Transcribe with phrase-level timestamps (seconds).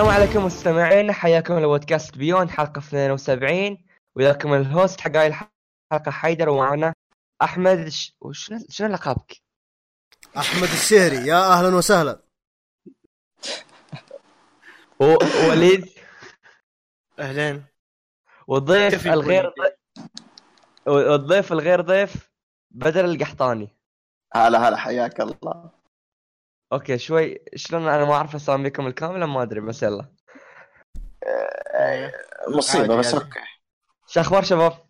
[0.00, 3.78] السلام عليكم مستمعين حياكم لبودكاست Beyond حلقة 72
[4.16, 6.94] وياكم ال host حق هاي الحلقة حيدر ومعنا
[7.42, 7.88] أحمد.
[7.88, 8.16] ش...
[8.20, 9.36] وشنو شنو لقبك؟
[10.36, 12.22] أحمد الشهري يا أهلا وسهلا.
[15.00, 15.88] ووليد.
[17.18, 17.64] اهلين
[18.46, 19.52] والضيف الغير
[20.86, 22.30] والضيف الغير ضيف
[22.70, 23.68] بدر القحطاني.
[24.34, 25.79] هلا هلا حياك الله.
[26.72, 30.12] okay شوي شلون أنا ما أعرف اساميكم الكامله ما أدري بس يلا.
[32.48, 33.14] مصيبة عادي، بس.
[33.14, 33.40] okay.
[34.06, 34.86] شو أخبار شباب؟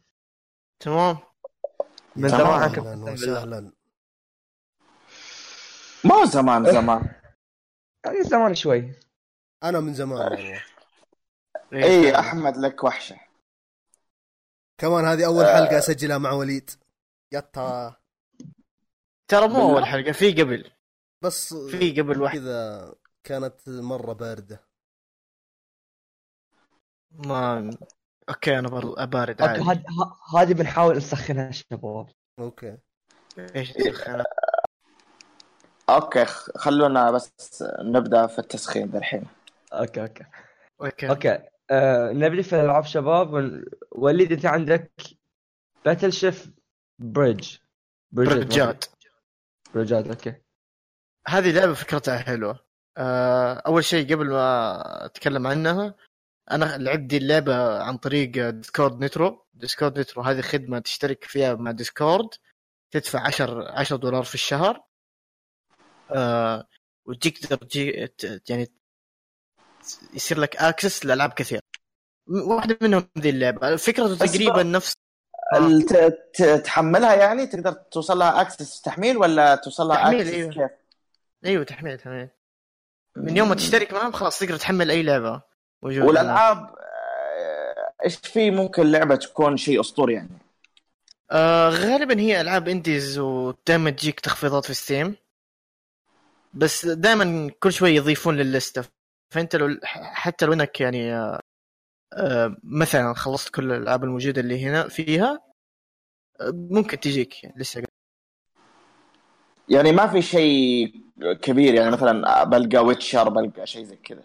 [0.81, 1.19] تمام.
[2.17, 3.73] من زمان عنكم أهلا وسهلا.
[6.05, 7.15] ما زمان زمان.
[8.05, 8.93] يعني زمان شوي.
[9.63, 10.63] أنا من زمان والله
[11.73, 13.21] اي أحمد لك وحشة.
[14.79, 16.71] كمان هذه أول حلقة أسجلها مع وليد.
[17.33, 17.97] يتا
[19.29, 19.71] ترى مو.
[19.71, 20.73] أول حلقة في قبل.
[21.23, 22.39] بس في قبل واحد.
[22.39, 24.65] كذا كانت مرة باردة.
[27.11, 27.71] ما
[28.29, 29.05] okay أنا بر...
[29.05, 29.63] بارد عادي.
[29.63, 32.09] هاد- ه- هذه بنحاول نسخنها شباب.
[32.39, 32.79] okay.
[33.57, 34.25] إيش تسخن
[35.91, 39.27] okay خ- خلونا بس نبدأ في التسخين الحين
[39.73, 40.25] okay okay.
[40.81, 41.09] okay.
[41.09, 41.39] okay.
[41.71, 43.33] آه نبدي في الألعاب شباب.
[43.33, 44.93] ون- وليد أنت عندك
[45.85, 46.51] Battle Chef
[46.99, 47.57] Brigade
[48.13, 48.85] Brigade
[49.75, 50.35] Brigade okay.
[51.29, 52.59] هذه لعبة فكرتها حلوة.
[52.97, 55.95] آه، أول شيء قبل ما أتكلم عنها
[56.51, 61.71] أنا لعبت دي اللعبة عن طريق Discord Nitro Discord Nitro هذه خدمة تشترك فيها مع
[61.71, 62.29] Discord
[62.91, 64.83] تدفع 10 10 دولار في الشهر.
[66.11, 66.67] آه
[67.07, 68.73] وتجيك ت- يعني
[70.15, 71.61] يصير لك access لألعاب كثير
[72.27, 73.77] واحدة منهم ذي اللعبة.
[73.77, 74.95] فكرته تقريبا نفس
[76.39, 80.31] ت- تحملها يعني؟ تقدر توصل لها access تحميل ولا توصل لها access.
[80.31, 80.55] كيف؟
[81.45, 82.29] أيوه تحميل تحميل.
[83.17, 85.43] من يوم ما تشترك معهم خلاص تقدر تحمل أي لعبة.
[85.83, 90.29] والألعاب آه، إيش في ممكن لعبة تكون شيء أسطوري يعني؟
[91.31, 95.17] آه غالبا هي ألعاب indies ودائما تجيك تخفيضات في Steam
[96.55, 98.85] بس دائما كل شوي يضيفون لللسته
[99.35, 101.41] فأنت لو حتى لو إنك يعني آه
[102.13, 105.41] آه مثلا خلصت كل الألعاب الموجودة اللي هنا فيها
[106.41, 107.85] آه، ممكن تجيك لسه
[109.71, 110.95] يعني ما في شيء
[111.43, 114.25] كبير يعني مثلا بلقى Witcher بلقى شيء زي كذا.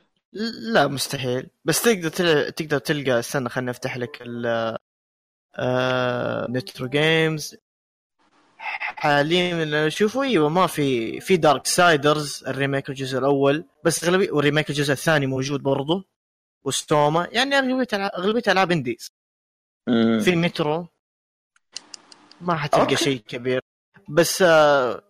[0.71, 1.47] لا مستحيل.
[1.65, 2.51] بس تقدر تل...
[2.51, 4.77] تقدر تلقى استنى خليني أفتح لك ال
[5.55, 6.47] آه...
[6.49, 7.55] Nitro games.
[8.57, 13.65] حاليا اللي أشوفه إيوه ما في في Darksiders ال remake الجزء الأول.
[13.83, 16.05] بس اغلبيه وال remake الجزء الثاني موجود برضه
[16.63, 17.27] وستوما.
[17.31, 19.11] يعني أغلبية أغلبية ألعاب indies.
[20.23, 20.87] في Nitro
[22.41, 22.95] ما حتلقى.
[22.95, 23.61] شيء كبير.
[24.09, 25.01] بس آه،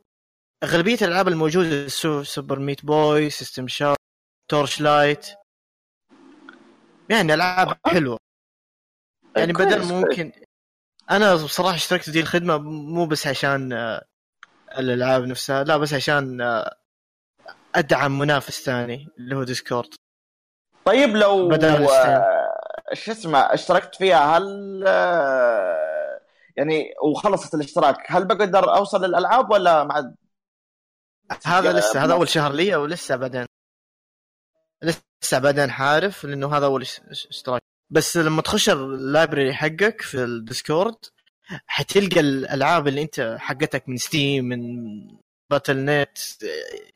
[0.64, 3.98] أغلبية الألعاب الموجودة سو Super Meat Boy System Shock
[4.52, 5.28] Torchlight.
[7.10, 8.18] يعني ألعاب حلوة.
[9.38, 9.94] يعني بدل.
[9.94, 10.32] ممكن
[11.12, 14.06] أنا بصراحة اشتركت دي الخدمة مو بس عشان آه،
[14.78, 16.76] الألعاب نفسها لا بس عشان آه،
[17.76, 19.90] أدعم منافس ثاني اللي هو ديسكورد.
[20.86, 21.52] طيب لو.
[21.52, 22.56] آه،
[22.94, 24.84] شو اسمه اشتركت فيها هل
[26.58, 30.12] يعني وخلصت الاشتراك هل بقدر أوصل للألعاب ولا مع
[31.46, 33.46] هذا لسه هذا أول شهر لي أو لسه بعدين؟
[34.84, 40.02] لسه بعدين حاعرف لأنه هذا أول اش- اش- اشتراك بس لما تخش ال library حقك
[40.02, 40.96] في ال Discord
[41.68, 44.60] حتلقى الألعاب اللي أنت حقتك من Steam من
[45.52, 46.18] Battle.net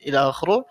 [0.06, 0.64] إلى آخره.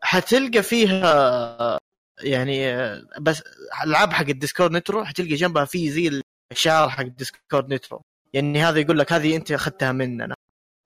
[0.00, 1.78] حتلقى فيها
[2.22, 2.74] يعني
[3.20, 3.42] بس
[3.84, 6.22] الالعاب حق ال Discord Nitro حتلقى جنبها في زي
[6.52, 8.02] الشعار حق ال Discord Nitro.
[8.32, 10.34] يعني هذا يقول لك هذه أنت أخذتها مننا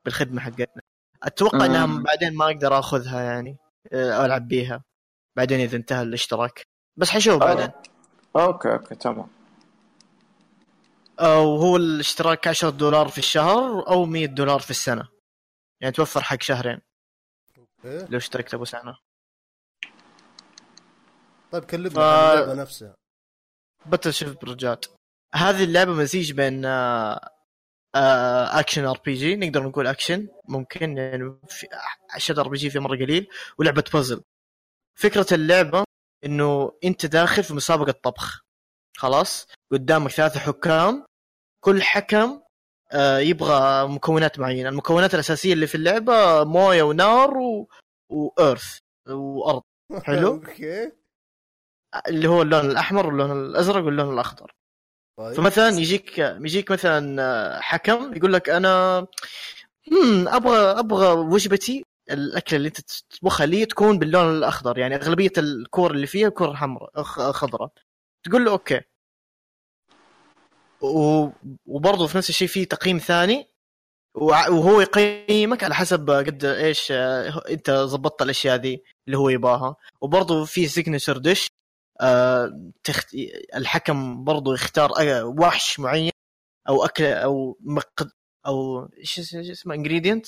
[0.04, 0.82] بالخدمة حقتنا.
[1.22, 2.02] أتوقع إنها.
[2.02, 3.56] بعدين ما أقدر آخذها يعني
[3.92, 4.84] أه، ألعب بيها.
[5.36, 6.66] بعدين إذا انتهى الاشتراك.
[6.96, 7.70] بس حشوف بعدين.
[8.36, 9.28] okay okay تمام.
[11.20, 15.08] وهو الاشتراك 10 دولار في الشهر أو 100 دولار في السنة.
[15.80, 16.80] يعني توفر حق شهرين.
[17.84, 18.96] إيه؟ لو اشتركت أبو سنه
[21.52, 22.94] طيب كلمنا ف- عن اللعبة نفسها.
[23.86, 24.84] Battle Chef Brigade
[25.34, 27.30] هذه اللعبة مزيج بين آه، آه،
[27.94, 31.38] action RPG نقدر نقول اكشن ممكن يعني
[32.14, 33.28] اشد RPG في مرة قليل.
[33.58, 34.22] ولعبة بازل
[34.98, 35.84] فكرة اللعبة
[36.24, 38.40] إنه أنت داخل في مسابقة طبخ.
[38.96, 41.06] خلاص؟ قدامك ثلاثة حكام.
[41.64, 42.40] كل حكم
[42.92, 44.68] آه، يبغى مكونات معينة.
[44.68, 47.68] المكونات الأساسية اللي في اللعبة موية ونار و...
[48.10, 49.62] وارث وأرض.
[50.02, 50.28] حلو.
[50.34, 50.92] okay.
[52.08, 54.52] اللي هو اللون الأحمر واللون الأزرق واللون الأخضر.
[55.18, 55.34] طيب.
[55.34, 59.06] فمثلا يجيك يجيك مثلا حكم يقول لك أنا
[60.26, 64.78] أبغى أبغى وجبتي الأكلة اللي أنت تطبخها لي تكون باللون الأخضر.
[64.78, 67.70] يعني أغلبية الكور اللي فيها كور حمراء خضراء.
[68.24, 68.80] تقول له okay.
[71.66, 73.48] وبرضه في نفس الشيء في تقييم ثاني
[74.14, 79.76] وهو يقيمك على حسب قد إيش آه، أنت ضبطت الأشياء ذي اللي هو يباها.
[80.00, 81.50] وبرضه في signature dish آه
[82.84, 83.14] تخت...
[83.54, 84.90] الحكم برضه يختار
[85.24, 86.12] وحش معين
[86.68, 88.10] أو اكله أو مقد
[88.46, 90.26] أو إيش اسمه؟ ingredient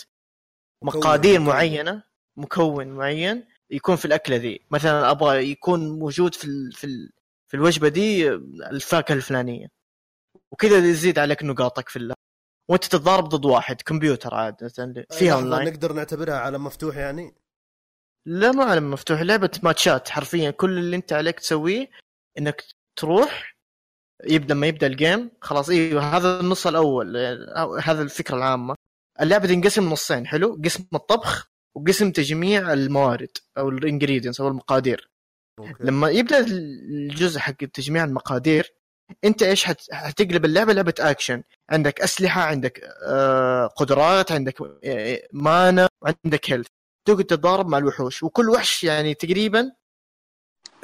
[0.84, 1.40] مقادير.
[1.40, 2.02] معينة
[2.36, 4.66] مكون معين يكون في الأكلة ذي.
[4.70, 6.72] مثلا أبغى يكون موجود في ال...
[6.72, 7.12] في ال...
[7.48, 8.28] في الوجبة دي
[8.70, 9.68] الفاكهة الفلانية.
[10.52, 12.20] وكذا يزيد عليك نقاطك في اللعبه
[12.70, 14.68] وأنت تتضارب ضد واحد كمبيوتر عاده
[15.10, 17.34] فيها اونلاين نقدر نعتبرها عالم مفتوح يعني؟
[18.26, 20.50] لا ما عالم مفتوح لعبة ماتشات حرفيا.
[20.50, 21.90] كل اللي أنت عليك تسويه
[22.38, 22.64] إنك
[22.96, 23.56] تروح
[24.24, 25.70] يبدأ لما يبدأ ال game خلاص.
[25.70, 27.16] إيوه هذا النص الأول
[27.82, 28.74] هذا الفكرة العامة.
[29.20, 35.10] اللعبة تنقسم نصين حلو؟ قسم الطبخ وقسم تجميع الموارد أو ال ingredients أو المقادير.
[35.58, 35.74] okay.
[35.80, 38.74] لما يبدأ الجزء حق تجميع المقادير
[39.24, 39.92] أنت إيش حت...
[39.92, 46.66] حتقلب اللعبة لعبة اكشن عندك أسلحة عندك آه قدرات عندك آه mana وعندك health
[47.04, 48.22] تقعد تتضارب مع الوحوش.
[48.22, 49.72] وكل وحش يعني تقريبا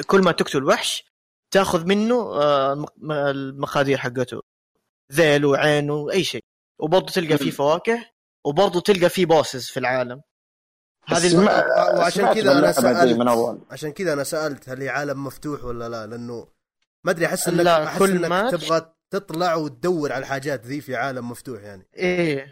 [0.06, 1.04] كل ما تقتل وحش
[1.50, 4.42] تاخذ منه آه الم- المقادير حقته.
[5.12, 6.44] ذيل وعين وأي شيء.
[6.80, 8.10] وبرضه تلقى فيه فواكه
[8.44, 10.22] وبرضه تلقى فيه بوسز في العالم.
[11.08, 11.46] هذه الم...
[11.98, 13.28] وعشان كذا أنا سالت من
[13.70, 16.48] عشان كذا أنا سألت هل هي عالم مفتوح ولا لا لأنه
[17.04, 20.80] ما أدري أحس انك لا، أحس كل إنك ماتش- تبغى تطلع وتدور على الحاجات ذي
[20.80, 21.88] في عالم مفتوح يعني.
[21.96, 22.50] إيه.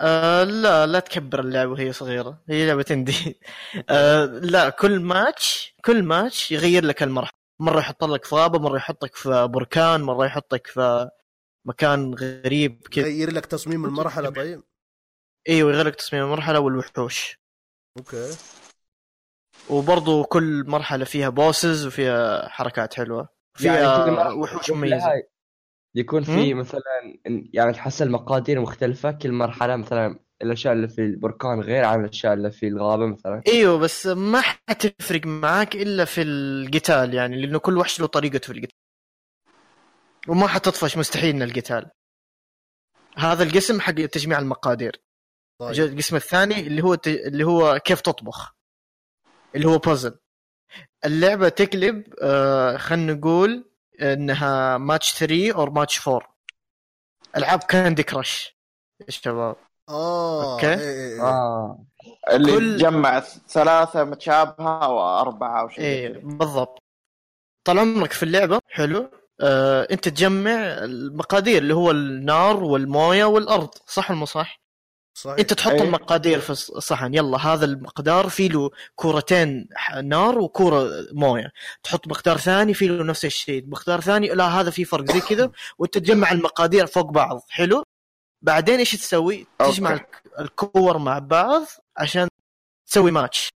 [0.00, 2.42] آه لا لا تكبر اللعبة وهي صغيرة.
[2.48, 3.40] هي لعبة indie
[3.90, 7.40] آه لا كل ماتش كل ماتش يغير لك المرحلة.
[7.60, 11.10] مرة يحط لك في غابه مره يحطك في بركان مرة يحطك في
[11.66, 13.06] مكان غريب كذا.
[13.08, 14.62] يغير لك تصميم المرحلة طيب؟
[15.48, 17.38] إيوه يغير لك تصميم المرحلة والوحوش.
[17.98, 18.30] okay.
[19.70, 23.28] وبرضه كل مرحلة فيها bosses وفيها حركات حلوة.
[23.58, 25.22] فيها يعني كل مرة وحوش مميزة.
[25.94, 26.82] يكون في مثلا
[27.52, 32.50] يعني تحصل مقادير مختلفة كل مرحلة مثلا الأشياء اللي في البركان غير عن الأشياء اللي
[32.50, 33.42] في الغابة مثلا.
[33.48, 38.52] إيوه بس ما حتفرق معاك إلا في القتال يعني لأنه كل وحش له طريقته في
[38.52, 38.76] القتال.
[40.28, 41.90] وما حتطفش مستحيل من القتال.
[43.16, 45.02] هذا القسم حق تجميع المقادير.
[45.60, 45.84] طيب.
[45.84, 47.08] القسم الثاني اللي هو ت...
[47.08, 48.54] اللي هو كيف تطبخ
[49.54, 50.18] اللي هو بازل
[51.04, 53.69] اللعبة تقلب آه خلينا نقول
[54.02, 56.34] انها ماتش 3 أو ماتش 4
[57.36, 58.56] العاب Candy Crush
[59.00, 59.56] يا شباب
[59.88, 60.66] آه okay.
[60.66, 61.22] إيه إيه إيه.
[61.22, 61.84] آه
[62.32, 66.20] اللي كل- تجمع ثلاثة متشابهة أو أربعة أو شيء إيه كذا.
[66.22, 66.78] بالضبط
[67.64, 69.10] طال عمرك في اللعبة حلو
[69.40, 70.50] آه أنت تجمع
[70.84, 74.60] المقادير اللي هو النار والموية والأرض صح ولا مو صح؟
[75.14, 75.36] صحيح.
[75.38, 75.82] انت تحط إيه.
[75.82, 79.68] المقادير في الصحن يلا هذا المقدار فيه له كورتين
[80.04, 81.52] نار وكورة موية.
[81.82, 85.50] تحط مقدار ثاني فيه له نفس الشيء مقدار ثاني لا هذا في فرق زي كذا
[85.78, 87.82] وانت تجمع المقادير فوق بعض حلو؟
[88.42, 90.02] بعدين إيش تسوي؟ تجمع okay.
[90.04, 91.62] الك- الكور مع بعض
[91.96, 92.28] عشان
[92.86, 93.48] تسوي ماتش.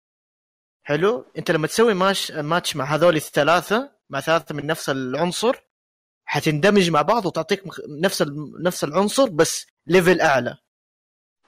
[0.87, 5.56] حلو؟ انت لما تسوي match match مع هذول الثلاثة مع ثلاثة من نفس العنصر
[6.25, 8.25] حتندمج مع بعض وتعطيك نفس
[8.61, 10.56] نفس العنصر بس level أعلى.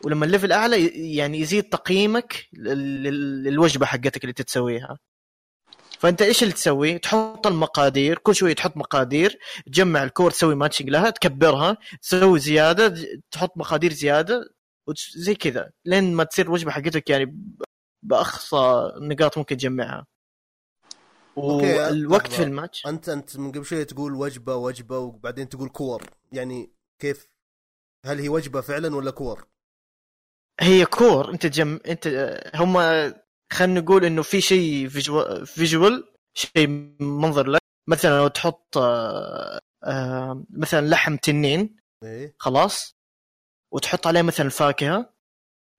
[0.04, 0.86] ولما ال level أعلى
[1.16, 4.98] يعني يزيد تقييمك لل- لل- للوجبة حقتك اللي تتسويها
[5.98, 11.10] فأنت إيش اللي تسوي؟ تحط المقادير كل شوية تحط مقادير تجمع الكور تسوي matching لها
[11.10, 12.94] تكبرها تسوي زيادة
[13.30, 14.50] تحط مقادير زيادة
[15.16, 17.38] زي كذا لين ما تصير الوجبه حقتك يعني
[18.02, 20.06] بأقصى نقاط ممكن تجمعها
[21.36, 22.32] والوقت.
[22.32, 26.72] في الماتش أنت أنت من قبل شوية تقول وجبة وجبة وبعدين تقول كور يعني
[27.02, 27.28] كيف
[28.06, 29.46] هل هي وجبة فعلا ولا كور؟
[30.60, 32.06] هي كور انت جم انت
[32.54, 32.74] هم
[33.52, 36.68] خلينا نقول إنه في شيء visual visual شيء
[37.00, 37.60] منظر لك.
[37.88, 42.34] مثلا لو تحط آه، آه، مثلا لحم تنين إيه.
[42.38, 42.96] خلاص
[43.72, 45.14] وتحط عليه مثلا فاكهة.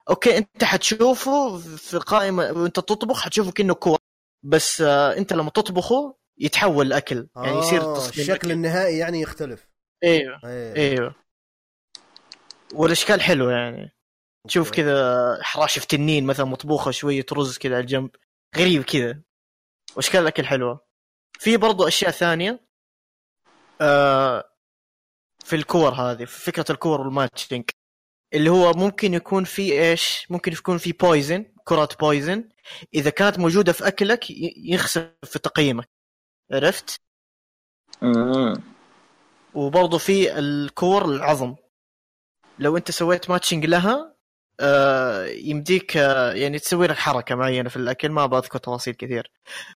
[0.09, 3.97] okay أنت حتشوفه في قائمة وأنت تطبخ حتشوفه كأنه كور.
[4.45, 8.51] بس آه، أنت لما تطبخه يتحول الاكل يعني يصير الشكل أكل.
[8.51, 9.67] النهائي يعني يختلف.
[10.03, 10.39] أيوه
[10.75, 11.15] أيوه
[12.73, 13.96] والأشكال حلوة يعني.
[14.47, 14.81] تشوف okay.
[14.81, 18.09] كذا حراشف تنين مثلا مطبوخة شوية رز كذا على الجنب.
[18.57, 19.21] غريب كذا.
[19.95, 20.87] وأشكال الأكل حلوة.
[21.39, 22.67] في برضو أشياء ثانية
[23.81, 24.49] آه
[25.45, 27.63] في الكور هذه في فكرة الكور وال matching
[28.33, 32.49] اللي هو ممكن يكون في إيش؟ ممكن يكون في poison كرات poison
[32.93, 35.89] إذا كانت موجودة في أكلك ي- يخسف في تقييمك.
[36.51, 37.01] عرفت.
[39.53, 41.55] وبرضه في الكور العظم.
[42.59, 44.16] لو أنت سويت matching لها
[45.27, 49.31] يمديك آه يعني تسوي لك حركة معينة في الأكل ما بذكر تفاصيل كثير.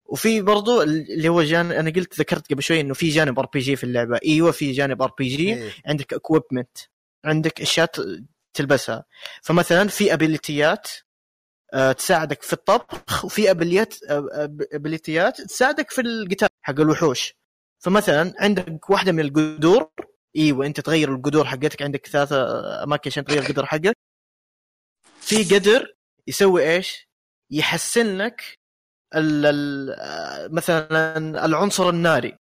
[0.06, 3.84] وفي برضو اللي هو جانب أنا قلت ذكرت قبل شوي إنه في جانب RPG في
[3.84, 4.20] اللعبة.
[4.26, 5.54] أيوه في جانب RPG.
[5.86, 6.78] عندك equipment
[7.26, 7.92] عندك أشياء
[8.54, 9.06] تلبسها.
[9.42, 10.88] فمثلا في ابيليتيات
[11.74, 13.96] آه، تساعدك في الطبخ وفي ابيليات
[14.74, 17.36] ابيليتيات تساعدك في القتال حق الوحوش.
[17.80, 19.90] فمثلا عندك واحدة من القدور.
[20.38, 22.38] أيوه أنت تغير القدور حقتك عندك ثلاثة
[22.84, 24.07] أماكن عشان تغير القدر حقك.
[25.28, 25.96] في قدر
[26.28, 27.08] يسوي إيش؟
[27.52, 28.60] يحسن لك
[30.52, 32.38] مثلا العنصر الناري.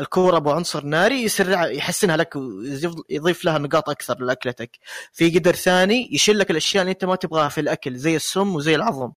[0.00, 4.78] الكورة أبو عنصر ناري يسرع يحسنها لك ويضيف يضيف لها نقاط أكثر لأكلتك.
[5.12, 8.74] في قدر ثاني يشيل لك الأشياء اللي أنت ما تبغاها في الأكل زي السم وزي
[8.74, 9.12] العظم.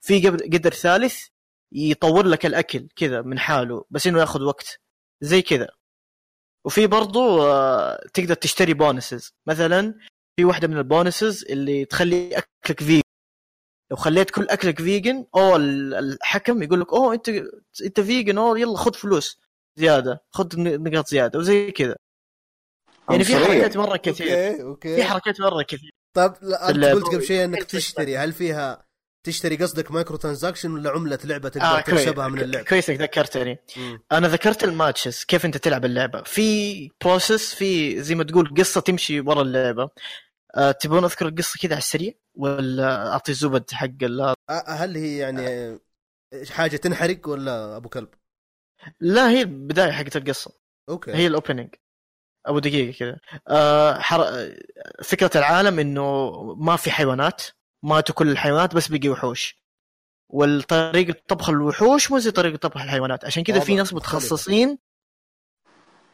[0.00, 1.26] في قدر ثالث
[1.72, 4.80] يطور لك الأكل كذا من حاله بس إنه ياخذ وقت.
[5.20, 5.68] زي كذا.
[6.64, 9.32] وفي برضو آه، تقدر تشتري bonuses.
[9.46, 9.94] مثلا
[10.36, 13.02] في واحدة من ال bonuses اللي تخلي أكلك vegan
[13.90, 17.28] لو خليت كل أكلك vegan أو ال- الحكم يقول لك أوه انت
[17.84, 19.38] أنت vegan أوه يلا خذ فلوس
[19.78, 21.38] زيادة خذ نقاط زيادة.
[21.38, 21.96] وزي كذا.
[23.10, 23.36] يعني في.
[23.36, 24.26] حركات مرة كثير.
[24.26, 24.62] okay.
[24.62, 25.90] okay في حركات مرة كثير.
[26.16, 28.84] طيب لا أنت قلت قبل شيء إنك تشتري هل فيها
[29.26, 33.58] تشتري قصدك micro transaction ولا عملة لعبة تقدر آه تكسبها من اللعبه؟ كويس إنك ذكرتني.
[33.76, 34.02] مم.
[34.12, 36.22] أنا ذكرت ال matches كيف أنت تلعب اللعبة.
[36.22, 39.90] في process في زي ما تقول قصة تمشي ورا اللعبة.
[40.56, 44.34] أه تبون أذكر القصة كذا على السريع؟ ولا أعطي الزبد حق ال- آه،
[44.68, 45.78] هل هي يعني
[46.50, 48.08] حاجة تنحرق ولا أبو كلب؟
[49.00, 50.52] لا هي البداية حقت القصة.
[50.88, 51.12] okay.
[51.12, 51.74] هي ال opening
[52.46, 53.18] أبو دقيقة كذا.
[53.48, 54.24] أه حر...
[55.04, 57.42] فكرة العالم إنه ما في حيوانات
[57.84, 59.64] ماتوا كل الحيوانات بس بقي وحوش.
[60.32, 63.24] والطريقة طبخ الوحوش مو زي طريقه طبخ الحيوانات.
[63.24, 64.16] عشان كذا في ناس مختلفة.
[64.16, 64.78] متخصصين.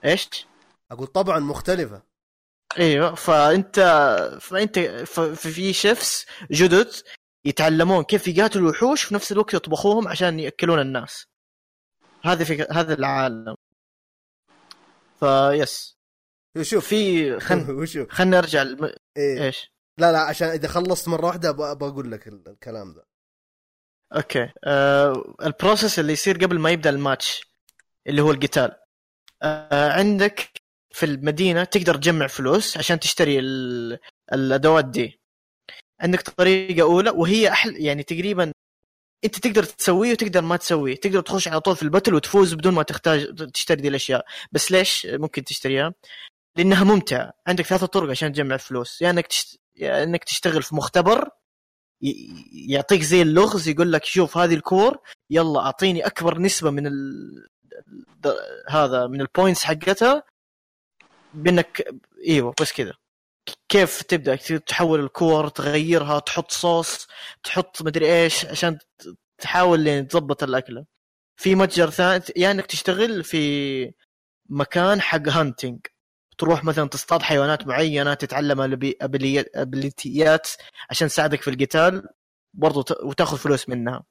[0.05, 0.47] إيش؟
[0.91, 2.03] أقول طبعا مختلفة.
[2.79, 3.81] إيوه فانت
[4.41, 4.79] فأنت
[5.35, 6.93] في chefs جدد
[7.45, 11.27] يتعلمون كيف يقاتلوا الوحوش في نفس الوقت يطبخوهم عشان يأكلون الناس.
[12.25, 13.55] هذا في هذا العالم.
[15.21, 15.97] فيس
[16.63, 18.09] شوف في خل وشوف.
[18.11, 18.93] خلينا نرجع الم...
[19.17, 19.45] إيه.
[19.45, 23.05] إيش؟ لا لا عشان إذا خلصت مرة واحدة بقول لك ال- الكلام ذا
[24.17, 24.53] okay.
[24.65, 27.43] آه ال process اللي يصير قبل ما يبدأ الماتش
[28.07, 28.77] اللي هو القتال.
[29.43, 30.60] آه عندك
[30.91, 33.99] في المدينة تقدر تجمع فلوس عشان تشتري ال...
[34.33, 35.21] الأدوات دي.
[36.01, 38.53] عندك طريقة أولى وهي أحلى يعني تقريبا
[39.25, 40.97] أنت تقدر تسويه وتقدر ما تسويه.
[40.97, 44.25] تقدر تخش على طول في ال battle وتفوز بدون ما تحتاج تشتري دي الأشياء.
[44.53, 45.95] بس ليش ممكن تشتريها؟
[46.57, 47.33] لأنها ممتعة.
[47.47, 49.03] عندك ثلاثة طرق عشان تجمع فلوس.
[49.03, 49.61] يا يعني إنك تشت...
[49.77, 51.29] يا إنك تشتغل في مختبر
[52.03, 52.29] ي-
[52.69, 54.99] يعطيك زي اللغز يقول لك شوف هذه الكور
[55.31, 57.49] يلا أعطيني أكبر نسبة من ال...
[58.69, 60.23] هذا من ال points حقتها
[61.35, 61.85] بانك
[62.29, 62.93] إيوه بس كذا.
[63.69, 67.07] كيف تبدأ؟ تحول الكور تغيرها تحط صوص
[67.45, 68.79] تحط مدري إيش عشان
[69.39, 70.85] تحاول يعني تضبط الأكلة.
[71.37, 73.93] في متجر ثاني يا إنك تشتغل في
[74.49, 75.81] مكان حق hunting
[76.39, 78.61] تروح مثلا تصطاد حيوانات معينة تتعلم
[79.55, 80.49] ابيليتيات
[80.91, 82.09] عشان تساعدك في القتال
[82.55, 84.05] برضو وتاخذ فلوس منها.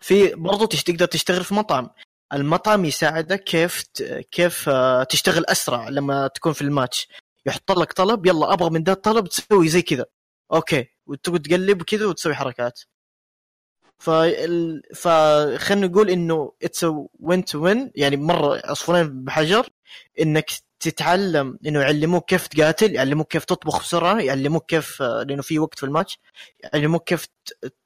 [0.00, 1.90] في برضو تقدر تشتغل في مطعم.
[2.32, 3.84] المطعم يساعدك كيف
[4.30, 7.08] كيف آه، تشتغل أسرع لما تكون في الماتش.
[7.46, 10.06] يحط لك طلب يلا أبغى من ذا الطلب تسوي زي كذا.
[10.52, 10.86] okay.
[11.06, 12.80] وتقعد تقلب كذا وتسوي حركات.
[13.98, 14.82] فال...
[14.94, 16.86] فخلينا نقول إنه it's
[17.20, 19.68] win to win يعني مرة عصفورين بحجر
[20.20, 25.78] إنك تتعلم إنه يعلموك كيف تقاتل يعلموك كيف تطبخ بسرعة يعلموك كيف لأنه في وقت
[25.78, 26.18] في الماتش
[26.60, 27.26] يعلموك كيف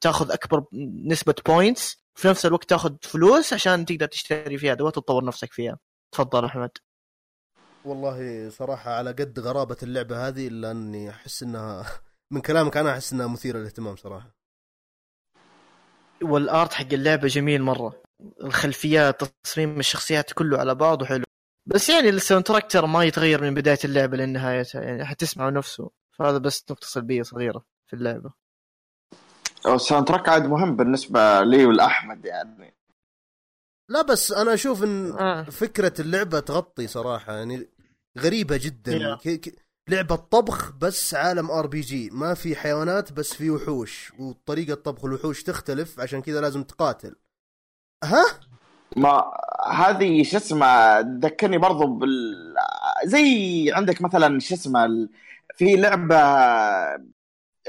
[0.01, 0.63] تاخذ أكبر
[1.05, 5.79] نسبة points في نفس الوقت تاخذ فلوس عشان تقدر تشتري فيها ادوات وتطور نفسك فيها.
[6.11, 6.71] تفضل أحمد.
[7.85, 11.85] والله صراحة على قد غرابة اللعبة هذه إلا أني أحس إنها
[12.33, 14.35] من كلامك أنا أحس إنها مثيرة للاهتمام صراحة.
[16.23, 18.03] وال art حق اللعبة جميل مرة.
[18.43, 21.23] الخلفيات تصميم الشخصيات كله على بعضه حلو
[21.65, 24.81] بس يعني ال soundtrack ترى ما يتغير من بداية اللعبة لنهايتها.
[24.81, 25.91] يعني حتسمعه نفسه.
[26.11, 28.42] فهذا بس نقطة سلبية صغيرة في اللعبة.
[29.67, 32.73] ال soundtrack عاد مهم بالنسبة لي والأحمد يعني.
[33.89, 35.43] لا بس أنا أشوف إن آه.
[35.43, 37.69] فكرة اللعبة تغطي صراحة يعني
[38.19, 38.91] غريبة جدا.
[38.93, 39.15] يا.
[39.15, 39.29] ك...
[39.29, 39.55] ك...
[39.89, 45.99] لعبة طبخ بس عالم RPG ما في حيوانات بس في وحوش وطريقة طبخ الوحوش تختلف
[45.99, 47.15] عشان كذا لازم تقاتل.
[48.03, 48.23] ها؟
[48.97, 49.23] ما
[49.71, 52.35] هذه شو اسمه تذكرني برضو بال
[53.05, 53.25] زي
[53.73, 55.09] عندك مثلا شو اسمه ال-
[55.55, 56.15] في لعبة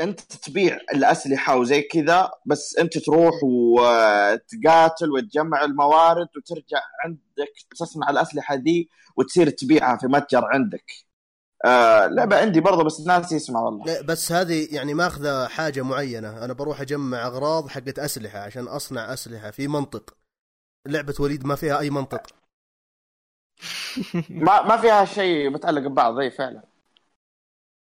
[0.01, 8.55] انت تبيع الأسلحة وزي كذا بس انت تروح وتقاتل وتجمع الموارد وترجع عندك تصنع الأسلحة
[8.55, 10.85] دي وتصير تبيعها في متجر عندك.
[11.65, 13.85] آه لعبة عندي برضه بس ناسي اسمها والله.
[13.87, 16.45] لا بس هذه يعني ماخذة حاجة معينة.
[16.45, 20.17] أنا بروح أجمع أغراض حقت أسلحة عشان أصنع أسلحة في منطق.
[20.87, 22.27] لعبة وليد ما فيها أي منطق.
[24.31, 26.74] ما ما فيها شيء متعلق ببعض إي فعلا.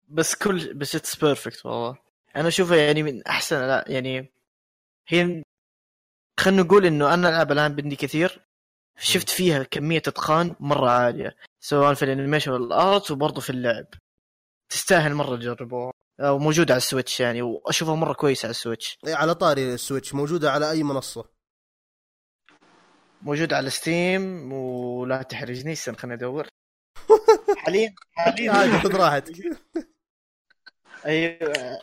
[0.09, 1.99] بس كل بس it's perfect والله.
[2.37, 4.32] أنا أشوفها يعني من أحسن لا يعني
[5.09, 5.42] هي
[6.40, 8.40] خلينا نقول إنه أنا ألعب الآن بدي كثير
[8.99, 13.87] شفت فيها كمية أتقان مرة عالية سواء في ال animation وال art وبرضه في اللعب.
[14.73, 15.92] تستاهل مرة تجربوها
[16.23, 18.99] وموجودة على السويتش يعني وأشوفها مرة كويسة على السويتش.
[19.06, 21.25] إيه، على طاري السويتش موجودة على أي منصة؟
[23.23, 26.47] موجود على ستيم ولا تحرجني استنى خليني أدور.
[27.64, 28.52] حاليا حاليا.
[28.52, 29.35] عادي خذ راحتك.
[31.06, 31.78] أيوه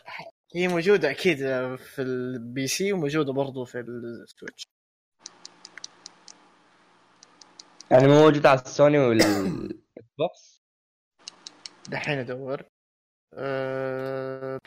[0.54, 1.38] هي موجودة أكيد
[1.76, 4.68] في ال PC وموجودة برضو في السويتش
[7.90, 9.28] يعني مو موجود على السوني والاكس
[10.18, 10.62] بوكس
[11.88, 12.64] دحين أدور.
[13.34, 14.58] أه...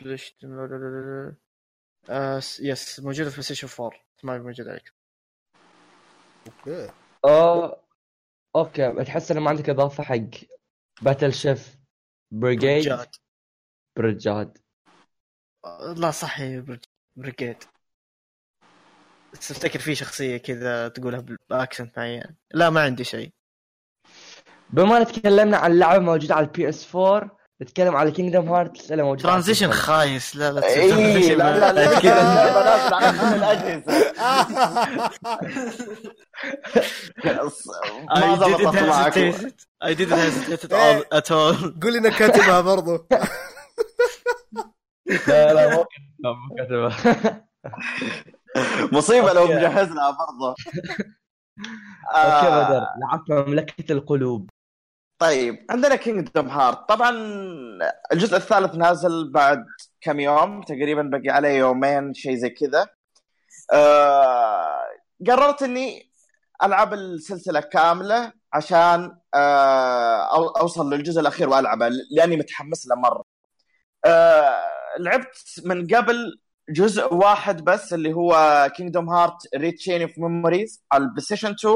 [2.10, 2.36] أه...
[2.60, 4.92] yes موجودة في بلاي ستيشن 4 ما هي موجودة عليك
[6.46, 6.90] أوكي.
[8.56, 10.46] أوكي تحس إنه ما عندك إضافة حق
[11.02, 11.76] باتل شيف
[12.30, 12.98] بريجيد
[13.96, 14.46] برجاد.
[14.46, 14.58] برجاد
[15.64, 16.84] أه، لا صح هي برج-
[17.16, 17.56] بريجيد
[19.32, 23.32] بس افتكر في شخصية كذا تقولها باكسنت معين لا ما عندي شيء
[24.70, 29.02] بما ان تكلمنا عن لعبه موجوده على البي اس 4 نتكلم على كينجدم هارت اللي
[29.02, 29.70] موجوده على ترانزيشن.
[29.72, 32.00] خايس لا لا تصير اي transition لا لا لا كذا.
[32.00, 34.14] كذا اللعبه نازله على كل الاجهزه
[37.24, 39.66] ما I didn't ضبطت معك hesitate.
[39.84, 41.18] I didn't hesitate at all.
[41.18, 41.80] At all.
[41.82, 43.06] قول انك كاتبها برضو
[45.06, 45.84] لا لا مو
[46.58, 46.96] كاتبها
[48.92, 49.54] مو مصيبة لو okay.
[49.54, 50.54] مجهز لها برضه.
[52.16, 54.50] okay آه، بدر لعبت مملكة القلوب.
[55.18, 57.10] طيب عندنا Kingdom Hearts طبعا
[58.12, 59.64] الجزء الثالث نازل بعد
[60.00, 62.86] كم يوم؟ تقريبا بقي عليه يومين شيء زي كذا.
[63.72, 64.84] آه
[65.26, 66.10] قررت إني
[66.62, 73.24] ألعب السلسلة كاملة عشان آه أوصل للجزء الأخير وألعبه لأني متحمس له مرة.
[74.04, 74.64] آه
[74.98, 81.20] لعبت من قبل جزء واحد بس اللي هو Kingdom Hearts Re:Chain of Memories على البلاي
[81.22, 81.74] ستيشن 2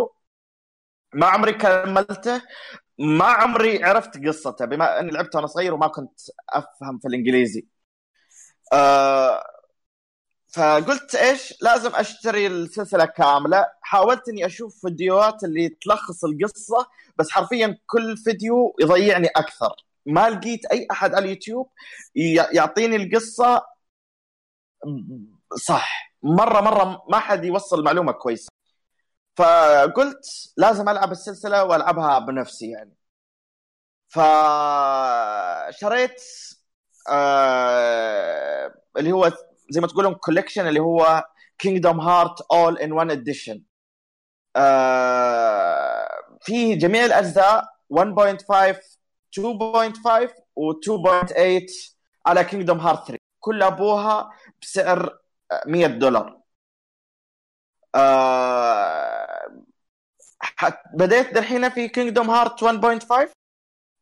[1.14, 2.42] ما عمري كملته.
[2.98, 4.64] ما عمري عرفت قصته.
[4.64, 7.66] بما إني لعبته وأنا صغير وما كنت أفهم في الإنجليزي.
[8.72, 9.42] آه
[10.48, 13.66] فقلت إيش؟ لازم أشتري السلسلة كاملة.
[13.82, 19.87] حاولت إني أشوف فيديوهات اللي تلخص القصة بس حرفيا كل فيديو يضيعني أكثر.
[20.08, 21.70] ما لقيت أي أحد على اليوتيوب
[22.52, 23.62] يعطيني القصة
[25.56, 26.14] صح.
[26.22, 28.48] مرة مرة ما حد يوصل معلومة كويسة.
[29.36, 30.20] فقلت
[30.56, 32.94] لازم ألعب السلسلة وألعبها بنفسي يعني.
[34.08, 36.22] فشريت
[37.10, 39.32] آه اللي هو
[39.70, 41.24] زي ما تقولون collection اللي هو
[41.58, 43.62] Kingdom Hearts all in one edition
[46.42, 48.97] فيه جميع الأجزاء 1.5
[49.32, 54.30] 2.5 و 2.8 على Kingdom Hearts 3 كل أبوها
[54.62, 55.18] بسعر
[55.66, 56.40] 100 دولار.
[57.94, 59.48] آه
[60.94, 63.28] بديت دحين في Kingdom Hearts 1.5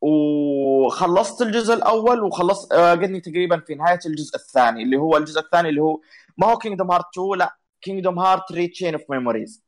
[0.00, 5.68] وخلصت الجزء الأول وخلصت آه، قدني تقريبا في نهاية الجزء الثاني اللي هو الجزء الثاني
[5.68, 6.00] اللي هو
[6.38, 9.62] ما هو Kingdom Hearts 2 لا Kingdom Hearts Re:Chain of Memories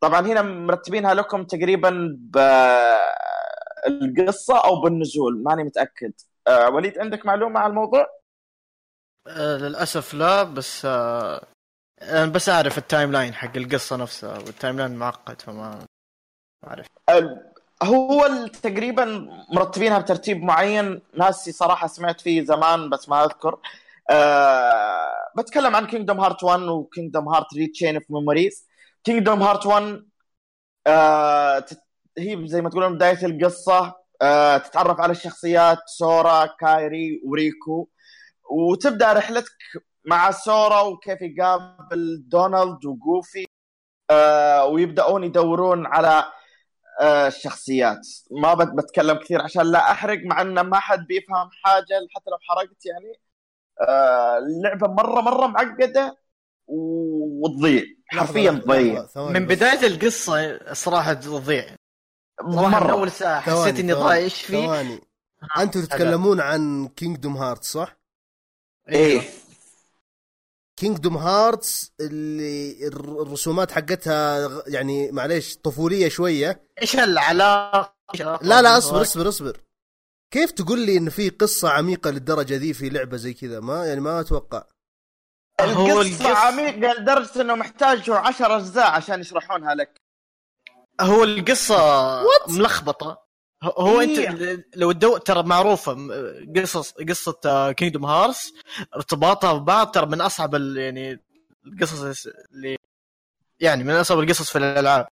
[0.00, 2.18] طبعا هنا مرتبينها لكم تقريبا
[3.88, 6.12] بالقصة أو بالنزول ماني متأكد.
[6.48, 8.06] آه وليد عندك معلومة على الموضوع؟
[9.28, 11.46] آه، للأسف لا بس آه،
[12.02, 15.86] أنا بس أعرف ال timeline حق القصة نفسها وال timeline معقد فما
[16.62, 16.86] ما أعرف.
[17.10, 19.04] ال- هو تقريبا
[19.52, 23.58] مرتبينها بترتيب معين ناسي صراحة سمعت فيه زمان بس ما أذكر.
[24.10, 28.66] أه بتكلم عن Kingdom Hearts 1 و Kingdom Hearts Re: Chain of Memories
[29.04, 30.06] Kingdom Hearts 1
[30.86, 31.64] أه
[32.18, 37.88] هي زي ما تقولون بداية القصة أه تتعرف على الشخصيات سورا كايري وريكو.
[38.50, 39.52] وتبدأ رحلتك
[40.04, 43.46] مع سورا وكيف يقابل دونالد وجوفي
[44.10, 46.24] أه ويبدأون يدورون على
[47.00, 47.98] آه، الشخصيات.
[48.30, 52.38] ما بت- بتكلم كثير عشان لا أحرق مع إن ما حد بيفهم حاجة حتى لو
[52.48, 53.12] حرقت يعني.
[53.88, 56.16] آه، اللعبة مرة مرة معقدة
[56.66, 57.82] وتضيع.
[58.06, 59.06] حرفيا تضيع.
[59.16, 59.46] من.
[59.46, 61.76] بداية القصة صراحة تضيع.
[62.42, 64.66] صراحة من مره اول ساعه حسيت ثواني، إني ثواني، ضايع إيش فيه.
[64.66, 65.00] ثواني.
[65.58, 67.96] أنتم تتكلمون عن Kingdom Hearts صح؟
[68.88, 69.22] إيه.
[70.76, 76.68] Kingdom Hearts اللي الر- الرسومات حقتها يعني معليش طفولية شوية.
[76.82, 79.60] إيش العلاقه إيش العلاقة لا لا أصبر؟ أصبر أصبر.
[80.30, 84.00] كيف تقول لي إن في قصة عميقة للدرجة ذي في لعبة زي كذا؟ ما يعني
[84.00, 84.64] ما أتوقع.
[85.60, 90.01] هو القصة القص- عميقة لدرجة إنه محتاجوا عشر أجزاء عشان يشرحونها لك.
[91.02, 91.76] هو القصة
[92.48, 93.22] ملخبطة.
[93.62, 94.66] هو- أنت إيه.
[94.76, 95.96] لو تدور ترى معروفة
[96.56, 98.52] قصص قصة Kingdom Hearts
[98.96, 101.20] ارتباطها ببعض ترى من أصعب ال- يعني
[101.66, 102.76] القصص اللي
[103.60, 105.06] يعني من أصعب القصص في الألعاب.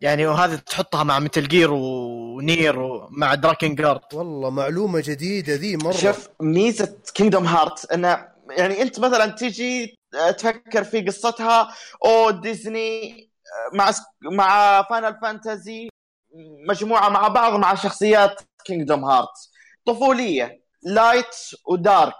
[0.00, 5.92] يعني وهذه تحطها مع Metal Gear و Nier ومع Drakengard والله معلومة جديدة ذي مرة.
[5.92, 11.74] شوف ميزة Kingdom Hearts إنه يعني أنت مثلا تيجي آه، تفكر في قصتها
[12.04, 13.31] أو ديزني آه،
[13.72, 13.90] مع
[14.22, 15.88] مع Final Fantasy
[16.68, 19.28] مجموعة مع بعض مع شخصيات Kingdom Hearts
[19.86, 21.34] طفولية light
[21.68, 22.14] و dark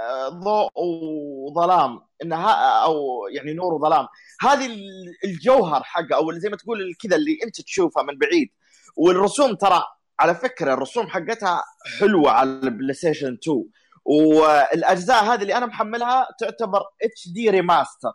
[0.00, 2.52] آه، ضوء وظلام إنها
[2.84, 2.94] أو
[3.32, 4.06] يعني نور وظلام.
[4.40, 8.48] هذه ال- الجوهر حقه أو زي ما تقول كذا اللي أنت تشوفها من بعيد.
[8.96, 9.82] والرسوم ترى
[10.20, 11.62] على فكرة الرسوم حقتها
[12.00, 13.64] حلوة على ال PlayStation 2
[14.04, 18.12] والأجزاء هذه اللي أنا محملها تعتبر HD remaster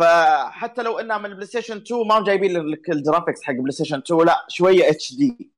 [0.00, 3.98] فحتى لو إنها من ال PlayStation 2 ما هم جايبين لك ال graphics حق PlayStation
[3.98, 5.50] 2 لا شوية HD فال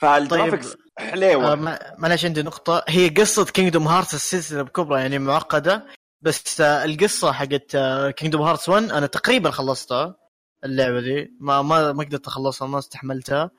[0.00, 1.52] graphics حليوة.
[1.52, 2.84] آه، معلش عندي نقطة.
[2.88, 5.86] هي قصة Kingdom Hearts السلسلة بكبرى يعني معقدة
[6.22, 7.76] بس آه، القصة حقت
[8.16, 10.16] Kingdom Hearts 1 أنا تقريبا خلصتها
[10.64, 11.36] اللعبة دي.
[11.40, 13.50] ما ما ما قدرت أخلصها ما استحملتها.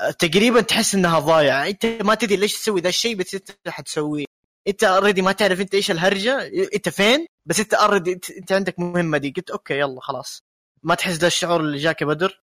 [0.00, 1.66] آه، تقريبا تحس إنها ضايعة.
[1.68, 4.24] أنت ما تدري ليش تسوي ذا الشيء بس أنت حتسويه
[4.68, 9.18] انت already ما تعرف انت إيش الهرجة انت فين بس انت already انت, عندك مهمة
[9.18, 9.32] دي.
[9.36, 10.42] قلت okay يلا خلاص.
[10.82, 12.42] ما تحس ذا الشعور اللي جاك يا بدر؟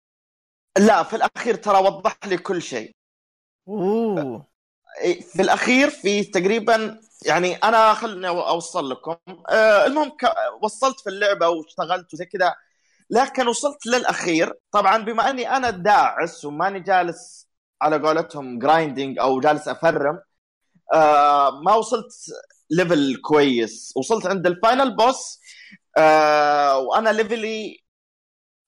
[0.78, 2.92] لا في الأخير ترى وضح لي كل شيء.
[3.68, 4.46] أوه.
[5.34, 9.16] في الأخير في تقريبا يعني أنا خلني أوصل لكم.
[9.50, 10.34] آه المهم ك...
[10.62, 12.56] وصلت في اللعبة واشتغلت وزي كذا
[13.10, 14.54] لكن وصلت للأخير.
[14.72, 17.48] طبعا بما أني أنا داعس وماني جالس
[17.82, 20.20] على قولتهم grinding أو جالس أفرم
[20.94, 22.14] آه ما وصلت
[22.70, 23.94] level كويس.
[23.96, 25.40] وصلت عند ال final boss
[25.98, 27.84] آه وأنا level ي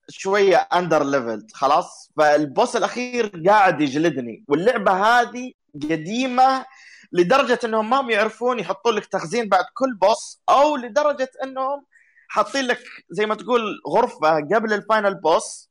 [0.09, 4.45] شوية under leveled خلاص؟ فال boss الأخير قاعد يجلدني.
[4.47, 5.51] واللعبة هذه
[5.83, 6.65] قديمة
[7.11, 11.85] لدرجة إنهم ما هم يعرفون يحطون لك تخزين بعد كل boss أو لدرجة إنهم
[12.29, 15.69] حاطين لك زي ما تقول غرفة قبل ال final boss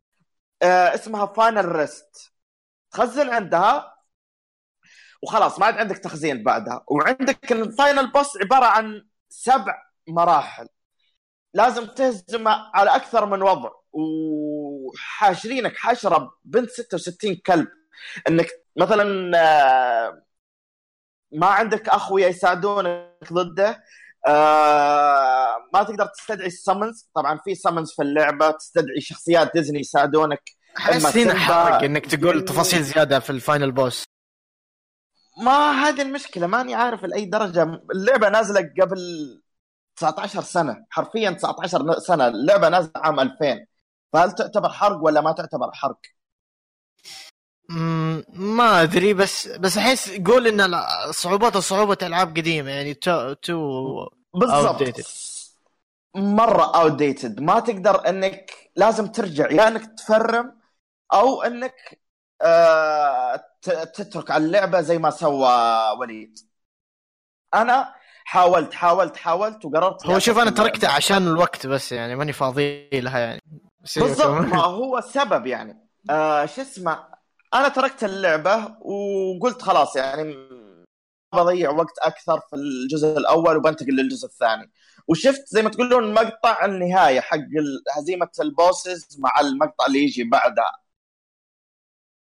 [0.63, 2.33] آه اسمها Final Rest
[2.91, 3.96] تخزن عندها
[5.27, 6.85] وخلاص ما عاد عندك تخزين بعدها.
[6.89, 9.75] وعندك ال final boss عبارة عن سبع
[10.09, 10.69] مراحل.
[11.55, 13.71] لازم تهزمه على أكثر من وضع.
[13.93, 17.69] وحاشرينك حشرة بنت 66 كلب.
[18.29, 20.23] إنك مثلا آه،
[21.33, 23.83] ما عندك اخويا يساعدونك ضده
[24.27, 30.43] آه، ما تقدر تستدعي ال summons طبعا في summons في اللعبة تستدعي شخصيات ديزني يساعدونك.
[30.79, 32.45] احس هنا سيمبا، حرق إنك تقول.
[32.45, 34.05] تفاصيل زيادة في ال final boss
[35.37, 37.62] ما هذه المشكلة ماني عارف لأي درجة.
[37.92, 38.99] اللعبة نازلة قبل
[39.96, 42.29] 19 سنة حرفيا 19 سنة.
[42.29, 43.66] اللعبة نازلة عام 2000
[44.12, 45.99] فهل تعتبر حرق ولا ما تعتبر حرق؟
[48.33, 54.83] ما أدري بس بس أحس قول إن صعوبتها صعوبة ألعاب قديمة يعني too, too بالضبط.
[54.83, 55.07] Outdated.
[56.16, 60.53] مرة outdated ما تقدر إنك لازم ترجع يا إنك تفرم
[61.12, 62.01] أو إنك
[62.42, 65.49] آه تترك على اللعبة زي ما سوى
[65.99, 66.39] وليد.
[67.55, 72.91] أنا حاولت حاولت حاولت وقررت هو شوف أنا تركته عشان الوقت بس يعني ماني فاضي
[72.93, 73.41] لها يعني.
[73.97, 75.89] بالضبط ما هو السبب يعني.
[76.11, 77.09] آه شو اسمه
[77.55, 80.35] أنا تركت اللعبة وقلت خلاص يعني
[81.35, 84.73] بضيع وقت أكثر في الجزء الأول وبنتقل للجزء الثاني.
[85.09, 87.39] وشفت زي ما تقولون مقطع النهاية حق
[87.97, 90.73] هزيمة البوسز مع المقطع اللي يجي بعدها.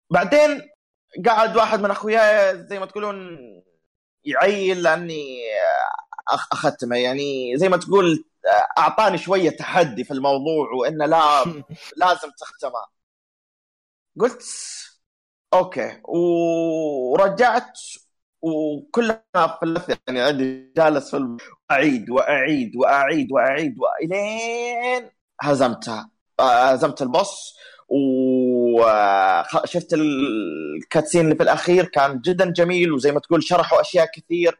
[0.09, 0.61] بعدين
[1.27, 3.37] قعد واحد من اخوياي زي ما تقولون
[4.25, 5.39] يعيل لأني
[6.53, 8.25] اختمه يعني زي ما تقول
[8.77, 11.43] أعطاني شوية تحدي في الموضوع وانه لا
[11.97, 12.87] لازم تختمها
[14.19, 14.43] قلت
[15.53, 16.01] okay.
[16.03, 17.79] ورجعت
[18.41, 19.21] وكلها
[19.59, 21.37] في يعني عندي جالس في الم-
[21.71, 26.09] أعيد وأعيد وأعيد وأعيد وإلين هزمتها.
[26.39, 27.55] آه، هزمت ال boss
[28.75, 34.59] وشفت ال cutscene اللي في الأخير كان جدا جميل وزي ما تقول شرحوا أشياء كثير.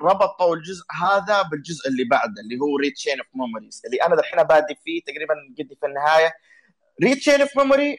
[0.00, 4.42] وربطوا الجزء هذا بالجزء اللي بعده اللي هو Re: Chain of Memories اللي أنا الحين
[4.42, 6.32] بادي فيه تقريبا قدي في النهاية.
[7.02, 7.98] Re: Chain of Memories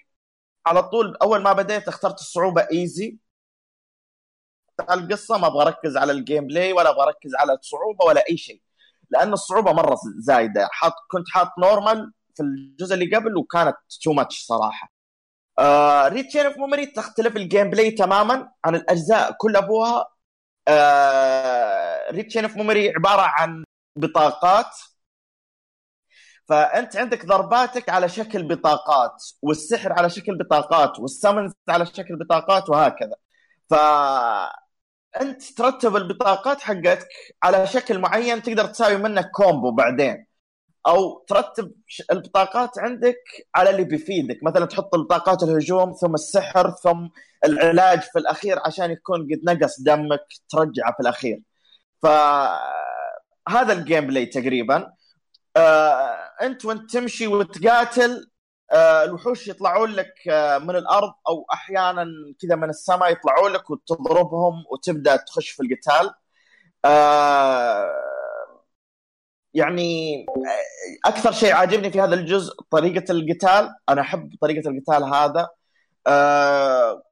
[0.65, 3.17] على طول أول ما بديت اخترت الصعوبة easy
[4.91, 8.61] القصة ما أبغى أركز على ال gameplay ولا أبغى أركز على الصعوبة ولا أي شيء.
[9.09, 10.67] لأن الصعوبة مرة زايدة.
[10.71, 14.91] حاط كنت حاط normal في الجزء اللي قبل وكانت too much صراحة.
[15.59, 20.05] آه Chain of Memories تختلف ال gameplay تماما عن الأجزاء كل أبوها.
[20.67, 23.63] آه Chain of Memories عبارة عن
[23.95, 24.75] بطاقات.
[26.49, 33.15] فأنت عندك ضرباتك على شكل بطاقات والسحر على شكل بطاقات والسمنز على شكل بطاقات وهكذا.
[33.69, 33.73] ف
[35.21, 37.07] أنت ترتب البطاقات حقتك
[37.43, 40.25] على شكل معين تقدر تساوي منه كومبو بعدين.
[40.87, 41.71] أو ترتب
[42.11, 43.23] البطاقات عندك
[43.55, 44.39] على اللي بيفيدك.
[44.43, 47.07] مثلا تحط بطاقات الهجوم ثم السحر ثم
[47.45, 51.41] العلاج في الأخير عشان يكون قد نقص دمك ترجعه في الأخير.
[52.03, 54.93] فهذا ال gameplay تقريبا.
[55.57, 58.29] آه، أنت وأنت تمشي وتقاتل
[58.71, 62.05] آه، الوحوش يطلعون لك آه، من الأرض أو أحيانا
[62.41, 66.11] كذا من السماء يطلعون لك وتضربهم وتبدأ تخش في القتال.
[66.85, 67.91] آه،
[69.53, 70.25] يعني
[71.05, 73.75] أكثر شيء عاجبني في هذا الجزء طريقة القتال.
[73.89, 75.49] أنا أحب طريقة القتال هذا.
[76.07, 77.03] آه،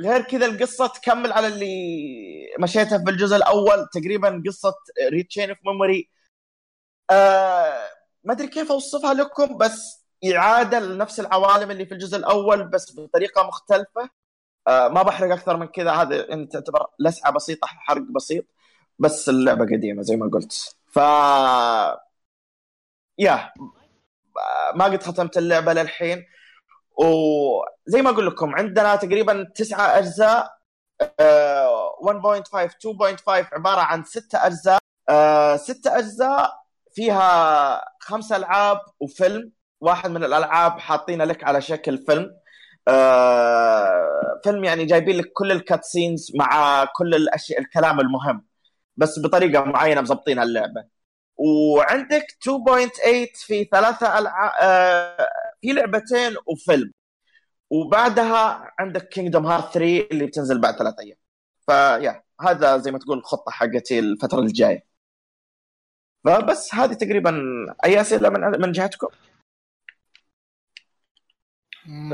[0.00, 1.66] غير كذا القصة تكمل على اللي
[2.60, 3.86] مشيتها في الجزء الأول.
[3.92, 4.74] تقريبا قصة
[5.12, 6.10] Re:Chain of Memories
[7.10, 7.88] آه
[8.24, 13.42] ما أدري كيف أوصفها لكم بس إعادة لنفس العوالم اللي في الجزء الأول بس بطريقة
[13.48, 14.10] مختلفة.
[14.68, 15.90] آه ما بحرق أكثر من كذا.
[15.92, 18.44] هذا انت تعتبر لسعة بسيطة حرق بسيط
[18.98, 20.79] بس اللعبة قديمة زي ما قلت.
[20.90, 20.98] ف
[23.18, 23.52] yeah
[24.74, 26.24] ما قد ختمت اللعبة للحين.
[26.98, 30.60] وزي ما أقول لكم عندنا تقريبا تسعة أجزاء
[31.20, 34.78] آه، 1.5 2.5 عبارة عن ستة أجزاء.
[35.08, 36.52] آه، ستة أجزاء
[36.94, 39.52] فيها خمس ألعاب وفيلم.
[39.80, 42.30] واحد من الألعاب حاطينه لك على شكل فيلم.
[42.88, 48.49] آه، فيلم يعني جايبين لك كل الكات سينز مع كل الأشياء الكلام المهم.
[49.00, 50.84] بس بطريقة معينة مظبطين اللعبه
[51.36, 55.28] وعندك 2.8 في ثلاثة ألعاب آه،
[55.60, 56.92] في لعبتين وفيلم.
[57.70, 61.16] وبعدها عندك Kingdom Hearts 3 اللي بتنزل بعد ثلاث أيام.
[61.66, 64.84] ف yeah هذا زي ما تقول الخطة حقتي الفترة الجاية.
[66.24, 67.40] فبس هذه تقريبا
[67.84, 69.08] أي أسئلة من من جهتكم؟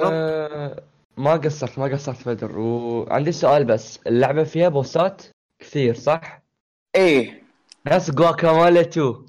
[0.04, 0.82] آه،
[1.16, 3.98] ما قصرت ما قصرت بدر وعندي سؤال بس.
[4.06, 5.22] اللعبة فيها boss ات
[5.58, 6.45] كثير صح؟
[6.96, 7.42] إيه.
[7.86, 9.26] نفس Guacamelee 2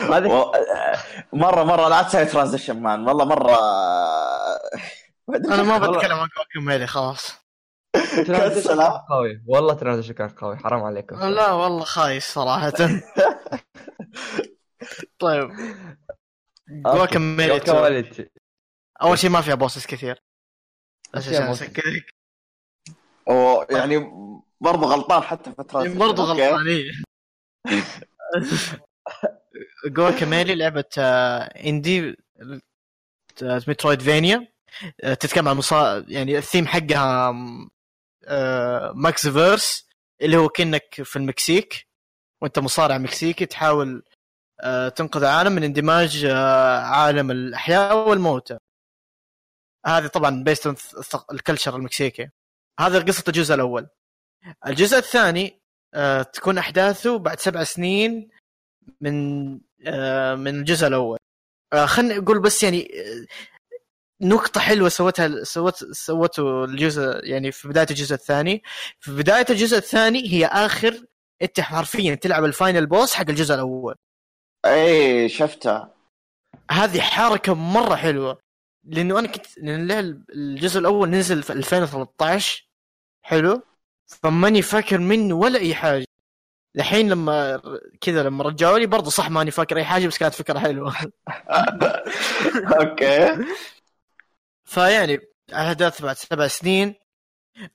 [0.00, 0.52] هذه و...
[1.32, 3.56] مره مرة لا تسوي transition man والله مره
[5.28, 5.78] أنا ما.
[5.92, 7.34] بتكلم عن كوكب خلاص.
[8.26, 9.42] ترانزيشن قوي.
[9.46, 10.56] والله transition كان قوي.
[10.56, 12.70] حرام عليكم لا والله خايس صراحة.
[15.18, 15.50] طيب.
[16.68, 18.28] Guacamelee Guacamelee 2
[19.02, 20.22] أول شيء ما فيها bosses كثير.
[21.14, 21.42] عشان.
[21.42, 22.16] اسكتك
[23.26, 24.10] ويعني
[24.60, 26.48] برضه غلطان حتى في transition برضه okay.
[26.48, 27.04] غلطانين
[29.86, 32.16] Guacamelee لعبة آه، indie
[33.42, 34.48] آه، metroidvania
[35.04, 36.04] آه، تتكلم عن مصا...
[36.08, 37.32] يعني الثيم حقها
[38.94, 39.86] Mexiverse
[40.22, 41.86] اللي هو كأنك في المكسيك
[42.42, 44.02] وأنت مصارع مكسيكي تحاول
[44.96, 48.58] تنقذ العالم من اندماج عالم الأحياء والموتى.
[49.86, 50.74] هذه طبعا based
[51.32, 52.28] ال culture المكسيكي.
[52.80, 53.88] هذا قصة الجزء الأول.
[54.66, 55.60] الجزء الثاني
[55.94, 58.28] آه، تكون أحداثه بعد سبع سنين
[59.00, 61.18] من آه، من الجزء الأول.
[61.72, 62.88] آه، خلني أقول بس يعني
[64.22, 68.62] نقطة حلوة سوتها سوت سوته الجزء يعني في بداية الجزء الثاني.
[69.00, 71.04] في بداية الجزء الثاني هي آخر
[71.42, 73.94] أنت حرفيا تلعب ال final boss حق الجزء الأول.
[74.66, 75.94] إيه شفتها.
[76.70, 78.38] هذه حركة مرة حلوة.
[78.84, 79.90] لأنه أنا كنت لأن
[80.30, 82.68] الجزء الأول نزل في 2013
[83.22, 83.62] حلو.
[84.06, 86.06] فماني فاكر منه ولا أي حاجة.
[86.76, 87.60] الحين لما
[88.00, 90.94] كذا لما رجعوا لي برضه صح ماني فاكر أي حاجة بس كانت فكرة حلوة.
[92.80, 93.36] okay.
[94.64, 96.94] فيعني الاحداث بعد سبع سنين.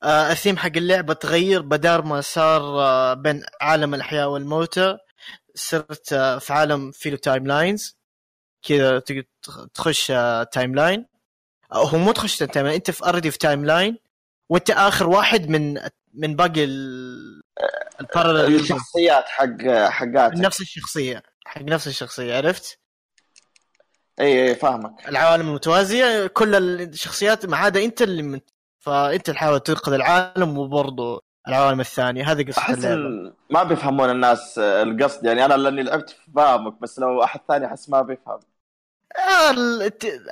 [0.04, 4.98] آه الثيم حق اللعبة تغير بدار ما صار آه بين عالم الأحياء والموتى
[5.56, 7.97] صرت آه في عالم فيه timelines
[8.67, 9.24] كذا تقدر
[9.74, 11.06] تخش آه timeline
[11.74, 13.97] أو هو مو تخش timeline أنت في already في timeline
[14.50, 15.78] وأنت آخر واحد من
[16.13, 17.41] من باقي ال-
[18.02, 20.38] ال parallel الشخصيات حق حقاتك.
[20.38, 21.24] نفس الشخصية.
[21.45, 22.80] حق نفس الشخصية عرفت؟
[24.19, 25.10] إي إي فاهمك.
[25.10, 28.39] العوالم المتوازية كل الشخصيات ما عدا انت اللي من...
[28.80, 32.32] فانت تحاول تنقذ العالم وبرضه العوالم الثانية.
[32.32, 37.24] هذه قصة أحس ال- ما بيفهمون الناس القصد يعني أنا لأني لعبت فاهمك بس لو
[37.24, 38.36] أحد ثاني أحس ما بيفهم.
[38.36, 38.51] آه،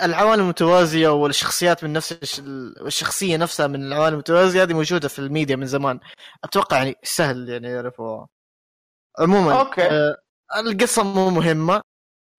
[0.01, 2.39] العوالم المتوازية والشخصيات من نفس الش...
[2.85, 5.99] الشخصية نفسها من العوالم المتوازية هذه موجودة في الميديا من زمان.
[6.43, 8.27] أتوقع يعني سهل يعني يعرفوها
[9.19, 9.81] عموما okay.
[9.81, 10.15] آه
[10.57, 11.81] القصة مو مهمة.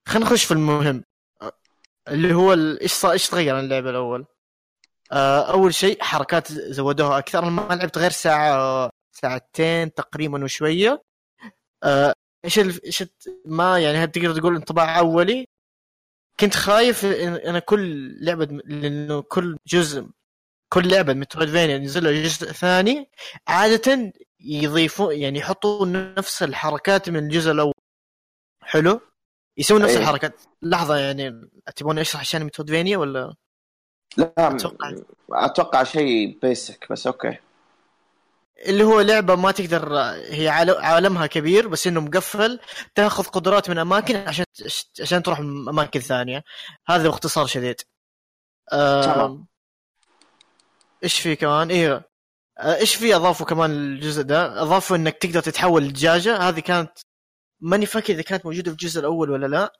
[0.08, 1.04] خلينا نخش في المهم.
[1.42, 1.52] آه،
[2.08, 4.26] اللي هو إيش إيش تغير عن اللعبة الأول؟
[5.12, 7.38] آه أول شيء حركات زودوها أكثر.
[7.38, 11.02] أنا ما لعبت غير ساعة ساعتين تقريبا وشوية.
[11.82, 12.12] آه،
[12.44, 13.04] إيش ال- إيش
[13.46, 15.46] ما يعني هل تقدر تقول انطباع أولي؟
[16.40, 20.06] كنت خايف ان أنا كل لعبة لأنه كل جزء
[20.72, 23.10] كل لعبة metroidvania ينزل لها جزء ثاني
[23.48, 27.74] عادة يضيفون يعني يحطوا نفس الحركات من الجزء الأول.
[28.62, 29.00] حلو؟
[29.58, 29.98] يسوون نفس أيه.
[29.98, 30.40] الحركات.
[30.62, 33.34] لحظة يعني تبوني اشرح عشان metroidvania ولا؟
[34.16, 34.94] لا أتوقع.
[35.32, 37.36] أتوقع شيء basic بس okay.
[38.66, 39.94] اللي هو لعبة ما تقدر
[40.30, 42.60] هي عال- عالمها كبير بس إنه مقفل
[42.94, 44.44] تاخذ قدرات من أماكن عشان
[45.00, 46.44] عشان تروح أماكن ثانية.
[46.88, 47.80] هذا باختصار شديد.
[48.70, 49.46] تمام.
[51.04, 52.04] إيش في كمان؟ أيوه
[52.60, 56.36] إيش في أضافوا كمان الجزء ده؟ أضافوا إنك تقدر تتحول لدجاجة.
[56.36, 56.92] هذه كانت
[57.60, 59.72] ماني فاكر إذا كانت موجودة في الجزء الأول ولا لا.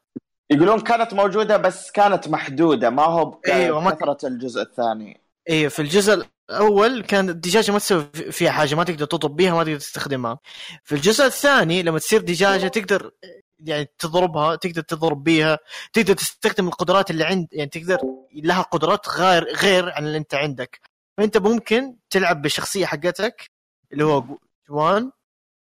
[0.51, 5.21] يقولون كانت موجودة بس كانت محدودة ما هو بك- أيوة، ما- بكثرة الجزء الثاني.
[5.51, 9.65] أيوه في الجزء الأول كان الدجاجه ما تسوي فيها حاجة ما تقدر تطب بيها ما
[9.65, 10.39] تقدر تستخدمها.
[10.85, 13.11] في الجزء الثاني لما تصير دجاجة تقدر
[13.59, 15.59] يعني تضربها تقدر تضرب بيها
[15.93, 17.99] تقدر تستخدم القدرات اللي عند يعني تقدر
[18.35, 20.81] لها قدرات غير غير عن اللي انت عندك.
[21.19, 23.51] فانت ممكن تلعب بالشخصية حقتك
[23.93, 24.25] اللي هو
[24.69, 25.11] جوان.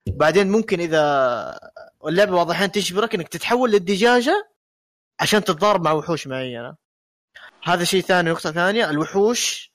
[0.09, 1.59] بعدين ممكن إذا
[2.07, 4.51] اللعبة بعض الاحيان تجبرك إنك تتحول للدجاجة
[5.21, 6.77] عشان تتضارب مع وحوش معينة.
[7.65, 9.74] هذا شيء ثاني نقطة ثانية الوحوش.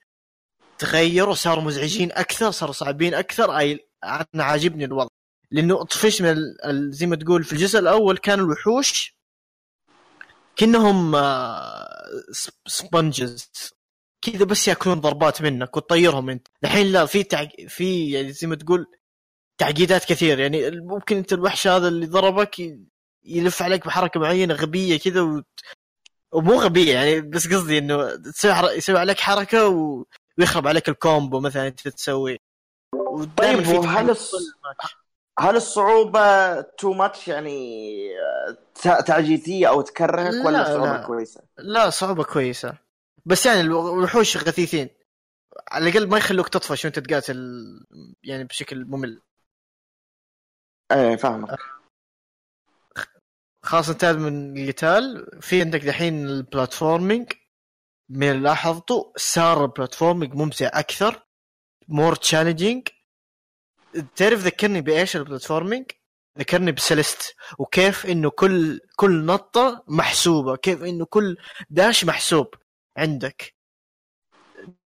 [0.79, 3.57] تغيروا صاروا مزعجين أكثر صاروا صعبين أكثر.
[3.57, 5.09] أي أنا عاجبني الوضع.
[5.51, 9.15] لأنه طفش من ال- زي ما تقول في الجزء الأول كانوا الوحوش
[10.55, 11.15] كأنهم
[12.67, 13.51] سبونجز.
[14.21, 16.47] كذا بس يأكلون ضربات منك وتطيرهم أنت.
[16.63, 17.49] الحين لا في تعق...
[17.67, 18.85] في يعني زي ما تقول
[19.57, 20.39] تعقيدات كثير.
[20.39, 22.55] يعني ممكن أنت الوحش هذا اللي ضربك
[23.23, 25.43] يلف عليك بحركة معينة غبية كذا و...
[26.33, 28.51] ومو غبية يعني بس قصدي إنه تسوي.
[28.77, 30.05] يسوي عليك حركة و...
[30.39, 32.37] ويخرب عليك ال combo مثلا أنت تسوي
[33.37, 33.59] طيب
[34.13, 34.95] الص- much.
[35.39, 37.89] هل الصعوبة too much يعني
[38.75, 41.03] ت- تعجيزية أو تكرهك لا، ولا صعوبه لا.
[41.07, 42.77] كويسة؟ لا صعوبة كويسة
[43.25, 44.89] بس يعني الو- الوحوش غثيثين
[45.71, 47.37] على الأقل ما يخلوك تطفش وانت تقاتل
[48.23, 49.21] يعني بشكل ممل
[50.91, 51.57] إيه فاهمك
[53.65, 57.31] خاصة انتهت من القتال في عندك دحين ال platforming
[58.09, 61.25] من اللي لاحظته صار ال platforming ممتع أكثر
[61.87, 62.87] more challenging
[64.15, 65.85] تعرف ذكرني بإيش ال platforming؟
[66.39, 71.37] ذكرني ب Celeste وكيف إنه كل كل نطة محسوبة كيف إنه كل
[71.69, 72.47] dash محسوب
[72.97, 73.55] عندك.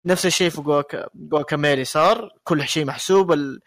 [0.05, 3.59] نفس الشيء في Guaca Guacamelee صار كل شيء محسوب ال...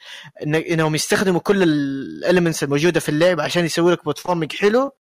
[0.43, 0.55] إن...
[0.55, 4.97] إنهم يستخدموا كل ال elements الموجودة في اللعبه عشان يسوي لك platforming حلو.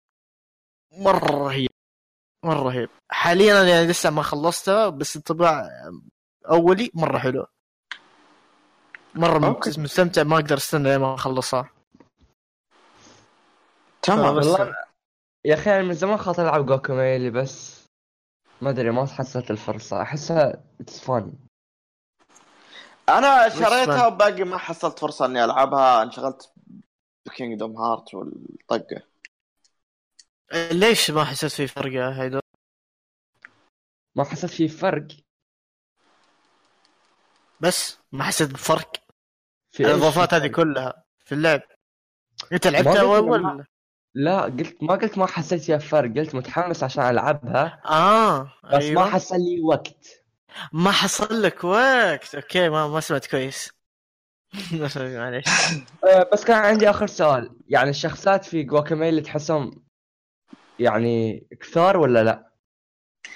[0.92, 1.75] مرة رهيب.
[2.44, 2.90] مرة رهيب.
[3.12, 5.70] حاليا أنا يعني لسه ما خلصتها بس انطباع
[6.50, 7.46] أولي مرة حلو.
[9.16, 9.82] مرة okay.
[9.82, 11.70] مستمتع ما أقدر أستنى لين ما أخلصها.
[14.02, 14.76] تمام والله
[15.46, 17.86] يا أخي أنا من زمان خاطري ألعب Guacamelee بس
[18.62, 20.02] ما أدري ما حصلت الفرصة.
[20.02, 21.34] أحسها it's fun
[23.10, 26.04] أنا شريتها؟ وباقي ما حصلت فرصة إني ألعبها.
[26.04, 26.54] انشغلت
[27.26, 29.02] ب Kingdom Hearts والطقة.
[30.54, 32.40] ليش ما حسيت في فرق يا هيدو؟
[34.16, 35.08] ما حسيت في فرق؟
[37.60, 38.92] بس ما حسيت بفرق.
[39.72, 41.62] في؟ الإضافات هذه كلها في اللعب.
[42.52, 43.66] أنت لعبتها أول؟ ما- ولا
[44.16, 47.82] لا قلت ما قلت ما حسيت فيها فرق قلت متحمس عشان ألعبها.
[47.86, 49.04] آه بس أيوة.
[49.04, 50.06] ما حصل لي وقت.
[50.74, 52.36] ما حصل لك وقت.
[52.36, 53.70] okay ما ما سمعت كويس.
[54.96, 55.46] معليش
[56.04, 57.56] أه، بس كان عندي آخر سؤال.
[57.68, 59.85] يعني الشخصيات في Guacamelee تحسهم
[60.80, 62.52] يعني كثار ولا لا؟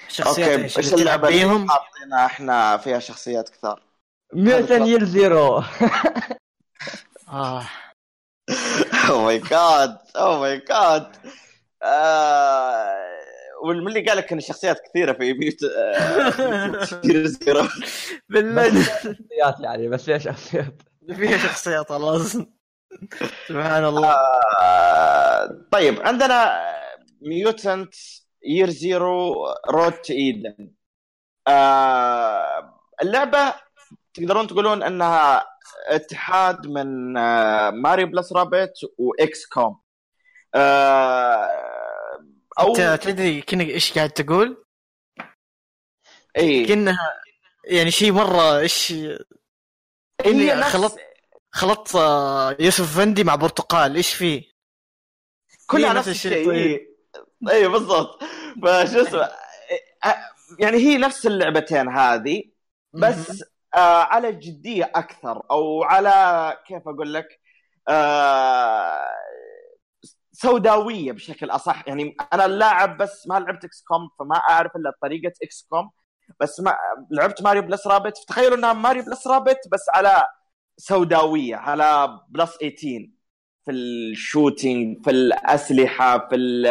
[0.08, 3.82] شخصيات okay إيش اللعبة اللي بيهم؟ حاطينها إحنا فيها شخصيات كثار؟
[4.34, 5.62] Mutant Year Zero.
[7.28, 7.62] آه.
[9.10, 11.16] oh my God oh my God
[13.64, 15.56] ومن اللي قال لك إن الشخصيات كثيرة في Mutant
[16.90, 17.64] Year Zero.
[18.28, 20.82] بالله شخصيات يعني بس فيها شخصيات.
[21.16, 22.36] فيها شخصيات خلاص
[23.48, 24.14] سبحان الله.
[24.60, 26.52] آه، طيب عندنا
[27.20, 27.94] Mutant
[28.44, 30.70] Year Zero Road to Eden
[33.02, 33.54] اللعبة
[34.14, 35.46] تقدرون تقولون إنها
[35.86, 39.80] اتحاد من آه، Mario plus Rabbids و XCOM
[40.54, 41.48] آه،
[42.58, 44.64] أو أنت تدري كنا إيش قاعد تقول؟
[46.38, 46.66] إي.
[46.66, 47.20] كانها
[47.64, 48.94] يعني شيء مرة إيش
[50.26, 50.98] نفس خلطت
[51.52, 54.42] خلطت آه، يوسف فندي مع برتقال إيش فيه؟
[55.66, 56.89] كلها نفس الشيء
[57.52, 58.22] اي بالضبط.
[58.62, 59.22] فشو اسمه
[60.04, 60.16] آه،
[60.58, 62.42] يعني هي نفس اللعبتين هذه
[62.92, 66.12] بس آه على جدية أكثر أو على
[66.66, 67.28] كيف أقول لك
[67.88, 69.06] آه
[70.32, 71.88] سوداوية بشكل أصح.
[71.88, 75.90] يعني أنا اللاعب بس ما لعبت XCOM فما أعرف إلا طريقة XCOM
[76.40, 76.76] بس ما
[77.10, 80.22] لعبت Mario plus Rabbids فتخيلوا انها Mario plus Rabbids بس على
[80.76, 83.10] سوداوية على plus 18
[83.70, 86.66] في ال shooting في الأسلحة في ال-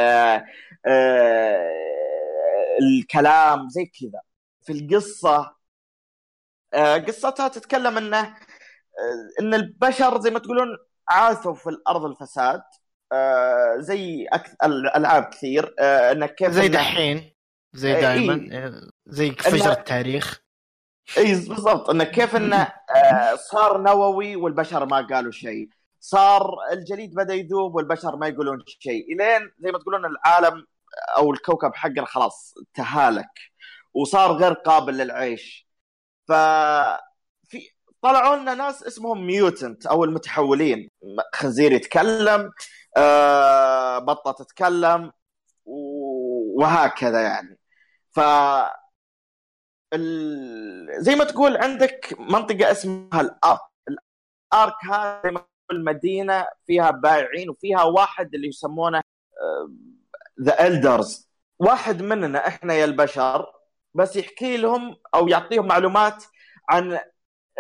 [0.85, 1.69] آه،
[2.81, 4.21] الكلام زي كذا.
[4.61, 5.55] في القصة
[6.73, 8.35] آه، قصتها تتكلم إنه آه،
[9.41, 10.67] إن البشر زي ما تقولون
[11.09, 12.61] عاثوا في الأرض الفساد
[13.11, 14.27] آه، زي
[14.95, 17.31] ألعاب كثير آه، انك كيف زي دحين
[17.73, 18.01] زي إيه.
[18.01, 20.41] دائما زي فجر التاريخ.
[21.17, 21.89] اي بالضبط.
[21.89, 22.61] انه كيف إنه
[22.95, 25.69] آه، صار نووي والبشر ما قالوا شيء.
[25.99, 29.13] صار الجليد بدأ يذوب والبشر ما يقولون شيء.
[29.13, 30.65] إلين زي ما تقولون العالم
[31.17, 33.29] أو الكوكب حقنا خلاص تهالك
[33.93, 35.67] وصار غير قابل للعيش.
[36.27, 36.31] ف
[37.47, 37.69] في
[38.01, 40.89] طلعوا لنا ناس اسمهم ميوتنت أو المتحولين.
[41.33, 42.51] خنزير يتكلم
[42.97, 45.11] آه، بطة تتكلم
[46.55, 47.59] وهكذا يعني.
[48.11, 48.19] ف
[49.93, 51.03] ال...
[51.03, 53.59] زي ما تقول عندك منطقة اسمها الأرك.
[54.53, 59.01] الأرك هذا زي ما تقول مدينه فيها بائعين وفيها واحد اللي يسمونه
[60.41, 63.45] ذا الدرز واحد مننا إحنا يا البشر
[63.93, 66.23] بس يحكي لهم أو يعطيهم معلومات
[66.69, 66.99] عن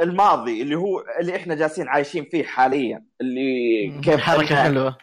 [0.01, 4.97] الماضي اللي هو اللي إحنا جالسين عايشين فيه حاليا اللي كيف حركة حلوة.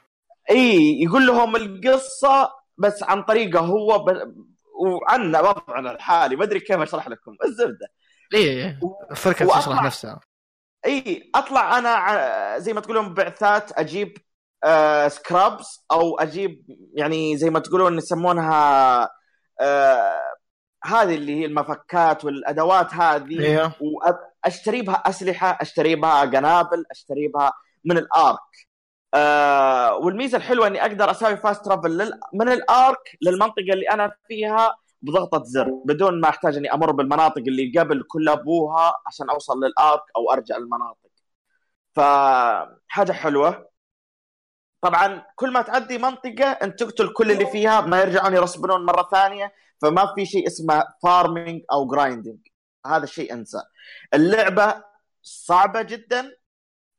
[0.51, 4.35] إي يقول لهم القصة بس عن طريقة هو ب...
[4.81, 6.37] وعنا وضعنا الحالي.
[6.37, 7.37] ما أدري كيف أشرح لكم.
[7.45, 7.89] الزبدة.
[8.35, 10.21] اي وأطلع- تشرح نفسها.
[10.87, 14.19] إي أطلع أنا زي ما تقولون بعثات أجيب
[14.65, 16.65] آه scraps أو أجيب
[16.95, 19.03] يعني زي ما تقولون يسمونها
[19.61, 20.21] آه
[20.85, 27.53] هذه اللي هي المفكات والأدوات هذه إيوه واشتري بها أسلحة اشتري بها قنابل اشتري بها
[27.85, 28.39] من ال Ark
[29.15, 32.13] آه والميزة الحلوة إني أقدر أسوي fast travel.
[32.35, 37.39] من ال Ark للمنطقة اللي أنا فيها بضغطة زر بدون ما أحتاج إني أمر بالمناطق
[37.39, 41.11] اللي قبل كل أبوها عشان أوصل لل Ark أو أرجع للمناطق
[41.95, 43.69] فحاجه حلوة.
[44.81, 48.87] طبعا كل ما تعدي منطقة أنت تقتل كل اللي فيها ما يرجعون ي respawn ون
[48.87, 52.39] مرة ثانية فما في شيء اسمه farming أو grinding
[52.87, 53.63] هذا الشيء أنسى.
[54.15, 54.85] اللعبة
[55.23, 56.37] صعبة جدا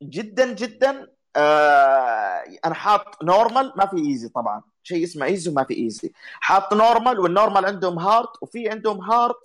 [0.03, 1.07] جدا جدا.
[1.35, 4.63] آه أنا حاط normal ما في easy طبعا.
[4.88, 6.11] شيء اسمه easy وما في ايزي
[6.41, 9.35] حاط normal وال normal عندهم hard وفي عندهم hard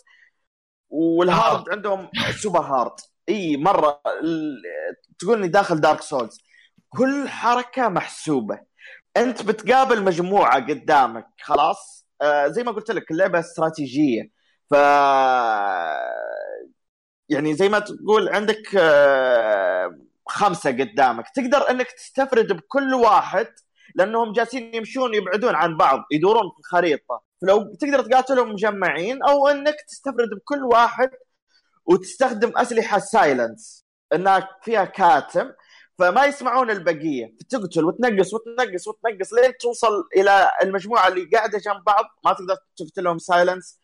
[0.90, 2.08] وال hard عندهم
[2.42, 2.92] super hard
[3.28, 4.00] إي مرة
[5.18, 6.38] تقول اني داخل Dark Souls
[6.88, 8.60] كل حركة محسوبة.
[9.16, 14.30] أنت بتقابل مجموعة قدامك خلاص؟ آه زي ما قلت لك اللعبة استراتيجية.
[14.70, 14.74] ف
[17.28, 21.24] يعني زي ما تقول عندك آه خمسة قدامك.
[21.34, 23.46] تقدر إنك تستفرد بكل واحد
[23.94, 29.74] لأنهم جالسين يمشون يبعدون عن بعض يدورون في الخريطه فلو تقدر تقاتلهم مجمعين أو إنك
[29.88, 31.10] تستفرد بكل واحد
[31.86, 33.86] وتستخدم أسلحة silence.
[34.14, 35.52] إنها فيها كاتم
[35.98, 37.34] فما يسمعون البقية.
[37.40, 42.04] فتقتل وتنقص وتنقص وتنقص لين توصل إلى المجموعة اللي قاعدة جنب بعض.
[42.24, 43.80] ما تقدر تقتلهم silence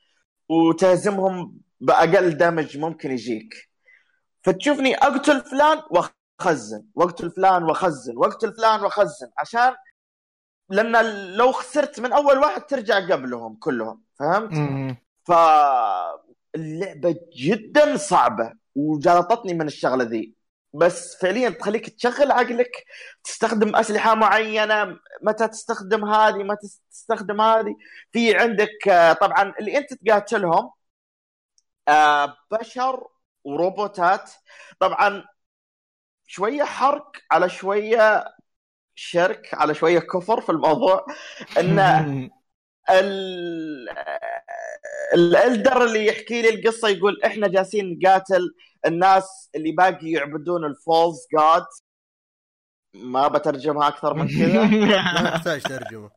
[0.49, 3.55] وتهزمهم بأقل damage ممكن يجيك.
[4.43, 9.75] فتشوفني أقتل فلان وأخزن وأقتل فلان وأخزن وأقتل فلان وأخزن عشان
[10.71, 10.97] لأن
[11.37, 14.53] لو خسرت من أول واحد ترجع قبلهم كلهم فهمت؟
[15.25, 20.35] فاللعبة جدا صعبة وجلطتني من الشغلة ذي.
[20.75, 22.85] بس فعليا تخليك تشغل عقلك
[23.25, 27.77] تستخدم أسلحة معينة متى تستخدم هذه متى تستخدم هذه.
[28.13, 30.71] في عندك آه، طبعا اللي أنت تقاتلهم
[31.89, 33.07] آه، بشر
[33.45, 34.31] وروبوتات.
[34.81, 35.25] طبعا
[36.27, 38.25] شوية حرق على شوية
[38.99, 41.07] شرك على شوية كفر في الموضوع
[41.59, 41.79] إن
[42.91, 43.89] ال-
[45.15, 48.55] ال Elder اللي يحكي لي القصة يقول إحنا جالسين نقاتل
[48.87, 51.67] الناس اللي باقي يعبدون ال false god.
[52.95, 54.65] ما بترجمها أكثر من كذا.
[55.23, 56.11] ما يحتاج ترجمة.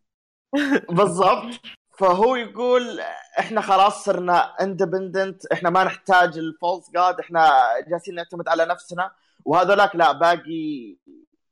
[0.97, 1.59] بالضبط.
[1.97, 2.99] فهو يقول
[3.39, 7.51] إحنا خلاص صرنا independent إحنا ما نحتاج ال false god إحنا
[7.87, 9.11] جالسين نعتمد على نفسنا.
[9.45, 10.97] وهذولاك لا باقي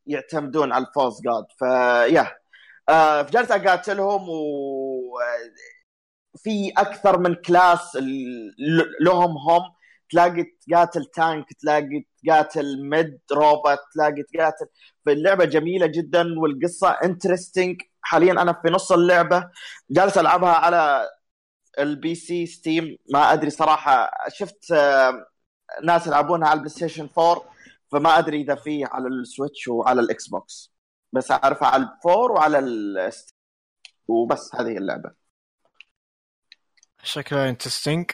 [0.10, 2.38] يعتمدون على ال false god فيا
[2.90, 4.30] آه فجلس اقاتلهم
[6.36, 7.98] وفي أكثر من class
[9.02, 9.62] لهم هم.
[10.12, 14.66] تلاقي تقاتل tank تلاقي تقاتل med robot تلاقي تقاتل
[15.06, 19.50] فاللعبة جميلة جدا والقصة interesting حاليا أنا في نص اللعبة.
[19.90, 21.10] جالس ألعبها على
[21.80, 22.98] ال PC Steam.
[23.14, 24.12] ما أدري صراحة.
[24.30, 25.26] شفت آه،
[25.84, 27.44] ناس يلعبونها على ال PlayStation 4
[27.92, 30.74] فما أدري إذا فيه على ال Switch وعلى ال Xbox.
[31.14, 33.36] بس أعرفها على ال four وعلى ال Steam
[34.08, 35.12] وبس هذه اللعبة.
[37.04, 38.12] شكلها interesting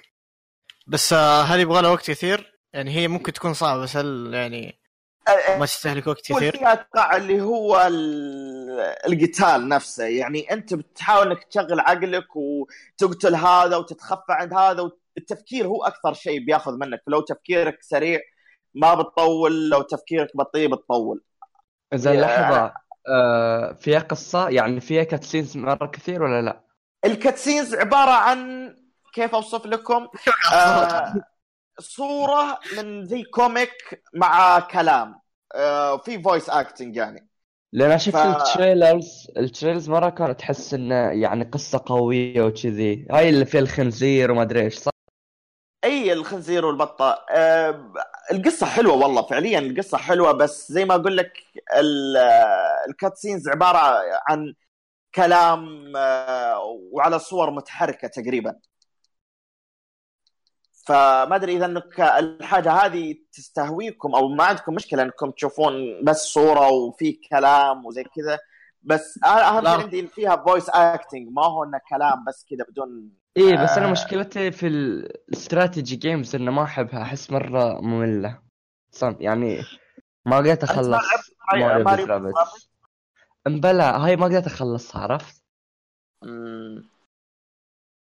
[0.87, 4.79] بس آه، هل يبغى لها وقت كثير؟ يعني هي ممكن تكون صعبة بس هل يعني
[5.59, 10.03] ما تستهلك وقت كثير؟ فيها أتوقع اللي هو ال- القتال نفسه.
[10.03, 16.45] يعني أنت بتحاول إنك تشغل عقلك وتقتل هذا وتتخفى عند هذا التفكير هو أكثر شيء
[16.45, 17.03] بياخذ منك.
[17.05, 18.19] فلو تفكيرك سريع
[18.75, 21.21] ما بتطول لو تفكيرك بطيء بتطول.
[21.93, 22.73] زين يا- لحظة
[23.09, 26.61] آه فيها قصة؟ يعني فيها cutscenes مرة كثير ولا لا؟
[27.05, 28.69] ال cutscenes عبارة عن
[29.13, 30.07] كيف أوصف لكم؟
[30.53, 31.23] آه
[31.79, 35.19] صورة من زي comic مع كلام.
[35.55, 37.27] آه في voice acting يعني.
[37.73, 43.07] لأن شفت ف- ال trailers ال trailers مرة كانت تحس انه يعني قصة قوية وكذي.
[43.11, 44.91] هاي اللي فيها الخنزير وما أدري إيش صح؟
[45.83, 47.25] إي الخنزير والبطة.
[47.31, 47.93] آه
[48.31, 51.33] القصة حلوة والله فعليا القصة حلوة بس زي ما أقول لك
[51.73, 54.53] آه، ال cutscenes عبارة عن
[55.15, 56.59] كلام آه
[56.91, 58.55] وعلى صور متحركة تقريبا
[60.87, 66.69] فما أدري إذا أنك الحاجة هذه تستهويكم أو ما عندكم مشكلة أنكم تشوفون بس صورة
[66.69, 68.39] وفي كلام وزي كذا
[68.83, 69.65] بس أهم.
[69.65, 73.87] شيء عندي فيها voice acting ما هو إنه كلام بس كذا بدون إيه بس أنا
[73.87, 73.91] آه.
[73.91, 78.41] مشكلتي في الاستراتيجي جيمز إنه ما أحبها أحس مرة مملة
[78.91, 79.63] صم يعني
[80.25, 81.01] ما قدرت أخلص
[81.53, 82.33] ماريو
[83.47, 85.43] أمبلا هاي ما قدرت أخلصها عرفت؟
[86.21, 86.89] مم.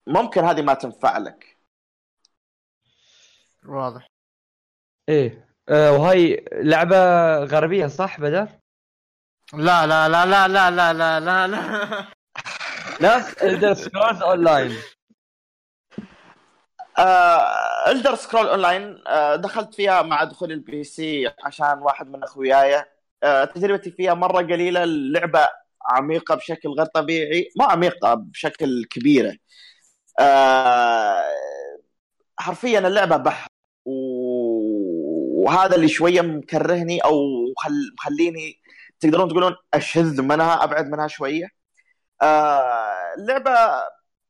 [0.08, 1.58] ممكن هذه ما تنفع لك
[3.66, 4.08] واضح
[5.10, 6.98] إيه آه وهاي لعبة
[7.44, 8.48] غربية صح بدر؟
[9.54, 12.08] لا لا لا لا لا لا لا لا لا
[13.02, 14.72] نفس Elder Scrolls Online
[17.88, 19.04] Elder Scroll Online
[19.42, 22.86] دخلت فيها مع دخول ال PC عشان واحد من أخوياي.
[23.24, 25.48] آه، تجربتي فيها مرة قليلة اللعبة
[25.92, 27.50] عميقة بشكل غير طبيعي.
[27.60, 29.34] مو عميقة بشكل كبيره
[30.20, 31.24] آه،
[32.40, 33.48] حرفيا اللعبة بحر.
[33.86, 37.12] وهذا اللي شوية مكرهني أو
[37.58, 38.62] مخل- مخليني
[39.00, 41.48] تقدرون تقولون أشذ منها أبعد منها شوية.
[42.22, 43.52] آه، اللعبة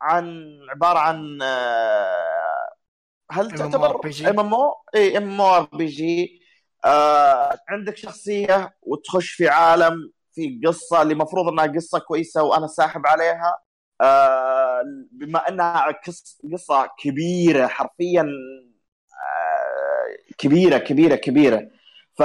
[0.01, 1.39] عن عبارة عن
[3.31, 3.97] هل تعتبر؟
[4.29, 6.41] إم إم أو؟ اي إم آر بي جي
[7.69, 13.55] عندك شخصية وتخش في عالم في قصة اللي المفروض إنها قصة كويسة وأنا ساحب عليها
[14.01, 21.67] آه، بما إنها قص- قصة كبيرة حرفيا آه، كبيرة كبيرة كبيرة
[22.17, 22.23] ف